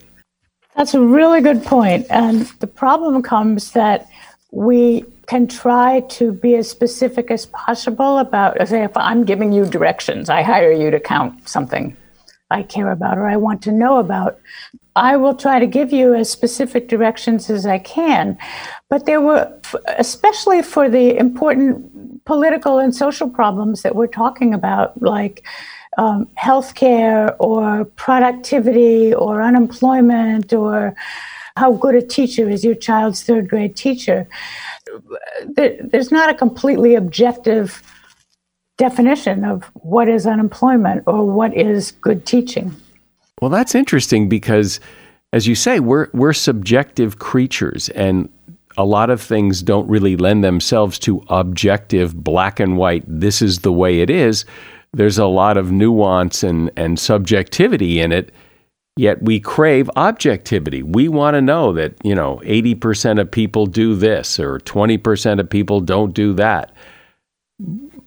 That's 0.75 0.93
a 0.93 1.01
really 1.01 1.41
good 1.41 1.63
point, 1.63 2.05
and 2.09 2.45
the 2.59 2.67
problem 2.67 3.21
comes 3.21 3.71
that 3.71 4.07
we 4.51 5.05
can 5.27 5.47
try 5.47 6.01
to 6.09 6.33
be 6.33 6.55
as 6.55 6.69
specific 6.69 7.31
as 7.31 7.45
possible 7.47 8.17
about. 8.17 8.67
Say, 8.67 8.83
if 8.83 8.95
I'm 8.97 9.23
giving 9.23 9.53
you 9.53 9.65
directions, 9.65 10.29
I 10.29 10.41
hire 10.41 10.71
you 10.71 10.91
to 10.91 10.99
count 10.99 11.47
something 11.47 11.95
I 12.49 12.63
care 12.63 12.91
about 12.91 13.17
or 13.17 13.27
I 13.27 13.37
want 13.37 13.61
to 13.63 13.71
know 13.71 13.97
about. 13.97 14.39
I 14.95 15.15
will 15.15 15.35
try 15.35 15.59
to 15.59 15.65
give 15.65 15.93
you 15.93 16.13
as 16.13 16.29
specific 16.29 16.89
directions 16.89 17.49
as 17.49 17.65
I 17.65 17.79
can. 17.79 18.37
But 18.89 19.05
there 19.05 19.21
were, 19.21 19.57
especially 19.97 20.61
for 20.61 20.89
the 20.89 21.17
important 21.17 22.10
political 22.25 22.79
and 22.79 22.95
social 22.95 23.29
problems 23.29 23.81
that 23.81 23.95
we're 23.95 24.07
talking 24.07 24.53
about, 24.53 25.01
like 25.01 25.43
um, 25.97 26.27
healthcare 26.37 27.35
or 27.39 27.85
productivity 27.85 29.13
or 29.13 29.41
unemployment 29.41 30.53
or 30.53 30.95
how 31.57 31.73
good 31.73 31.95
a 31.95 32.01
teacher 32.01 32.49
is 32.49 32.63
your 32.63 32.75
child's 32.75 33.23
third 33.23 33.49
grade 33.49 33.75
teacher. 33.75 34.27
There's 35.45 36.11
not 36.11 36.29
a 36.29 36.33
completely 36.33 36.95
objective 36.95 37.83
definition 38.77 39.45
of 39.45 39.63
what 39.75 40.07
is 40.07 40.25
unemployment 40.25 41.03
or 41.05 41.25
what 41.29 41.55
is 41.55 41.91
good 41.91 42.25
teaching. 42.25 42.73
Well, 43.41 43.49
that's 43.51 43.75
interesting 43.75 44.29
because, 44.29 44.79
as 45.33 45.47
you 45.47 45.55
say, 45.55 45.79
we're 45.79 46.07
we're 46.13 46.33
subjective 46.33 47.19
creatures, 47.19 47.89
and 47.89 48.29
a 48.77 48.85
lot 48.85 49.09
of 49.09 49.21
things 49.21 49.61
don't 49.61 49.87
really 49.87 50.17
lend 50.17 50.43
themselves 50.43 50.99
to 50.99 51.23
objective 51.27 52.15
black 52.15 52.59
and 52.59 52.77
white, 52.77 53.03
this 53.07 53.41
is 53.41 53.59
the 53.59 53.71
way 53.71 53.99
it 54.01 54.09
is. 54.09 54.45
There's 54.93 55.17
a 55.17 55.25
lot 55.25 55.57
of 55.57 55.71
nuance 55.71 56.43
and, 56.43 56.71
and 56.75 56.99
subjectivity 56.99 57.99
in 57.99 58.11
it. 58.11 58.33
Yet 58.97 59.23
we 59.23 59.39
crave 59.39 59.89
objectivity. 59.95 60.83
We 60.83 61.07
want 61.07 61.35
to 61.35 61.41
know 61.41 61.71
that, 61.73 61.95
you 62.03 62.13
know, 62.13 62.41
80% 62.43 63.21
of 63.21 63.31
people 63.31 63.65
do 63.65 63.95
this 63.95 64.37
or 64.37 64.59
20% 64.59 65.39
of 65.39 65.49
people 65.49 65.79
don't 65.79 66.13
do 66.13 66.33
that. 66.33 66.73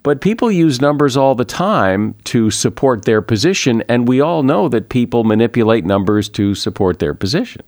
But 0.02 0.20
people 0.20 0.52
use 0.52 0.82
numbers 0.82 1.16
all 1.16 1.34
the 1.34 1.46
time 1.46 2.14
to 2.24 2.50
support 2.50 3.06
their 3.06 3.22
position, 3.22 3.82
and 3.88 4.06
we 4.06 4.20
all 4.20 4.42
know 4.42 4.68
that 4.68 4.90
people 4.90 5.24
manipulate 5.24 5.86
numbers 5.86 6.28
to 6.30 6.54
support 6.54 6.98
their 6.98 7.14
position. 7.14 7.62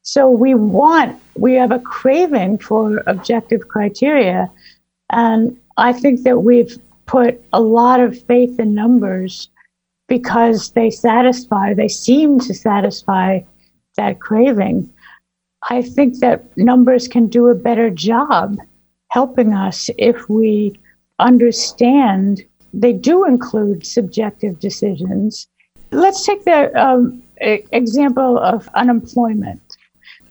So 0.00 0.30
we 0.30 0.54
want, 0.54 1.20
we 1.36 1.54
have 1.54 1.72
a 1.72 1.78
craving 1.78 2.58
for 2.58 3.02
objective 3.06 3.68
criteria. 3.68 4.50
And 5.10 5.58
I 5.76 5.92
think 5.92 6.22
that 6.22 6.42
we've 6.42 6.78
put 7.06 7.42
a 7.52 7.60
lot 7.60 8.00
of 8.00 8.22
faith 8.24 8.58
in 8.58 8.74
numbers 8.74 9.48
because 10.08 10.72
they 10.72 10.90
satisfy, 10.90 11.74
they 11.74 11.88
seem 11.88 12.38
to 12.40 12.54
satisfy 12.54 13.40
that 13.96 14.20
craving. 14.20 14.90
I 15.70 15.82
think 15.82 16.18
that 16.18 16.56
numbers 16.56 17.08
can 17.08 17.28
do 17.28 17.48
a 17.48 17.54
better 17.54 17.88
job 17.88 18.58
helping 19.10 19.54
us 19.54 19.90
if 19.98 20.28
we 20.28 20.78
understand 21.18 22.42
they 22.74 22.92
do 22.92 23.24
include 23.24 23.86
subjective 23.86 24.58
decisions. 24.58 25.48
Let's 25.90 26.24
take 26.24 26.44
the 26.44 26.74
um, 26.78 27.22
example 27.38 28.38
of 28.38 28.68
unemployment. 28.74 29.61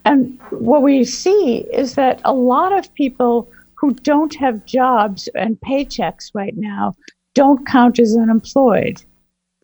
And 0.04 0.38
what 0.50 0.82
we 0.82 1.04
see 1.04 1.58
is 1.72 1.94
that 1.94 2.20
a 2.24 2.32
lot 2.32 2.76
of 2.76 2.92
people 2.94 3.50
who 3.74 3.94
don't 3.94 4.34
have 4.36 4.64
jobs 4.64 5.28
and 5.34 5.60
paychecks 5.60 6.30
right 6.34 6.56
now 6.56 6.94
don't 7.34 7.66
count 7.66 7.98
as 7.98 8.16
unemployed. 8.16 9.02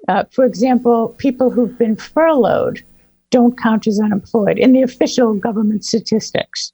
Uh, 0.09 0.25
for 0.31 0.45
example, 0.45 1.11
people 1.19 1.51
who've 1.51 1.77
been 1.77 1.97
furloughed 1.97 2.83
don't 3.31 3.59
count 3.59 3.87
as 3.87 4.01
unemployed 4.01 4.59
in 4.59 4.73
the 4.73 4.83
official 4.83 5.35
government 5.35 5.85
statistics. 5.85 6.73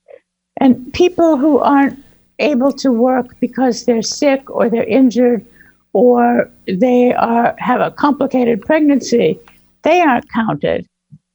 And 0.58 0.92
people 0.92 1.36
who 1.36 1.58
aren't 1.58 2.02
able 2.38 2.72
to 2.72 2.92
work 2.92 3.38
because 3.40 3.84
they're 3.84 4.02
sick 4.02 4.48
or 4.50 4.68
they're 4.68 4.84
injured 4.84 5.44
or 5.92 6.50
they 6.66 7.12
are 7.14 7.54
have 7.58 7.80
a 7.80 7.90
complicated 7.90 8.62
pregnancy, 8.62 9.38
they 9.82 10.00
aren't 10.00 10.30
counted 10.30 10.86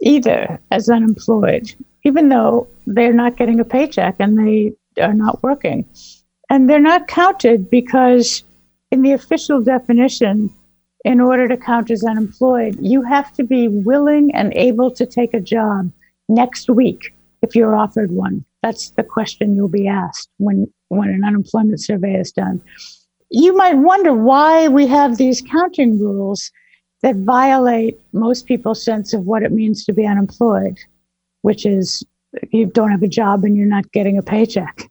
either 0.02 0.60
as 0.72 0.90
unemployed 0.90 1.74
even 2.04 2.30
though 2.30 2.68
they're 2.88 3.14
not 3.14 3.38
getting 3.38 3.60
a 3.60 3.66
paycheck 3.66 4.16
and 4.20 4.38
they 4.38 4.74
are 5.02 5.14
not 5.14 5.42
working. 5.44 5.86
And 6.50 6.70
they're 6.70 6.80
not 6.80 7.08
counted 7.08 7.70
because, 7.70 8.44
in 8.92 9.02
the 9.02 9.12
official 9.14 9.62
definition, 9.62 10.50
in 11.06 11.22
order 11.22 11.48
to 11.48 11.58
count 11.58 11.92
as 11.92 12.04
unemployed, 12.04 12.78
you 12.82 13.04
have 13.04 13.34
to 13.34 13.44
be 13.44 13.68
willing 13.68 14.34
and 14.34 14.54
able 14.56 14.92
to 14.92 15.06
take 15.06 15.34
a 15.34 15.40
job 15.40 15.92
next 16.28 16.70
week 16.70 17.14
if 17.42 17.56
you're 17.56 17.76
offered 17.76 18.12
one. 18.12 18.44
That's 18.64 18.90
the 18.92 19.04
question 19.04 19.56
you'll 19.56 19.70
be 19.70 19.88
asked 19.88 20.30
when, 20.38 20.72
when 20.90 21.10
an 21.10 21.24
unemployment 21.24 21.82
survey 21.82 22.16
is 22.16 22.32
done. 22.32 22.62
You 23.30 23.56
might 23.56 23.76
wonder 23.76 24.14
why 24.14 24.68
we 24.68 24.88
have 24.88 25.18
these 25.18 25.42
counting 25.42 26.00
rules 26.00 26.52
that 27.02 27.16
violate 27.16 27.98
most 28.12 28.46
people's 28.46 28.84
sense 28.84 29.14
of 29.14 29.26
what 29.26 29.44
it 29.44 29.52
means 29.52 29.86
to 29.86 29.94
be 29.94 30.06
unemployed 30.06 30.78
which 31.42 31.66
is 31.66 32.04
you 32.52 32.66
don't 32.68 32.92
have 32.92 33.04
a 33.04 33.08
job 33.08 33.44
and 33.44 33.58
you're 33.58 33.66
not 33.66 33.92
getting 33.92 34.18
a 34.18 34.24
paycheck. 34.24 34.90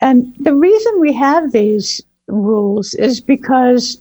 And 0.00 0.34
the 0.38 0.54
reason 0.54 1.00
we 1.00 1.12
have 1.12 1.52
these 1.52 2.00
rules 2.28 2.94
is 2.94 3.20
because, 3.20 3.98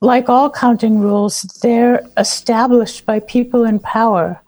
like 0.00 0.28
all 0.28 0.50
counting 0.50 1.00
rules, 1.00 1.42
they're 1.62 2.02
established 2.16 3.04
by 3.04 3.20
people 3.20 3.64
in 3.64 3.78
power. 3.80 4.40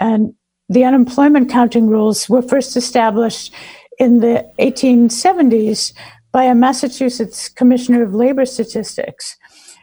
And 0.00 0.34
the 0.68 0.84
unemployment 0.84 1.50
counting 1.50 1.88
rules 1.88 2.28
were 2.28 2.42
first 2.42 2.76
established 2.76 3.52
in 3.98 4.18
the 4.18 4.48
1870s 4.58 5.92
by 6.30 6.44
a 6.44 6.54
Massachusetts 6.54 7.48
Commissioner 7.48 8.02
of 8.02 8.14
Labor 8.14 8.46
Statistics. 8.46 9.36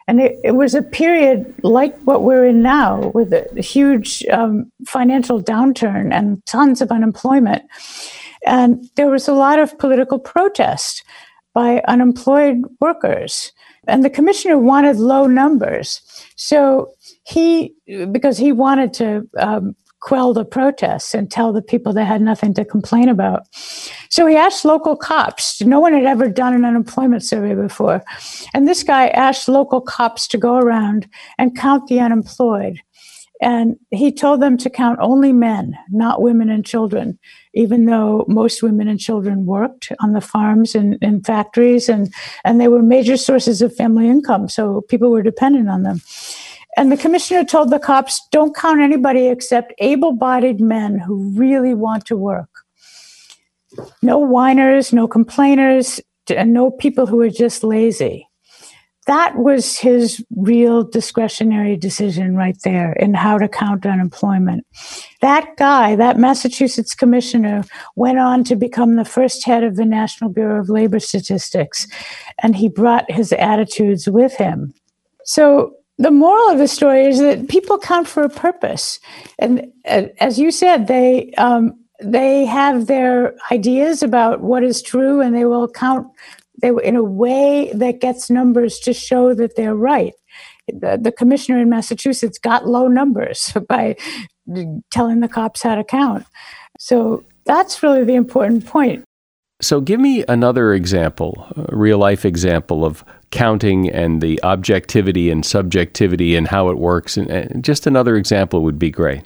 And 0.10 0.20
it, 0.20 0.39
it 0.43 0.55
was 0.55 0.74
a 0.74 0.82
period 0.82 1.53
like 1.62 1.95
what 1.99 2.24
we're 2.24 2.43
in 2.43 2.64
now, 2.64 3.12
with 3.14 3.32
a 3.32 3.62
huge 3.62 4.26
um, 4.26 4.72
financial 4.88 5.39
downturn 5.39 6.12
and 6.12 6.43
tons 6.47 6.82
of 6.82 6.89
unemployment. 6.89 7.62
And 8.43 8.89
there 8.95 9.12
was 9.12 9.28
a 9.28 9.34
lot 9.34 9.60
of 9.60 9.78
political 9.78 10.18
protest 10.18 11.03
by 11.53 11.84
unemployed 11.88 12.64
workers. 12.82 13.51
And 13.88 14.03
the 14.03 14.10
commissioner 14.10 14.57
wanted 14.57 14.97
low 14.97 15.28
numbers. 15.28 16.01
So 16.36 16.91
he, 17.24 17.76
because 18.12 18.39
he 18.39 18.51
wanted 18.51 18.93
to 18.93 19.30
um, 19.38 19.76
quell 19.99 20.34
the 20.34 20.45
protests 20.45 21.14
and 21.14 21.30
tell 21.30 21.53
the 21.53 21.62
people 21.62 21.93
they 21.93 22.03
had 22.03 22.22
nothing 22.22 22.55
to 22.55 22.66
complain 22.66 23.10
about. 23.10 23.43
So 24.20 24.26
he 24.26 24.36
asked 24.36 24.65
local 24.65 24.97
cops. 24.97 25.61
No 25.61 25.80
one 25.80 25.93
had 25.93 26.03
ever 26.03 26.28
done 26.28 26.53
an 26.53 26.65
unemployment 26.65 27.24
survey 27.24 27.55
before. 27.55 28.03
And 28.53 28.67
this 28.67 28.84
guy 28.84 29.07
asked 29.07 29.47
local 29.47 29.80
cops 29.80 30.28
to 30.28 30.38
go 30.38 30.57
around 30.57 31.07
and 31.38 31.57
count 31.57 31.88
the 31.88 32.01
unemployed. 32.01 32.82
And 33.41 33.78
he 33.91 34.11
told 34.11 34.41
them 34.41 34.57
to 34.57 34.70
count 34.70 34.99
only 35.01 35.32
men, 35.32 35.74
not 35.89 36.22
women 36.22 36.49
and 36.49 36.65
children, 36.65 37.17
even 37.53 37.86
though 37.86 38.26
most 38.28 38.61
women 38.61 38.89
and 38.89 38.99
children 38.99 39.45
worked 39.45 39.89
on 40.01 40.11
the 40.11 40.20
farms 40.20 40.76
and 40.76 40.97
in 41.01 41.24
factories 41.24 41.88
and, 41.88 42.13
and 42.43 42.59
they 42.59 42.67
were 42.67 42.82
major 42.82 43.15
sources 43.15 43.61
of 43.61 43.74
family 43.74 44.09
income. 44.09 44.49
So 44.49 44.82
people 44.89 45.11
were 45.11 45.24
dependent 45.24 45.70
on 45.70 45.84
them. 45.84 46.01
And 46.76 46.91
the 46.91 46.97
commissioner 46.97 47.45
told 47.45 47.70
the 47.70 47.80
cops 47.80 48.20
don't 48.34 48.53
count 48.53 48.82
anybody 48.82 49.28
except 49.30 49.74
able 49.78 50.11
bodied 50.11 50.59
men 50.59 50.99
who 50.99 51.32
really 51.38 51.74
want 51.74 52.05
to 52.07 52.17
work. 52.17 52.59
No 54.01 54.17
whiners, 54.17 54.93
no 54.93 55.07
complainers, 55.07 55.99
and 56.30 56.53
no 56.53 56.71
people 56.71 57.05
who 57.05 57.19
are 57.21 57.30
just 57.30 57.63
lazy. 57.63 58.27
That 59.07 59.38
was 59.38 59.75
his 59.75 60.23
real 60.36 60.84
discretionary 60.84 61.75
decision 61.75 62.36
right 62.36 62.57
there 62.63 62.93
in 62.93 63.15
how 63.15 63.39
to 63.39 63.47
count 63.47 63.88
unemployment. 63.88 64.67
That 65.21 65.57
guy, 65.57 65.95
that 65.95 66.19
Massachusetts 66.19 66.93
commissioner, 66.93 67.63
went 67.95 68.19
on 68.19 68.43
to 68.43 68.55
become 68.55 68.95
the 68.95 69.05
first 69.05 69.43
head 69.45 69.63
of 69.63 69.77
the 69.77 69.86
National 69.86 70.30
Bureau 70.30 70.59
of 70.59 70.69
Labor 70.69 70.99
Statistics, 70.99 71.88
and 72.43 72.55
he 72.55 72.69
brought 72.69 73.09
his 73.09 73.34
attitudes 73.34 74.07
with 74.07 74.36
him. 74.36 74.75
So 75.23 75.73
the 75.97 76.11
moral 76.11 76.51
of 76.51 76.59
the 76.59 76.67
story 76.67 77.07
is 77.07 77.19
that 77.19 77.49
people 77.49 77.80
count 77.80 78.07
for 78.07 78.21
a 78.21 78.30
purpose, 78.30 78.99
and 79.39 79.71
uh, 79.88 80.03
as 80.19 80.38
you 80.38 80.51
said, 80.51 80.88
they 80.88 81.32
um, 81.38 81.78
they 82.02 82.45
have 82.45 82.88
their 82.88 83.36
ideas 83.52 84.04
about 84.04 84.41
what 84.41 84.64
is 84.64 84.82
true, 84.82 85.22
and 85.22 85.36
they 85.36 85.45
will 85.45 85.68
count 85.68 86.08
they 86.62 86.72
in 86.84 86.95
a 86.95 87.04
way 87.04 87.72
that 87.74 88.02
gets 88.02 88.30
numbers 88.30 88.80
to 88.80 88.93
show 88.93 89.34
that 89.34 89.56
they're 89.56 89.76
right. 89.76 90.14
The, 90.68 91.00
the 91.02 91.12
commissioner 91.12 91.60
in 91.60 91.70
Massachusetts 91.70 92.38
got 92.38 92.68
low 92.68 92.88
numbers 92.88 93.54
by 93.68 93.95
telling 94.91 95.20
the 95.22 95.28
cops 95.28 95.64
how 95.64 95.76
to 95.76 95.84
count. 95.84 96.26
So 96.78 97.24
that's 97.45 97.82
really 97.82 98.04
the 98.04 98.16
important 98.16 98.66
point. 98.66 99.04
So, 99.62 99.82
give 99.82 100.00
me 100.00 100.24
another 100.30 100.74
example, 100.74 101.45
real 101.70 101.97
life 101.97 102.24
example 102.24 102.86
of 102.86 103.04
counting 103.32 103.89
and 103.89 104.22
the 104.22 104.41
objectivity 104.41 105.30
and 105.30 105.45
subjectivity 105.45 106.38
and 106.38 106.47
how 106.47 106.70
it 106.70 106.78
works. 106.78 107.18
And, 107.18 107.62
just 107.62 107.86
another 107.86 108.16
example 108.16 108.64
would 108.64 108.80
be 108.80 108.89
great. 108.89 109.24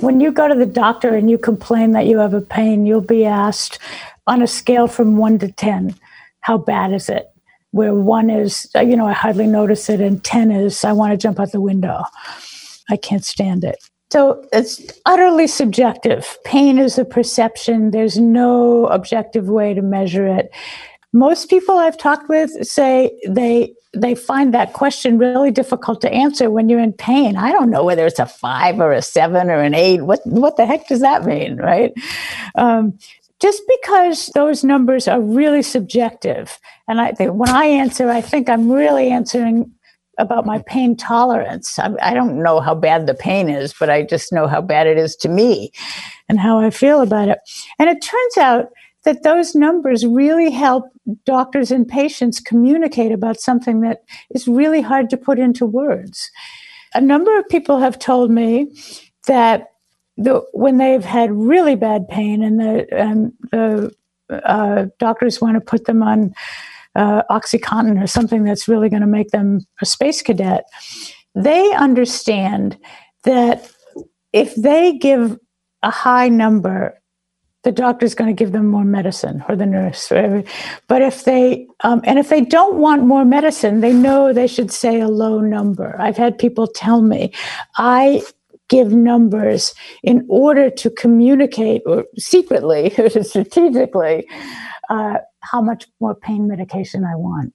When 0.00 0.20
you 0.20 0.32
go 0.32 0.48
to 0.48 0.54
the 0.54 0.66
doctor 0.66 1.14
and 1.14 1.30
you 1.30 1.38
complain 1.38 1.92
that 1.92 2.06
you 2.06 2.18
have 2.18 2.34
a 2.34 2.40
pain, 2.40 2.86
you'll 2.86 3.00
be 3.00 3.24
asked 3.24 3.78
on 4.26 4.42
a 4.42 4.46
scale 4.46 4.86
from 4.86 5.16
one 5.16 5.38
to 5.40 5.50
10, 5.50 5.94
how 6.40 6.58
bad 6.58 6.92
is 6.92 7.08
it? 7.08 7.28
Where 7.70 7.94
one 7.94 8.30
is, 8.30 8.70
you 8.74 8.96
know, 8.96 9.06
I 9.06 9.12
hardly 9.12 9.46
notice 9.46 9.88
it, 9.88 10.00
and 10.00 10.22
10 10.22 10.50
is, 10.50 10.84
I 10.84 10.92
want 10.92 11.12
to 11.12 11.16
jump 11.16 11.40
out 11.40 11.52
the 11.52 11.60
window. 11.60 12.02
I 12.90 12.96
can't 12.96 13.24
stand 13.24 13.64
it. 13.64 13.78
So 14.12 14.46
it's 14.52 14.82
utterly 15.06 15.46
subjective. 15.46 16.36
Pain 16.44 16.78
is 16.78 16.98
a 16.98 17.04
perception. 17.04 17.92
There's 17.92 18.18
no 18.18 18.86
objective 18.88 19.48
way 19.48 19.72
to 19.72 19.80
measure 19.80 20.26
it. 20.26 20.50
Most 21.14 21.48
people 21.48 21.78
I've 21.78 21.96
talked 21.96 22.28
with 22.28 22.50
say 22.66 23.18
they 23.26 23.72
they 23.94 24.14
find 24.14 24.54
that 24.54 24.72
question 24.72 25.18
really 25.18 25.50
difficult 25.50 26.00
to 26.00 26.12
answer 26.12 26.50
when 26.50 26.68
you're 26.68 26.80
in 26.80 26.92
pain. 26.92 27.36
I 27.36 27.52
don't 27.52 27.70
know 27.70 27.84
whether 27.84 28.06
it's 28.06 28.18
a 28.18 28.26
five 28.26 28.80
or 28.80 28.92
a 28.92 29.02
seven 29.02 29.50
or 29.50 29.60
an 29.60 29.74
eight. 29.74 30.02
What 30.02 30.20
what 30.24 30.56
the 30.56 30.66
heck 30.66 30.88
does 30.88 31.00
that 31.00 31.24
mean, 31.24 31.56
right? 31.56 31.92
Um, 32.54 32.98
just 33.40 33.62
because 33.80 34.28
those 34.34 34.62
numbers 34.64 35.08
are 35.08 35.20
really 35.20 35.62
subjective, 35.62 36.58
and 36.88 37.00
I 37.00 37.12
think 37.12 37.34
when 37.34 37.50
I 37.50 37.64
answer, 37.64 38.08
I 38.08 38.20
think 38.20 38.48
I'm 38.48 38.70
really 38.70 39.10
answering 39.10 39.70
about 40.18 40.46
my 40.46 40.62
pain 40.66 40.96
tolerance. 40.96 41.78
I, 41.78 41.90
I, 42.02 42.12
don't 42.12 42.42
know 42.42 42.60
how 42.60 42.74
bad 42.74 43.06
the 43.06 43.14
pain 43.14 43.48
is, 43.48 43.74
but 43.78 43.88
I 43.88 44.02
just 44.02 44.30
know 44.32 44.46
how 44.46 44.60
bad 44.60 44.86
it 44.86 44.98
is 44.98 45.16
to 45.16 45.28
me 45.28 45.72
and 46.28 46.38
how 46.38 46.60
I 46.60 46.68
feel 46.68 47.00
about 47.00 47.28
it. 47.28 47.38
And 47.78 47.88
it 47.88 48.02
turns 48.02 48.36
out 48.36 48.68
that 49.04 49.22
those 49.22 49.54
numbers 49.54 50.06
really 50.06 50.50
help 50.50 50.84
doctors 51.24 51.70
and 51.70 51.88
patients 51.88 52.40
communicate 52.40 53.12
about 53.12 53.40
something 53.40 53.80
that 53.80 54.04
is 54.30 54.46
really 54.46 54.80
hard 54.80 55.10
to 55.10 55.16
put 55.16 55.38
into 55.38 55.66
words. 55.66 56.30
A 56.94 57.00
number 57.00 57.36
of 57.38 57.48
people 57.48 57.78
have 57.78 57.98
told 57.98 58.30
me 58.30 58.72
that 59.26 59.72
the, 60.16 60.44
when 60.52 60.76
they've 60.76 61.04
had 61.04 61.32
really 61.32 61.74
bad 61.74 62.06
pain 62.08 62.42
and 62.42 62.60
the, 62.60 62.86
the 63.50 63.92
uh, 64.44 64.86
doctors 64.98 65.40
want 65.40 65.54
to 65.56 65.60
put 65.60 65.86
them 65.86 66.02
on 66.02 66.32
uh, 66.94 67.22
Oxycontin 67.30 68.02
or 68.02 68.06
something 68.06 68.44
that's 68.44 68.68
really 68.68 68.88
going 68.88 69.00
to 69.00 69.06
make 69.06 69.30
them 69.30 69.60
a 69.80 69.86
space 69.86 70.22
cadet, 70.22 70.64
they 71.34 71.72
understand 71.72 72.78
that 73.24 73.70
if 74.32 74.54
they 74.54 74.96
give 74.98 75.38
a 75.82 75.90
high 75.90 76.28
number, 76.28 77.01
the 77.64 77.72
doctor's 77.72 78.14
going 78.14 78.34
to 78.34 78.38
give 78.38 78.52
them 78.52 78.66
more 78.66 78.84
medicine 78.84 79.44
or 79.48 79.56
the 79.56 79.66
nurse. 79.66 80.10
whatever. 80.10 80.42
But 80.88 81.02
if 81.02 81.24
they, 81.24 81.66
um, 81.84 82.00
and 82.04 82.18
if 82.18 82.28
they 82.28 82.40
don't 82.40 82.76
want 82.76 83.04
more 83.06 83.24
medicine, 83.24 83.80
they 83.80 83.92
know 83.92 84.32
they 84.32 84.46
should 84.46 84.70
say 84.72 85.00
a 85.00 85.08
low 85.08 85.40
number. 85.40 85.96
I've 86.00 86.16
had 86.16 86.38
people 86.38 86.66
tell 86.66 87.02
me, 87.02 87.32
I 87.76 88.22
give 88.68 88.92
numbers 88.92 89.74
in 90.02 90.24
order 90.28 90.70
to 90.70 90.90
communicate 90.90 91.82
or 91.86 92.04
secretly 92.16 92.92
or 92.98 93.10
strategically 93.22 94.26
uh, 94.88 95.18
how 95.40 95.60
much 95.60 95.86
more 96.00 96.14
pain 96.14 96.48
medication 96.48 97.04
I 97.04 97.14
want. 97.16 97.52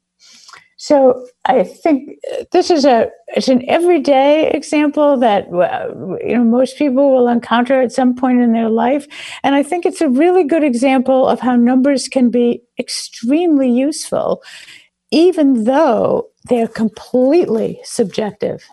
So 0.77 1.27
I 1.45 1.63
think 1.63 2.19
this 2.51 2.69
is 2.69 2.85
a 2.85 3.09
it's 3.29 3.47
an 3.47 3.67
everyday 3.67 4.51
example 4.51 5.17
that 5.17 5.47
uh, 5.47 6.17
you 6.23 6.37
know 6.37 6.43
most 6.43 6.77
people 6.77 7.11
will 7.11 7.27
encounter 7.27 7.81
at 7.81 7.91
some 7.91 8.15
point 8.15 8.41
in 8.41 8.53
their 8.53 8.69
life, 8.69 9.07
and 9.43 9.55
I 9.55 9.63
think 9.63 9.85
it's 9.87 10.01
a 10.01 10.09
really 10.09 10.43
good 10.43 10.63
example 10.63 11.27
of 11.27 11.39
how 11.39 11.55
numbers 11.55 12.07
can 12.07 12.29
be 12.29 12.61
extremely 12.79 13.71
useful, 13.71 14.43
even 15.09 15.63
though 15.63 16.29
they're 16.47 16.67
completely 16.67 17.79
subjective. 17.83 18.69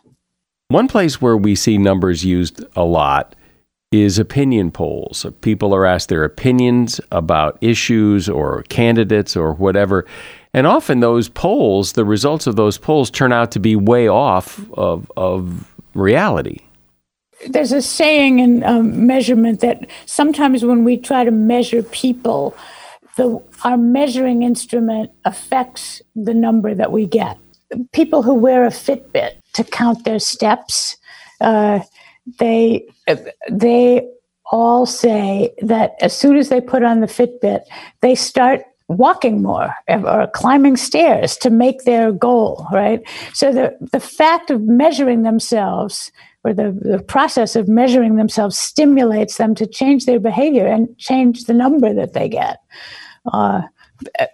One 0.68 0.88
place 0.88 1.22
where 1.22 1.38
we 1.38 1.54
see 1.54 1.78
numbers 1.78 2.22
used 2.22 2.62
a 2.76 2.84
lot 2.84 3.34
is 3.92 4.18
opinion 4.18 4.72
polls. 4.72 5.24
People 5.40 5.74
are 5.74 5.86
asked 5.86 6.08
their 6.10 6.24
opinions 6.24 7.00
about 7.12 7.56
issues 7.62 8.28
or 8.28 8.62
candidates 8.64 9.36
or 9.36 9.54
whatever. 9.54 10.04
And 10.54 10.68
often 10.68 11.00
those 11.00 11.28
polls, 11.28 11.92
the 11.92 12.04
results 12.04 12.46
of 12.46 12.54
those 12.54 12.78
polls 12.78 13.10
turn 13.10 13.32
out 13.32 13.50
to 13.52 13.58
be 13.58 13.74
way 13.74 14.06
off 14.06 14.60
of, 14.74 15.10
of 15.16 15.74
reality. 15.94 16.58
There's 17.48 17.72
a 17.72 17.82
saying 17.82 18.38
in 18.38 18.62
um, 18.62 19.06
measurement 19.06 19.60
that 19.60 19.86
sometimes 20.06 20.64
when 20.64 20.84
we 20.84 20.96
try 20.96 21.24
to 21.24 21.32
measure 21.32 21.82
people, 21.82 22.56
the, 23.16 23.42
our 23.64 23.76
measuring 23.76 24.42
instrument 24.44 25.10
affects 25.24 26.00
the 26.14 26.32
number 26.32 26.72
that 26.74 26.92
we 26.92 27.06
get. 27.06 27.36
People 27.92 28.22
who 28.22 28.34
wear 28.34 28.64
a 28.64 28.70
Fitbit 28.70 29.32
to 29.54 29.64
count 29.64 30.04
their 30.04 30.20
steps, 30.20 30.96
uh, 31.40 31.80
they 32.38 32.86
they 33.50 34.08
all 34.52 34.86
say 34.86 35.52
that 35.60 35.94
as 36.00 36.16
soon 36.16 36.36
as 36.36 36.48
they 36.48 36.60
put 36.60 36.84
on 36.84 37.00
the 37.00 37.06
Fitbit, 37.06 37.62
they 38.00 38.14
start 38.14 38.64
walking 38.88 39.42
more 39.42 39.74
or 39.88 40.26
climbing 40.34 40.76
stairs 40.76 41.36
to 41.38 41.50
make 41.50 41.84
their 41.84 42.12
goal, 42.12 42.66
right? 42.72 43.00
So 43.32 43.52
the, 43.52 43.76
the 43.92 44.00
fact 44.00 44.50
of 44.50 44.62
measuring 44.62 45.22
themselves 45.22 46.12
or 46.44 46.52
the, 46.52 46.78
the 46.82 47.02
process 47.02 47.56
of 47.56 47.68
measuring 47.68 48.16
themselves 48.16 48.58
stimulates 48.58 49.38
them 49.38 49.54
to 49.54 49.66
change 49.66 50.04
their 50.04 50.20
behavior 50.20 50.66
and 50.66 50.86
change 50.98 51.44
the 51.44 51.54
number 51.54 51.94
that 51.94 52.12
they 52.12 52.28
get. 52.28 52.58
Uh, 53.32 53.62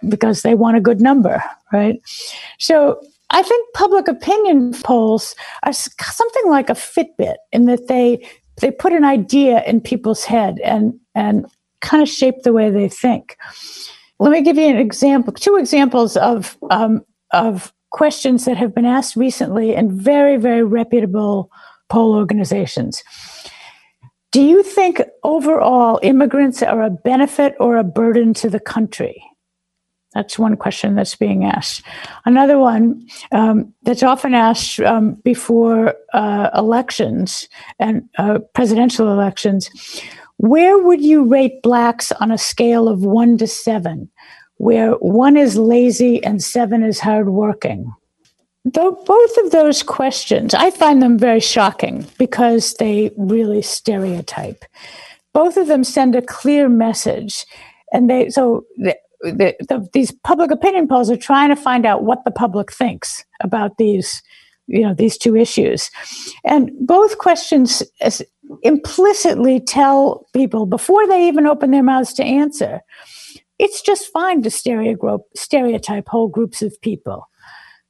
because 0.09 0.41
they 0.41 0.55
want 0.55 0.75
a 0.75 0.81
good 0.81 0.99
number, 0.99 1.41
right? 1.71 2.01
So 2.59 2.99
I 3.29 3.41
think 3.41 3.73
public 3.73 4.07
opinion 4.07 4.73
polls 4.83 5.35
are 5.63 5.71
something 5.71 6.47
like 6.47 6.69
a 6.69 6.73
Fitbit 6.73 7.35
in 7.51 7.65
that 7.65 7.87
they 7.87 8.27
they 8.59 8.71
put 8.71 8.91
an 8.91 9.05
idea 9.05 9.63
in 9.63 9.79
people's 9.79 10.25
head 10.25 10.59
and 10.59 10.99
and 11.15 11.45
kind 11.79 12.03
of 12.03 12.09
shape 12.09 12.43
the 12.43 12.53
way 12.53 12.69
they 12.69 12.89
think. 12.89 13.37
Let 14.21 14.31
me 14.33 14.43
give 14.43 14.55
you 14.55 14.67
an 14.67 14.77
example, 14.77 15.33
two 15.33 15.55
examples 15.55 16.15
of 16.15 16.55
um, 16.69 17.03
of 17.33 17.73
questions 17.89 18.45
that 18.45 18.55
have 18.55 18.73
been 18.75 18.85
asked 18.85 19.15
recently 19.15 19.73
in 19.73 19.99
very 19.99 20.37
very 20.37 20.63
reputable 20.63 21.49
poll 21.89 22.13
organizations. 22.13 23.03
Do 24.31 24.43
you 24.43 24.61
think 24.61 25.01
overall 25.23 25.99
immigrants 26.03 26.61
are 26.61 26.83
a 26.83 26.91
benefit 26.91 27.55
or 27.59 27.77
a 27.77 27.83
burden 27.83 28.35
to 28.35 28.49
the 28.49 28.59
country? 28.59 29.23
That's 30.13 30.37
one 30.37 30.55
question 30.55 30.93
that's 30.93 31.15
being 31.15 31.43
asked. 31.43 31.81
Another 32.23 32.59
one 32.59 33.07
um, 33.31 33.73
that's 33.81 34.03
often 34.03 34.35
asked 34.35 34.79
um, 34.81 35.13
before 35.23 35.95
uh, 36.13 36.49
elections 36.53 37.49
and 37.79 38.07
uh, 38.19 38.37
presidential 38.53 39.11
elections 39.11 39.71
where 40.41 40.79
would 40.79 41.03
you 41.03 41.23
rate 41.23 41.61
blacks 41.61 42.11
on 42.13 42.31
a 42.31 42.37
scale 42.37 42.87
of 42.87 43.03
one 43.03 43.37
to 43.37 43.45
seven, 43.45 44.09
where 44.57 44.93
one 44.93 45.37
is 45.37 45.55
lazy 45.55 46.23
and 46.23 46.43
seven 46.43 46.81
is 46.81 46.99
hardworking? 46.99 47.93
Though 48.65 48.91
both 49.05 49.37
of 49.37 49.51
those 49.51 49.83
questions, 49.83 50.55
I 50.55 50.71
find 50.71 50.99
them 50.99 51.19
very 51.19 51.41
shocking 51.41 52.07
because 52.17 52.73
they 52.79 53.11
really 53.17 53.61
stereotype. 53.61 54.65
Both 55.31 55.57
of 55.57 55.67
them 55.67 55.83
send 55.83 56.15
a 56.15 56.23
clear 56.23 56.67
message, 56.67 57.45
and 57.93 58.09
they 58.09 58.31
so 58.31 58.65
the, 58.77 58.97
the, 59.21 59.55
the, 59.69 59.87
these 59.93 60.11
public 60.23 60.49
opinion 60.49 60.87
polls 60.87 61.11
are 61.11 61.17
trying 61.17 61.49
to 61.49 61.55
find 61.55 61.85
out 61.85 62.03
what 62.03 62.25
the 62.25 62.31
public 62.31 62.73
thinks 62.73 63.23
about 63.41 63.77
these 63.77 64.23
you 64.65 64.81
know 64.81 64.93
these 64.95 65.17
two 65.17 65.35
issues 65.35 65.91
and 66.45 66.71
both 66.79 67.17
questions 67.17 67.83
implicitly 68.63 69.59
tell 69.59 70.25
people 70.33 70.65
before 70.65 71.07
they 71.07 71.27
even 71.27 71.47
open 71.47 71.71
their 71.71 71.83
mouths 71.83 72.13
to 72.13 72.23
answer. 72.23 72.81
It's 73.59 73.81
just 73.81 74.11
fine 74.11 74.41
to 74.43 74.49
stereotype 74.49 76.07
whole 76.07 76.27
groups 76.27 76.61
of 76.61 76.79
people 76.81 77.27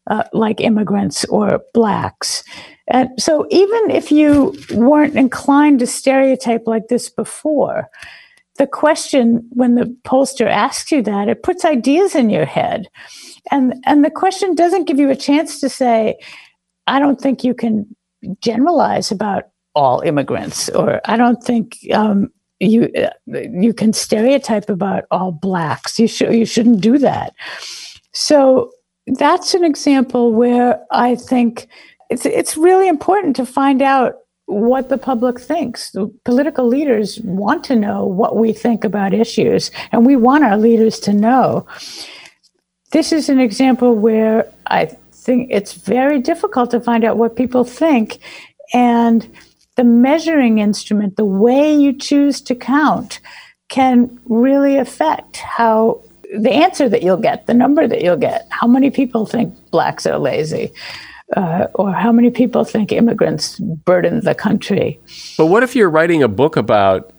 uh, 0.07 0.23
like 0.33 0.59
immigrants 0.59 1.25
or 1.25 1.61
blacks. 1.73 2.43
And 2.87 3.09
so 3.17 3.47
even 3.49 3.91
if 3.91 4.11
you 4.11 4.55
weren't 4.73 5.15
inclined 5.15 5.79
to 5.79 5.87
stereotype 5.87 6.63
like 6.65 6.87
this 6.89 7.09
before 7.09 7.89
the 8.57 8.67
question 8.67 9.47
when 9.51 9.75
the 9.75 9.95
pollster 10.03 10.47
asks 10.47 10.91
you 10.91 11.01
that 11.01 11.29
it 11.29 11.43
puts 11.43 11.65
ideas 11.65 12.15
in 12.15 12.29
your 12.29 12.45
head. 12.45 12.87
And 13.49 13.75
and 13.85 14.03
the 14.03 14.11
question 14.11 14.55
doesn't 14.55 14.85
give 14.85 14.99
you 14.99 15.09
a 15.09 15.15
chance 15.15 15.59
to 15.61 15.69
say 15.69 16.19
I 16.87 16.99
don't 16.99 17.19
think 17.19 17.43
you 17.43 17.53
can 17.53 17.95
generalize 18.41 19.11
about 19.11 19.45
all 19.75 20.01
immigrants, 20.01 20.69
or 20.69 21.01
I 21.05 21.17
don't 21.17 21.43
think 21.43 21.77
um, 21.93 22.31
you 22.59 22.91
you 23.25 23.73
can 23.73 23.93
stereotype 23.93 24.69
about 24.69 25.05
all 25.11 25.31
blacks. 25.31 25.99
You 25.99 26.07
should 26.07 26.33
you 26.33 26.45
shouldn't 26.45 26.81
do 26.81 26.97
that. 26.99 27.33
So 28.13 28.71
that's 29.07 29.53
an 29.53 29.63
example 29.63 30.31
where 30.31 30.83
I 30.91 31.15
think 31.15 31.67
it's 32.09 32.25
it's 32.25 32.57
really 32.57 32.87
important 32.87 33.35
to 33.37 33.45
find 33.45 33.81
out 33.81 34.15
what 34.45 34.89
the 34.89 34.97
public 34.97 35.39
thinks. 35.39 35.91
The 35.91 36.13
political 36.25 36.67
leaders 36.67 37.19
want 37.21 37.63
to 37.65 37.75
know 37.75 38.05
what 38.05 38.35
we 38.37 38.53
think 38.53 38.83
about 38.83 39.13
issues, 39.13 39.71
and 39.91 40.05
we 40.05 40.15
want 40.15 40.43
our 40.43 40.57
leaders 40.57 40.99
to 41.01 41.13
know. 41.13 41.65
This 42.91 43.13
is 43.13 43.29
an 43.29 43.39
example 43.39 43.95
where 43.95 44.45
I 44.67 44.85
think 45.11 45.47
it's 45.49 45.73
very 45.73 46.19
difficult 46.19 46.71
to 46.71 46.79
find 46.81 47.03
out 47.05 47.17
what 47.17 47.35
people 47.35 47.63
think. 47.63 48.19
And 48.73 49.27
the 49.77 49.83
measuring 49.83 50.59
instrument, 50.59 51.15
the 51.15 51.25
way 51.25 51.73
you 51.73 51.93
choose 51.93 52.41
to 52.41 52.55
count, 52.55 53.19
can 53.69 54.19
really 54.25 54.77
affect 54.77 55.37
how 55.37 56.01
the 56.37 56.51
answer 56.51 56.89
that 56.89 57.03
you'll 57.03 57.17
get, 57.17 57.47
the 57.47 57.53
number 57.53 57.87
that 57.87 58.01
you'll 58.01 58.17
get, 58.17 58.47
how 58.49 58.67
many 58.67 58.89
people 58.89 59.25
think 59.25 59.53
blacks 59.71 60.05
are 60.05 60.17
lazy. 60.17 60.71
Uh, 61.37 61.67
or 61.75 61.93
how 61.93 62.11
many 62.11 62.29
people 62.29 62.65
think 62.65 62.91
immigrants 62.91 63.57
burden 63.57 64.19
the 64.19 64.35
country? 64.35 64.99
But 65.37 65.45
what 65.45 65.63
if 65.63 65.77
you're 65.77 65.89
writing 65.89 66.21
a 66.21 66.27
book 66.27 66.57
about 66.57 67.13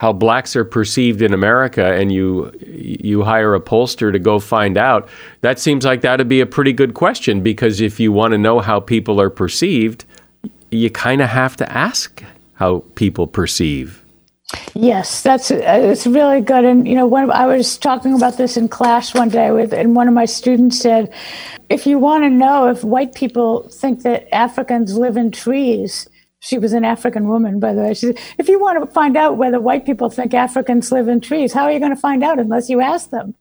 how 0.00 0.12
blacks 0.12 0.54
are 0.54 0.64
perceived 0.64 1.22
in 1.22 1.32
America 1.32 1.94
and 1.94 2.12
you 2.12 2.52
you 2.60 3.22
hire 3.22 3.54
a 3.54 3.60
pollster 3.60 4.12
to 4.12 4.18
go 4.18 4.38
find 4.38 4.76
out, 4.76 5.08
that 5.40 5.58
seems 5.58 5.86
like 5.86 6.02
that'd 6.02 6.28
be 6.28 6.40
a 6.40 6.46
pretty 6.46 6.74
good 6.74 6.92
question 6.92 7.40
because 7.40 7.80
if 7.80 7.98
you 7.98 8.12
want 8.12 8.32
to 8.32 8.38
know 8.38 8.60
how 8.60 8.78
people 8.78 9.18
are 9.18 9.30
perceived, 9.30 10.04
you 10.70 10.90
kind 10.90 11.20
of 11.22 11.28
have 11.28 11.56
to 11.56 11.72
ask 11.72 12.22
how 12.54 12.84
people 12.94 13.26
perceive. 13.26 14.02
Yes, 14.74 15.22
that's 15.22 15.50
uh, 15.50 15.56
it's 15.60 16.06
really 16.06 16.40
good. 16.40 16.64
And 16.64 16.86
you 16.86 16.94
know, 16.94 17.06
when 17.06 17.30
I 17.30 17.46
was 17.46 17.76
talking 17.76 18.14
about 18.14 18.36
this 18.36 18.56
in 18.56 18.68
class 18.68 19.12
one 19.12 19.28
day 19.28 19.50
with, 19.50 19.72
and 19.72 19.96
one 19.96 20.06
of 20.06 20.14
my 20.14 20.24
students 20.24 20.78
said, 20.78 21.12
if 21.68 21.86
you 21.86 21.98
want 21.98 22.22
to 22.22 22.30
know 22.30 22.68
if 22.68 22.84
white 22.84 23.14
people 23.14 23.68
think 23.68 24.02
that 24.02 24.32
Africans 24.32 24.96
live 24.96 25.16
in 25.16 25.32
trees, 25.32 26.08
she 26.38 26.58
was 26.58 26.72
an 26.72 26.84
African 26.84 27.28
woman, 27.28 27.58
by 27.58 27.74
the 27.74 27.82
way. 27.82 27.94
She 27.94 28.06
said, 28.06 28.18
if 28.38 28.48
you 28.48 28.60
want 28.60 28.78
to 28.78 28.92
find 28.92 29.16
out 29.16 29.36
whether 29.36 29.60
white 29.60 29.84
people 29.84 30.10
think 30.10 30.32
Africans 30.32 30.92
live 30.92 31.08
in 31.08 31.20
trees, 31.20 31.52
how 31.52 31.64
are 31.64 31.72
you 31.72 31.80
going 31.80 31.94
to 31.94 32.00
find 32.00 32.22
out 32.22 32.38
unless 32.38 32.68
you 32.68 32.80
ask 32.80 33.10
them? 33.10 33.34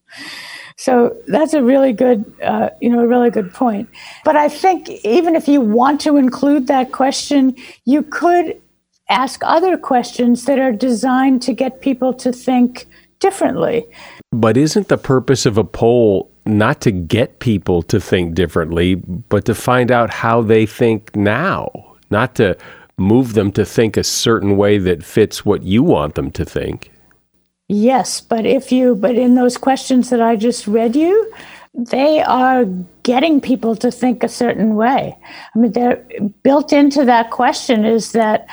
So 0.77 1.15
that's 1.27 1.53
a 1.53 1.63
really 1.63 1.93
good, 1.93 2.31
uh, 2.41 2.69
you 2.81 2.89
know, 2.89 2.99
a 2.99 3.07
really 3.07 3.29
good 3.29 3.53
point. 3.53 3.89
But 4.23 4.35
I 4.35 4.49
think 4.49 4.89
even 5.05 5.35
if 5.35 5.47
you 5.47 5.61
want 5.61 6.01
to 6.01 6.17
include 6.17 6.67
that 6.67 6.91
question, 6.91 7.55
you 7.85 8.03
could 8.03 8.61
ask 9.09 9.41
other 9.43 9.77
questions 9.77 10.45
that 10.45 10.59
are 10.59 10.71
designed 10.71 11.41
to 11.43 11.53
get 11.53 11.81
people 11.81 12.13
to 12.15 12.31
think 12.31 12.87
differently. 13.19 13.85
But 14.31 14.57
isn't 14.57 14.89
the 14.89 14.97
purpose 14.97 15.45
of 15.45 15.57
a 15.57 15.63
poll 15.63 16.29
not 16.45 16.81
to 16.81 16.91
get 16.91 17.39
people 17.39 17.81
to 17.83 17.99
think 17.99 18.35
differently, 18.35 18.95
but 18.95 19.45
to 19.45 19.55
find 19.55 19.91
out 19.91 20.09
how 20.09 20.41
they 20.41 20.65
think 20.65 21.15
now, 21.15 21.95
not 22.09 22.35
to 22.35 22.57
move 22.97 23.33
them 23.33 23.51
to 23.53 23.65
think 23.65 23.97
a 23.97 24.03
certain 24.03 24.57
way 24.57 24.77
that 24.77 25.03
fits 25.03 25.45
what 25.45 25.63
you 25.63 25.83
want 25.83 26.15
them 26.15 26.31
to 26.31 26.45
think. 26.45 26.91
Yes, 27.67 28.21
but 28.21 28.45
if 28.45 28.71
you, 28.71 28.95
but 28.95 29.15
in 29.15 29.35
those 29.35 29.57
questions 29.57 30.09
that 30.09 30.21
I 30.21 30.35
just 30.35 30.67
read 30.67 30.95
you, 30.95 31.33
they 31.73 32.21
are 32.21 32.65
getting 33.03 33.41
people 33.41 33.75
to 33.77 33.91
think 33.91 34.23
a 34.23 34.29
certain 34.29 34.75
way. 34.75 35.17
I 35.55 35.59
mean, 35.59 35.71
they're 35.71 36.03
built 36.43 36.71
into 36.71 37.05
that 37.05 37.31
question 37.31 37.85
is 37.85 38.11
that 38.13 38.47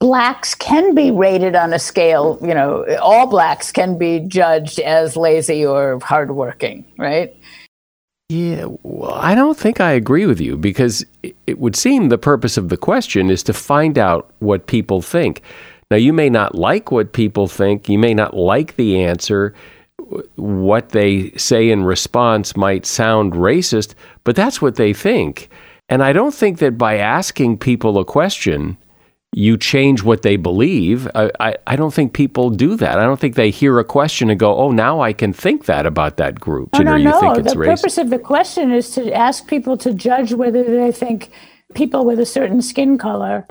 blacks 0.00 0.54
can 0.54 0.94
be 0.94 1.10
rated 1.10 1.54
on 1.54 1.72
a 1.72 1.78
scale, 1.78 2.38
you 2.40 2.54
know, 2.54 2.84
all 3.02 3.26
blacks 3.26 3.72
can 3.72 3.98
be 3.98 4.20
judged 4.20 4.78
as 4.80 5.16
lazy 5.16 5.64
or 5.64 5.98
hardworking, 6.00 6.84
right? 6.98 7.34
Yeah, 8.28 8.66
well, 8.82 9.14
I 9.14 9.34
don't 9.34 9.56
think 9.56 9.80
I 9.80 9.92
agree 9.92 10.26
with 10.26 10.40
you 10.40 10.56
because 10.56 11.04
it 11.46 11.58
would 11.58 11.74
seem 11.74 12.08
the 12.08 12.18
purpose 12.18 12.56
of 12.56 12.68
the 12.68 12.76
question 12.76 13.30
is 13.30 13.42
to 13.44 13.54
find 13.54 13.98
out 13.98 14.30
what 14.40 14.66
people 14.66 15.00
think. 15.00 15.42
Now, 15.90 15.96
you 15.96 16.12
may 16.12 16.28
not 16.28 16.54
like 16.54 16.90
what 16.90 17.12
people 17.12 17.48
think, 17.48 17.88
you 17.88 17.98
may 17.98 18.12
not 18.14 18.36
like 18.36 18.76
the 18.76 19.02
answer. 19.02 19.54
What 20.36 20.90
they 20.90 21.30
say 21.32 21.70
in 21.70 21.84
response 21.84 22.56
might 22.56 22.86
sound 22.86 23.32
racist, 23.32 23.94
but 24.24 24.36
that's 24.36 24.60
what 24.60 24.76
they 24.76 24.92
think. 24.92 25.48
And 25.88 26.02
I 26.02 26.12
don't 26.12 26.34
think 26.34 26.58
that 26.58 26.76
by 26.76 26.98
asking 26.98 27.58
people 27.58 27.98
a 27.98 28.04
question, 28.04 28.76
you 29.32 29.56
change 29.56 30.02
what 30.02 30.22
they 30.22 30.36
believe. 30.36 31.08
I, 31.14 31.30
I, 31.40 31.56
I, 31.66 31.76
don't 31.76 31.92
think 31.92 32.14
people 32.14 32.48
do 32.48 32.76
that. 32.76 32.98
I 32.98 33.02
don't 33.02 33.20
think 33.20 33.34
they 33.34 33.50
hear 33.50 33.78
a 33.78 33.84
question 33.84 34.30
and 34.30 34.40
go, 34.40 34.56
"Oh, 34.56 34.70
now 34.70 35.00
I 35.00 35.12
can 35.12 35.34
think 35.34 35.66
that 35.66 35.84
about 35.84 36.16
that 36.16 36.40
group." 36.40 36.70
Oh, 36.72 36.78
no, 36.78 36.96
no, 36.96 37.20
no. 37.20 37.34
the 37.34 37.50
racist. 37.50 37.66
purpose 37.66 37.98
of 37.98 38.08
the 38.08 38.18
question 38.18 38.72
is 38.72 38.90
to 38.92 39.12
ask 39.12 39.46
people 39.46 39.76
to 39.78 39.92
judge 39.92 40.32
whether 40.32 40.64
they 40.64 40.92
think 40.92 41.30
people 41.74 42.06
with 42.06 42.18
a 42.18 42.26
certain 42.26 42.62
skin 42.62 42.96
color 42.96 43.46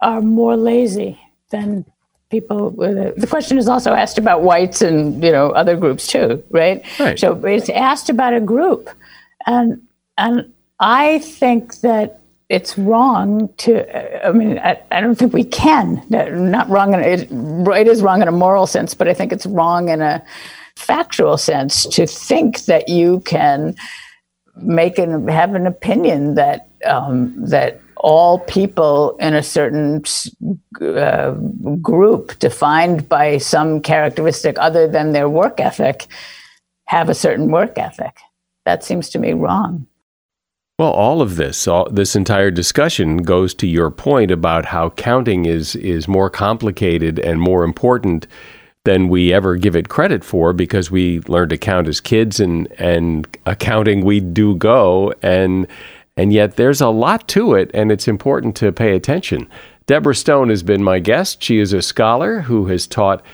are 0.00 0.20
more 0.20 0.56
lazy 0.56 1.18
than 1.50 1.84
people 2.30 2.68
a, 2.82 3.12
the 3.12 3.26
question 3.26 3.58
is 3.58 3.68
also 3.68 3.92
asked 3.92 4.18
about 4.18 4.42
whites 4.42 4.82
and 4.82 5.22
you 5.22 5.32
know 5.32 5.50
other 5.50 5.76
groups 5.76 6.06
too, 6.06 6.42
right? 6.50 6.84
Right. 6.98 7.18
So 7.18 7.34
it's 7.44 7.68
asked 7.68 8.08
about 8.08 8.34
a 8.34 8.40
group, 8.40 8.90
and 9.46 9.82
and 10.16 10.52
I 10.78 11.18
think 11.20 11.80
that 11.80 12.20
it's 12.50 12.76
wrong 12.76 13.48
to 13.58 14.26
i 14.26 14.32
mean 14.32 14.58
i, 14.58 14.76
I 14.90 15.00
don't 15.00 15.14
think 15.14 15.32
we 15.32 15.44
can 15.44 16.04
not 16.10 16.68
wrong 16.68 16.92
in 16.92 17.00
it, 17.00 17.30
is 17.86 18.02
wrong 18.02 18.22
in 18.22 18.26
a 18.28 18.32
moral 18.32 18.66
sense 18.66 18.92
but 18.92 19.06
i 19.06 19.14
think 19.14 19.32
it's 19.32 19.46
wrong 19.46 19.88
in 19.88 20.02
a 20.02 20.20
factual 20.74 21.38
sense 21.38 21.86
to 21.86 22.06
think 22.06 22.64
that 22.64 22.88
you 22.88 23.20
can 23.20 23.74
make 24.56 24.98
and 24.98 25.30
have 25.30 25.54
an 25.54 25.66
opinion 25.66 26.34
that 26.34 26.68
um, 26.86 27.34
that 27.36 27.80
all 28.02 28.38
people 28.40 29.16
in 29.18 29.34
a 29.34 29.42
certain 29.42 30.02
uh, 30.80 31.32
group 31.82 32.38
defined 32.38 33.08
by 33.08 33.38
some 33.38 33.80
characteristic 33.80 34.56
other 34.58 34.88
than 34.88 35.12
their 35.12 35.28
work 35.28 35.60
ethic 35.60 36.06
have 36.86 37.08
a 37.08 37.14
certain 37.14 37.50
work 37.50 37.78
ethic. 37.78 38.16
That 38.64 38.82
seems 38.82 39.10
to 39.10 39.18
me 39.18 39.32
wrong. 39.32 39.86
Well, 40.78 40.92
all 40.92 41.20
of 41.20 41.36
this, 41.36 41.68
all, 41.68 41.90
this 41.90 42.16
entire 42.16 42.50
discussion 42.50 43.18
goes 43.18 43.52
to 43.54 43.66
your 43.66 43.90
point 43.90 44.30
about 44.30 44.64
how 44.64 44.90
counting 44.90 45.44
is 45.44 45.76
is 45.76 46.08
more 46.08 46.30
complicated 46.30 47.18
and 47.18 47.38
more 47.38 47.64
important 47.64 48.26
than 48.84 49.08
we 49.08 49.32
ever 49.32 49.56
give 49.56 49.76
it 49.76 49.90
credit 49.90 50.24
for 50.24 50.54
because 50.54 50.90
we 50.90 51.20
learn 51.28 51.50
to 51.50 51.58
count 51.58 51.86
as 51.86 52.00
kids 52.00 52.40
and 52.40 52.66
and 52.78 53.36
accounting 53.44 54.06
we 54.06 54.20
do 54.20 54.54
go 54.56 55.12
and 55.22 55.66
and 56.20 56.34
yet 56.34 56.56
there's 56.56 56.82
a 56.82 56.90
lot 56.90 57.26
to 57.28 57.54
it 57.54 57.70
and 57.72 57.90
it's 57.90 58.06
important 58.06 58.54
to 58.54 58.70
pay 58.70 58.94
attention. 58.94 59.48
Deborah 59.86 60.14
Stone 60.14 60.50
has 60.50 60.62
been 60.62 60.84
my 60.84 60.98
guest. 60.98 61.42
She 61.42 61.58
is 61.58 61.72
a 61.72 61.80
scholar 61.80 62.42
who 62.42 62.66
has 62.66 62.86
taught 62.86 63.24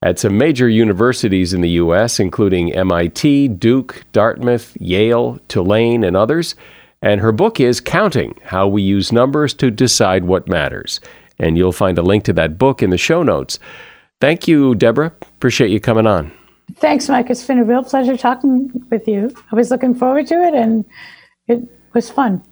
at 0.00 0.20
some 0.20 0.38
major 0.38 0.68
universities 0.68 1.52
in 1.52 1.60
the 1.60 1.70
US 1.70 2.20
including 2.20 2.72
MIT, 2.72 3.48
Duke, 3.48 4.04
Dartmouth, 4.12 4.76
Yale, 4.80 5.40
Tulane 5.48 6.04
and 6.04 6.16
others. 6.16 6.54
And 7.02 7.20
her 7.20 7.32
book 7.32 7.58
is 7.58 7.80
Counting 7.80 8.38
How 8.44 8.68
We 8.68 8.80
Use 8.80 9.10
Numbers 9.10 9.52
to 9.54 9.72
Decide 9.72 10.22
What 10.22 10.48
Matters. 10.48 11.00
And 11.40 11.58
you'll 11.58 11.72
find 11.72 11.98
a 11.98 12.02
link 12.02 12.22
to 12.24 12.32
that 12.34 12.58
book 12.58 12.80
in 12.80 12.90
the 12.90 12.96
show 12.96 13.24
notes. 13.24 13.58
Thank 14.20 14.46
you, 14.46 14.76
Deborah. 14.76 15.12
Appreciate 15.20 15.72
you 15.72 15.80
coming 15.80 16.06
on. 16.06 16.30
Thanks, 16.76 17.08
Mike. 17.08 17.28
It's 17.28 17.44
been 17.44 17.58
a 17.58 17.64
real 17.64 17.82
pleasure 17.82 18.16
talking 18.16 18.70
with 18.88 19.08
you. 19.08 19.34
I 19.50 19.56
was 19.56 19.72
looking 19.72 19.96
forward 19.96 20.28
to 20.28 20.34
it, 20.42 20.54
and 20.54 20.84
it 21.48 21.75
was 21.96 22.10
fun. 22.10 22.42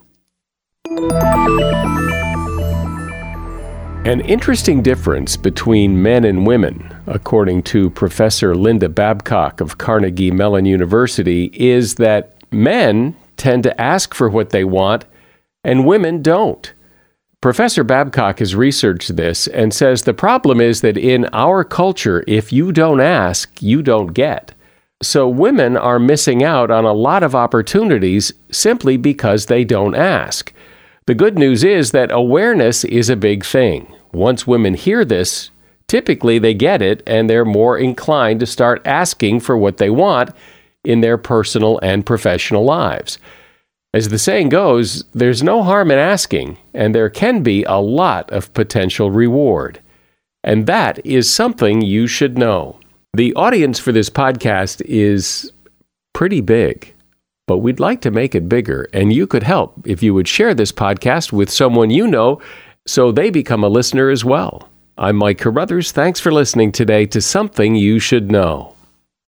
An 4.06 4.20
interesting 4.22 4.82
difference 4.82 5.36
between 5.36 6.02
men 6.02 6.24
and 6.24 6.46
women, 6.46 6.96
according 7.06 7.62
to 7.64 7.90
Professor 7.90 8.54
Linda 8.54 8.88
Babcock 8.88 9.60
of 9.60 9.76
Carnegie 9.76 10.30
Mellon 10.30 10.64
University, 10.64 11.50
is 11.52 11.96
that 11.96 12.38
men 12.50 13.14
tend 13.36 13.64
to 13.64 13.78
ask 13.80 14.14
for 14.14 14.30
what 14.30 14.48
they 14.48 14.64
want 14.64 15.04
and 15.62 15.86
women 15.86 16.22
don't. 16.22 16.72
Professor 17.42 17.84
Babcock 17.84 18.38
has 18.38 18.54
researched 18.54 19.14
this 19.16 19.46
and 19.48 19.74
says 19.74 20.02
the 20.02 20.14
problem 20.14 20.58
is 20.58 20.80
that 20.80 20.96
in 20.96 21.26
our 21.34 21.64
culture, 21.64 22.24
if 22.26 22.50
you 22.50 22.72
don't 22.72 23.00
ask, 23.00 23.60
you 23.60 23.82
don't 23.82 24.14
get. 24.14 24.53
So 25.02 25.28
women 25.28 25.76
are 25.76 25.98
missing 25.98 26.42
out 26.42 26.70
on 26.70 26.84
a 26.84 26.92
lot 26.92 27.22
of 27.22 27.34
opportunities 27.34 28.32
simply 28.50 28.96
because 28.96 29.46
they 29.46 29.64
don't 29.64 29.94
ask. 29.94 30.52
The 31.06 31.14
good 31.14 31.38
news 31.38 31.64
is 31.64 31.90
that 31.90 32.10
awareness 32.10 32.84
is 32.84 33.10
a 33.10 33.16
big 33.16 33.44
thing. 33.44 33.94
Once 34.12 34.46
women 34.46 34.74
hear 34.74 35.04
this, 35.04 35.50
typically 35.88 36.38
they 36.38 36.54
get 36.54 36.80
it 36.80 37.02
and 37.06 37.28
they're 37.28 37.44
more 37.44 37.76
inclined 37.76 38.40
to 38.40 38.46
start 38.46 38.80
asking 38.86 39.40
for 39.40 39.58
what 39.58 39.76
they 39.76 39.90
want 39.90 40.30
in 40.84 41.00
their 41.00 41.18
personal 41.18 41.78
and 41.82 42.06
professional 42.06 42.64
lives. 42.64 43.18
As 43.92 44.08
the 44.08 44.18
saying 44.18 44.48
goes, 44.48 45.04
there's 45.12 45.42
no 45.42 45.62
harm 45.62 45.90
in 45.90 45.98
asking, 45.98 46.58
and 46.72 46.94
there 46.94 47.08
can 47.08 47.42
be 47.42 47.62
a 47.64 47.76
lot 47.76 48.28
of 48.32 48.52
potential 48.52 49.10
reward. 49.10 49.80
And 50.42 50.66
that 50.66 51.04
is 51.06 51.32
something 51.32 51.80
you 51.80 52.06
should 52.06 52.36
know. 52.36 52.80
The 53.14 53.32
audience 53.34 53.78
for 53.78 53.92
this 53.92 54.10
podcast 54.10 54.82
is 54.86 55.52
pretty 56.14 56.40
big, 56.40 56.92
but 57.46 57.58
we'd 57.58 57.78
like 57.78 58.00
to 58.00 58.10
make 58.10 58.34
it 58.34 58.48
bigger, 58.48 58.88
and 58.92 59.12
you 59.12 59.28
could 59.28 59.44
help 59.44 59.86
if 59.86 60.02
you 60.02 60.12
would 60.14 60.26
share 60.26 60.52
this 60.52 60.72
podcast 60.72 61.30
with 61.30 61.48
someone 61.48 61.90
you 61.90 62.08
know 62.08 62.40
so 62.88 63.12
they 63.12 63.30
become 63.30 63.62
a 63.62 63.68
listener 63.68 64.10
as 64.10 64.24
well. 64.24 64.68
I'm 64.98 65.14
Mike 65.14 65.38
Carruthers. 65.38 65.92
Thanks 65.92 66.18
for 66.18 66.32
listening 66.32 66.72
today 66.72 67.06
to 67.06 67.20
Something 67.20 67.76
You 67.76 68.00
Should 68.00 68.32
Know. 68.32 68.73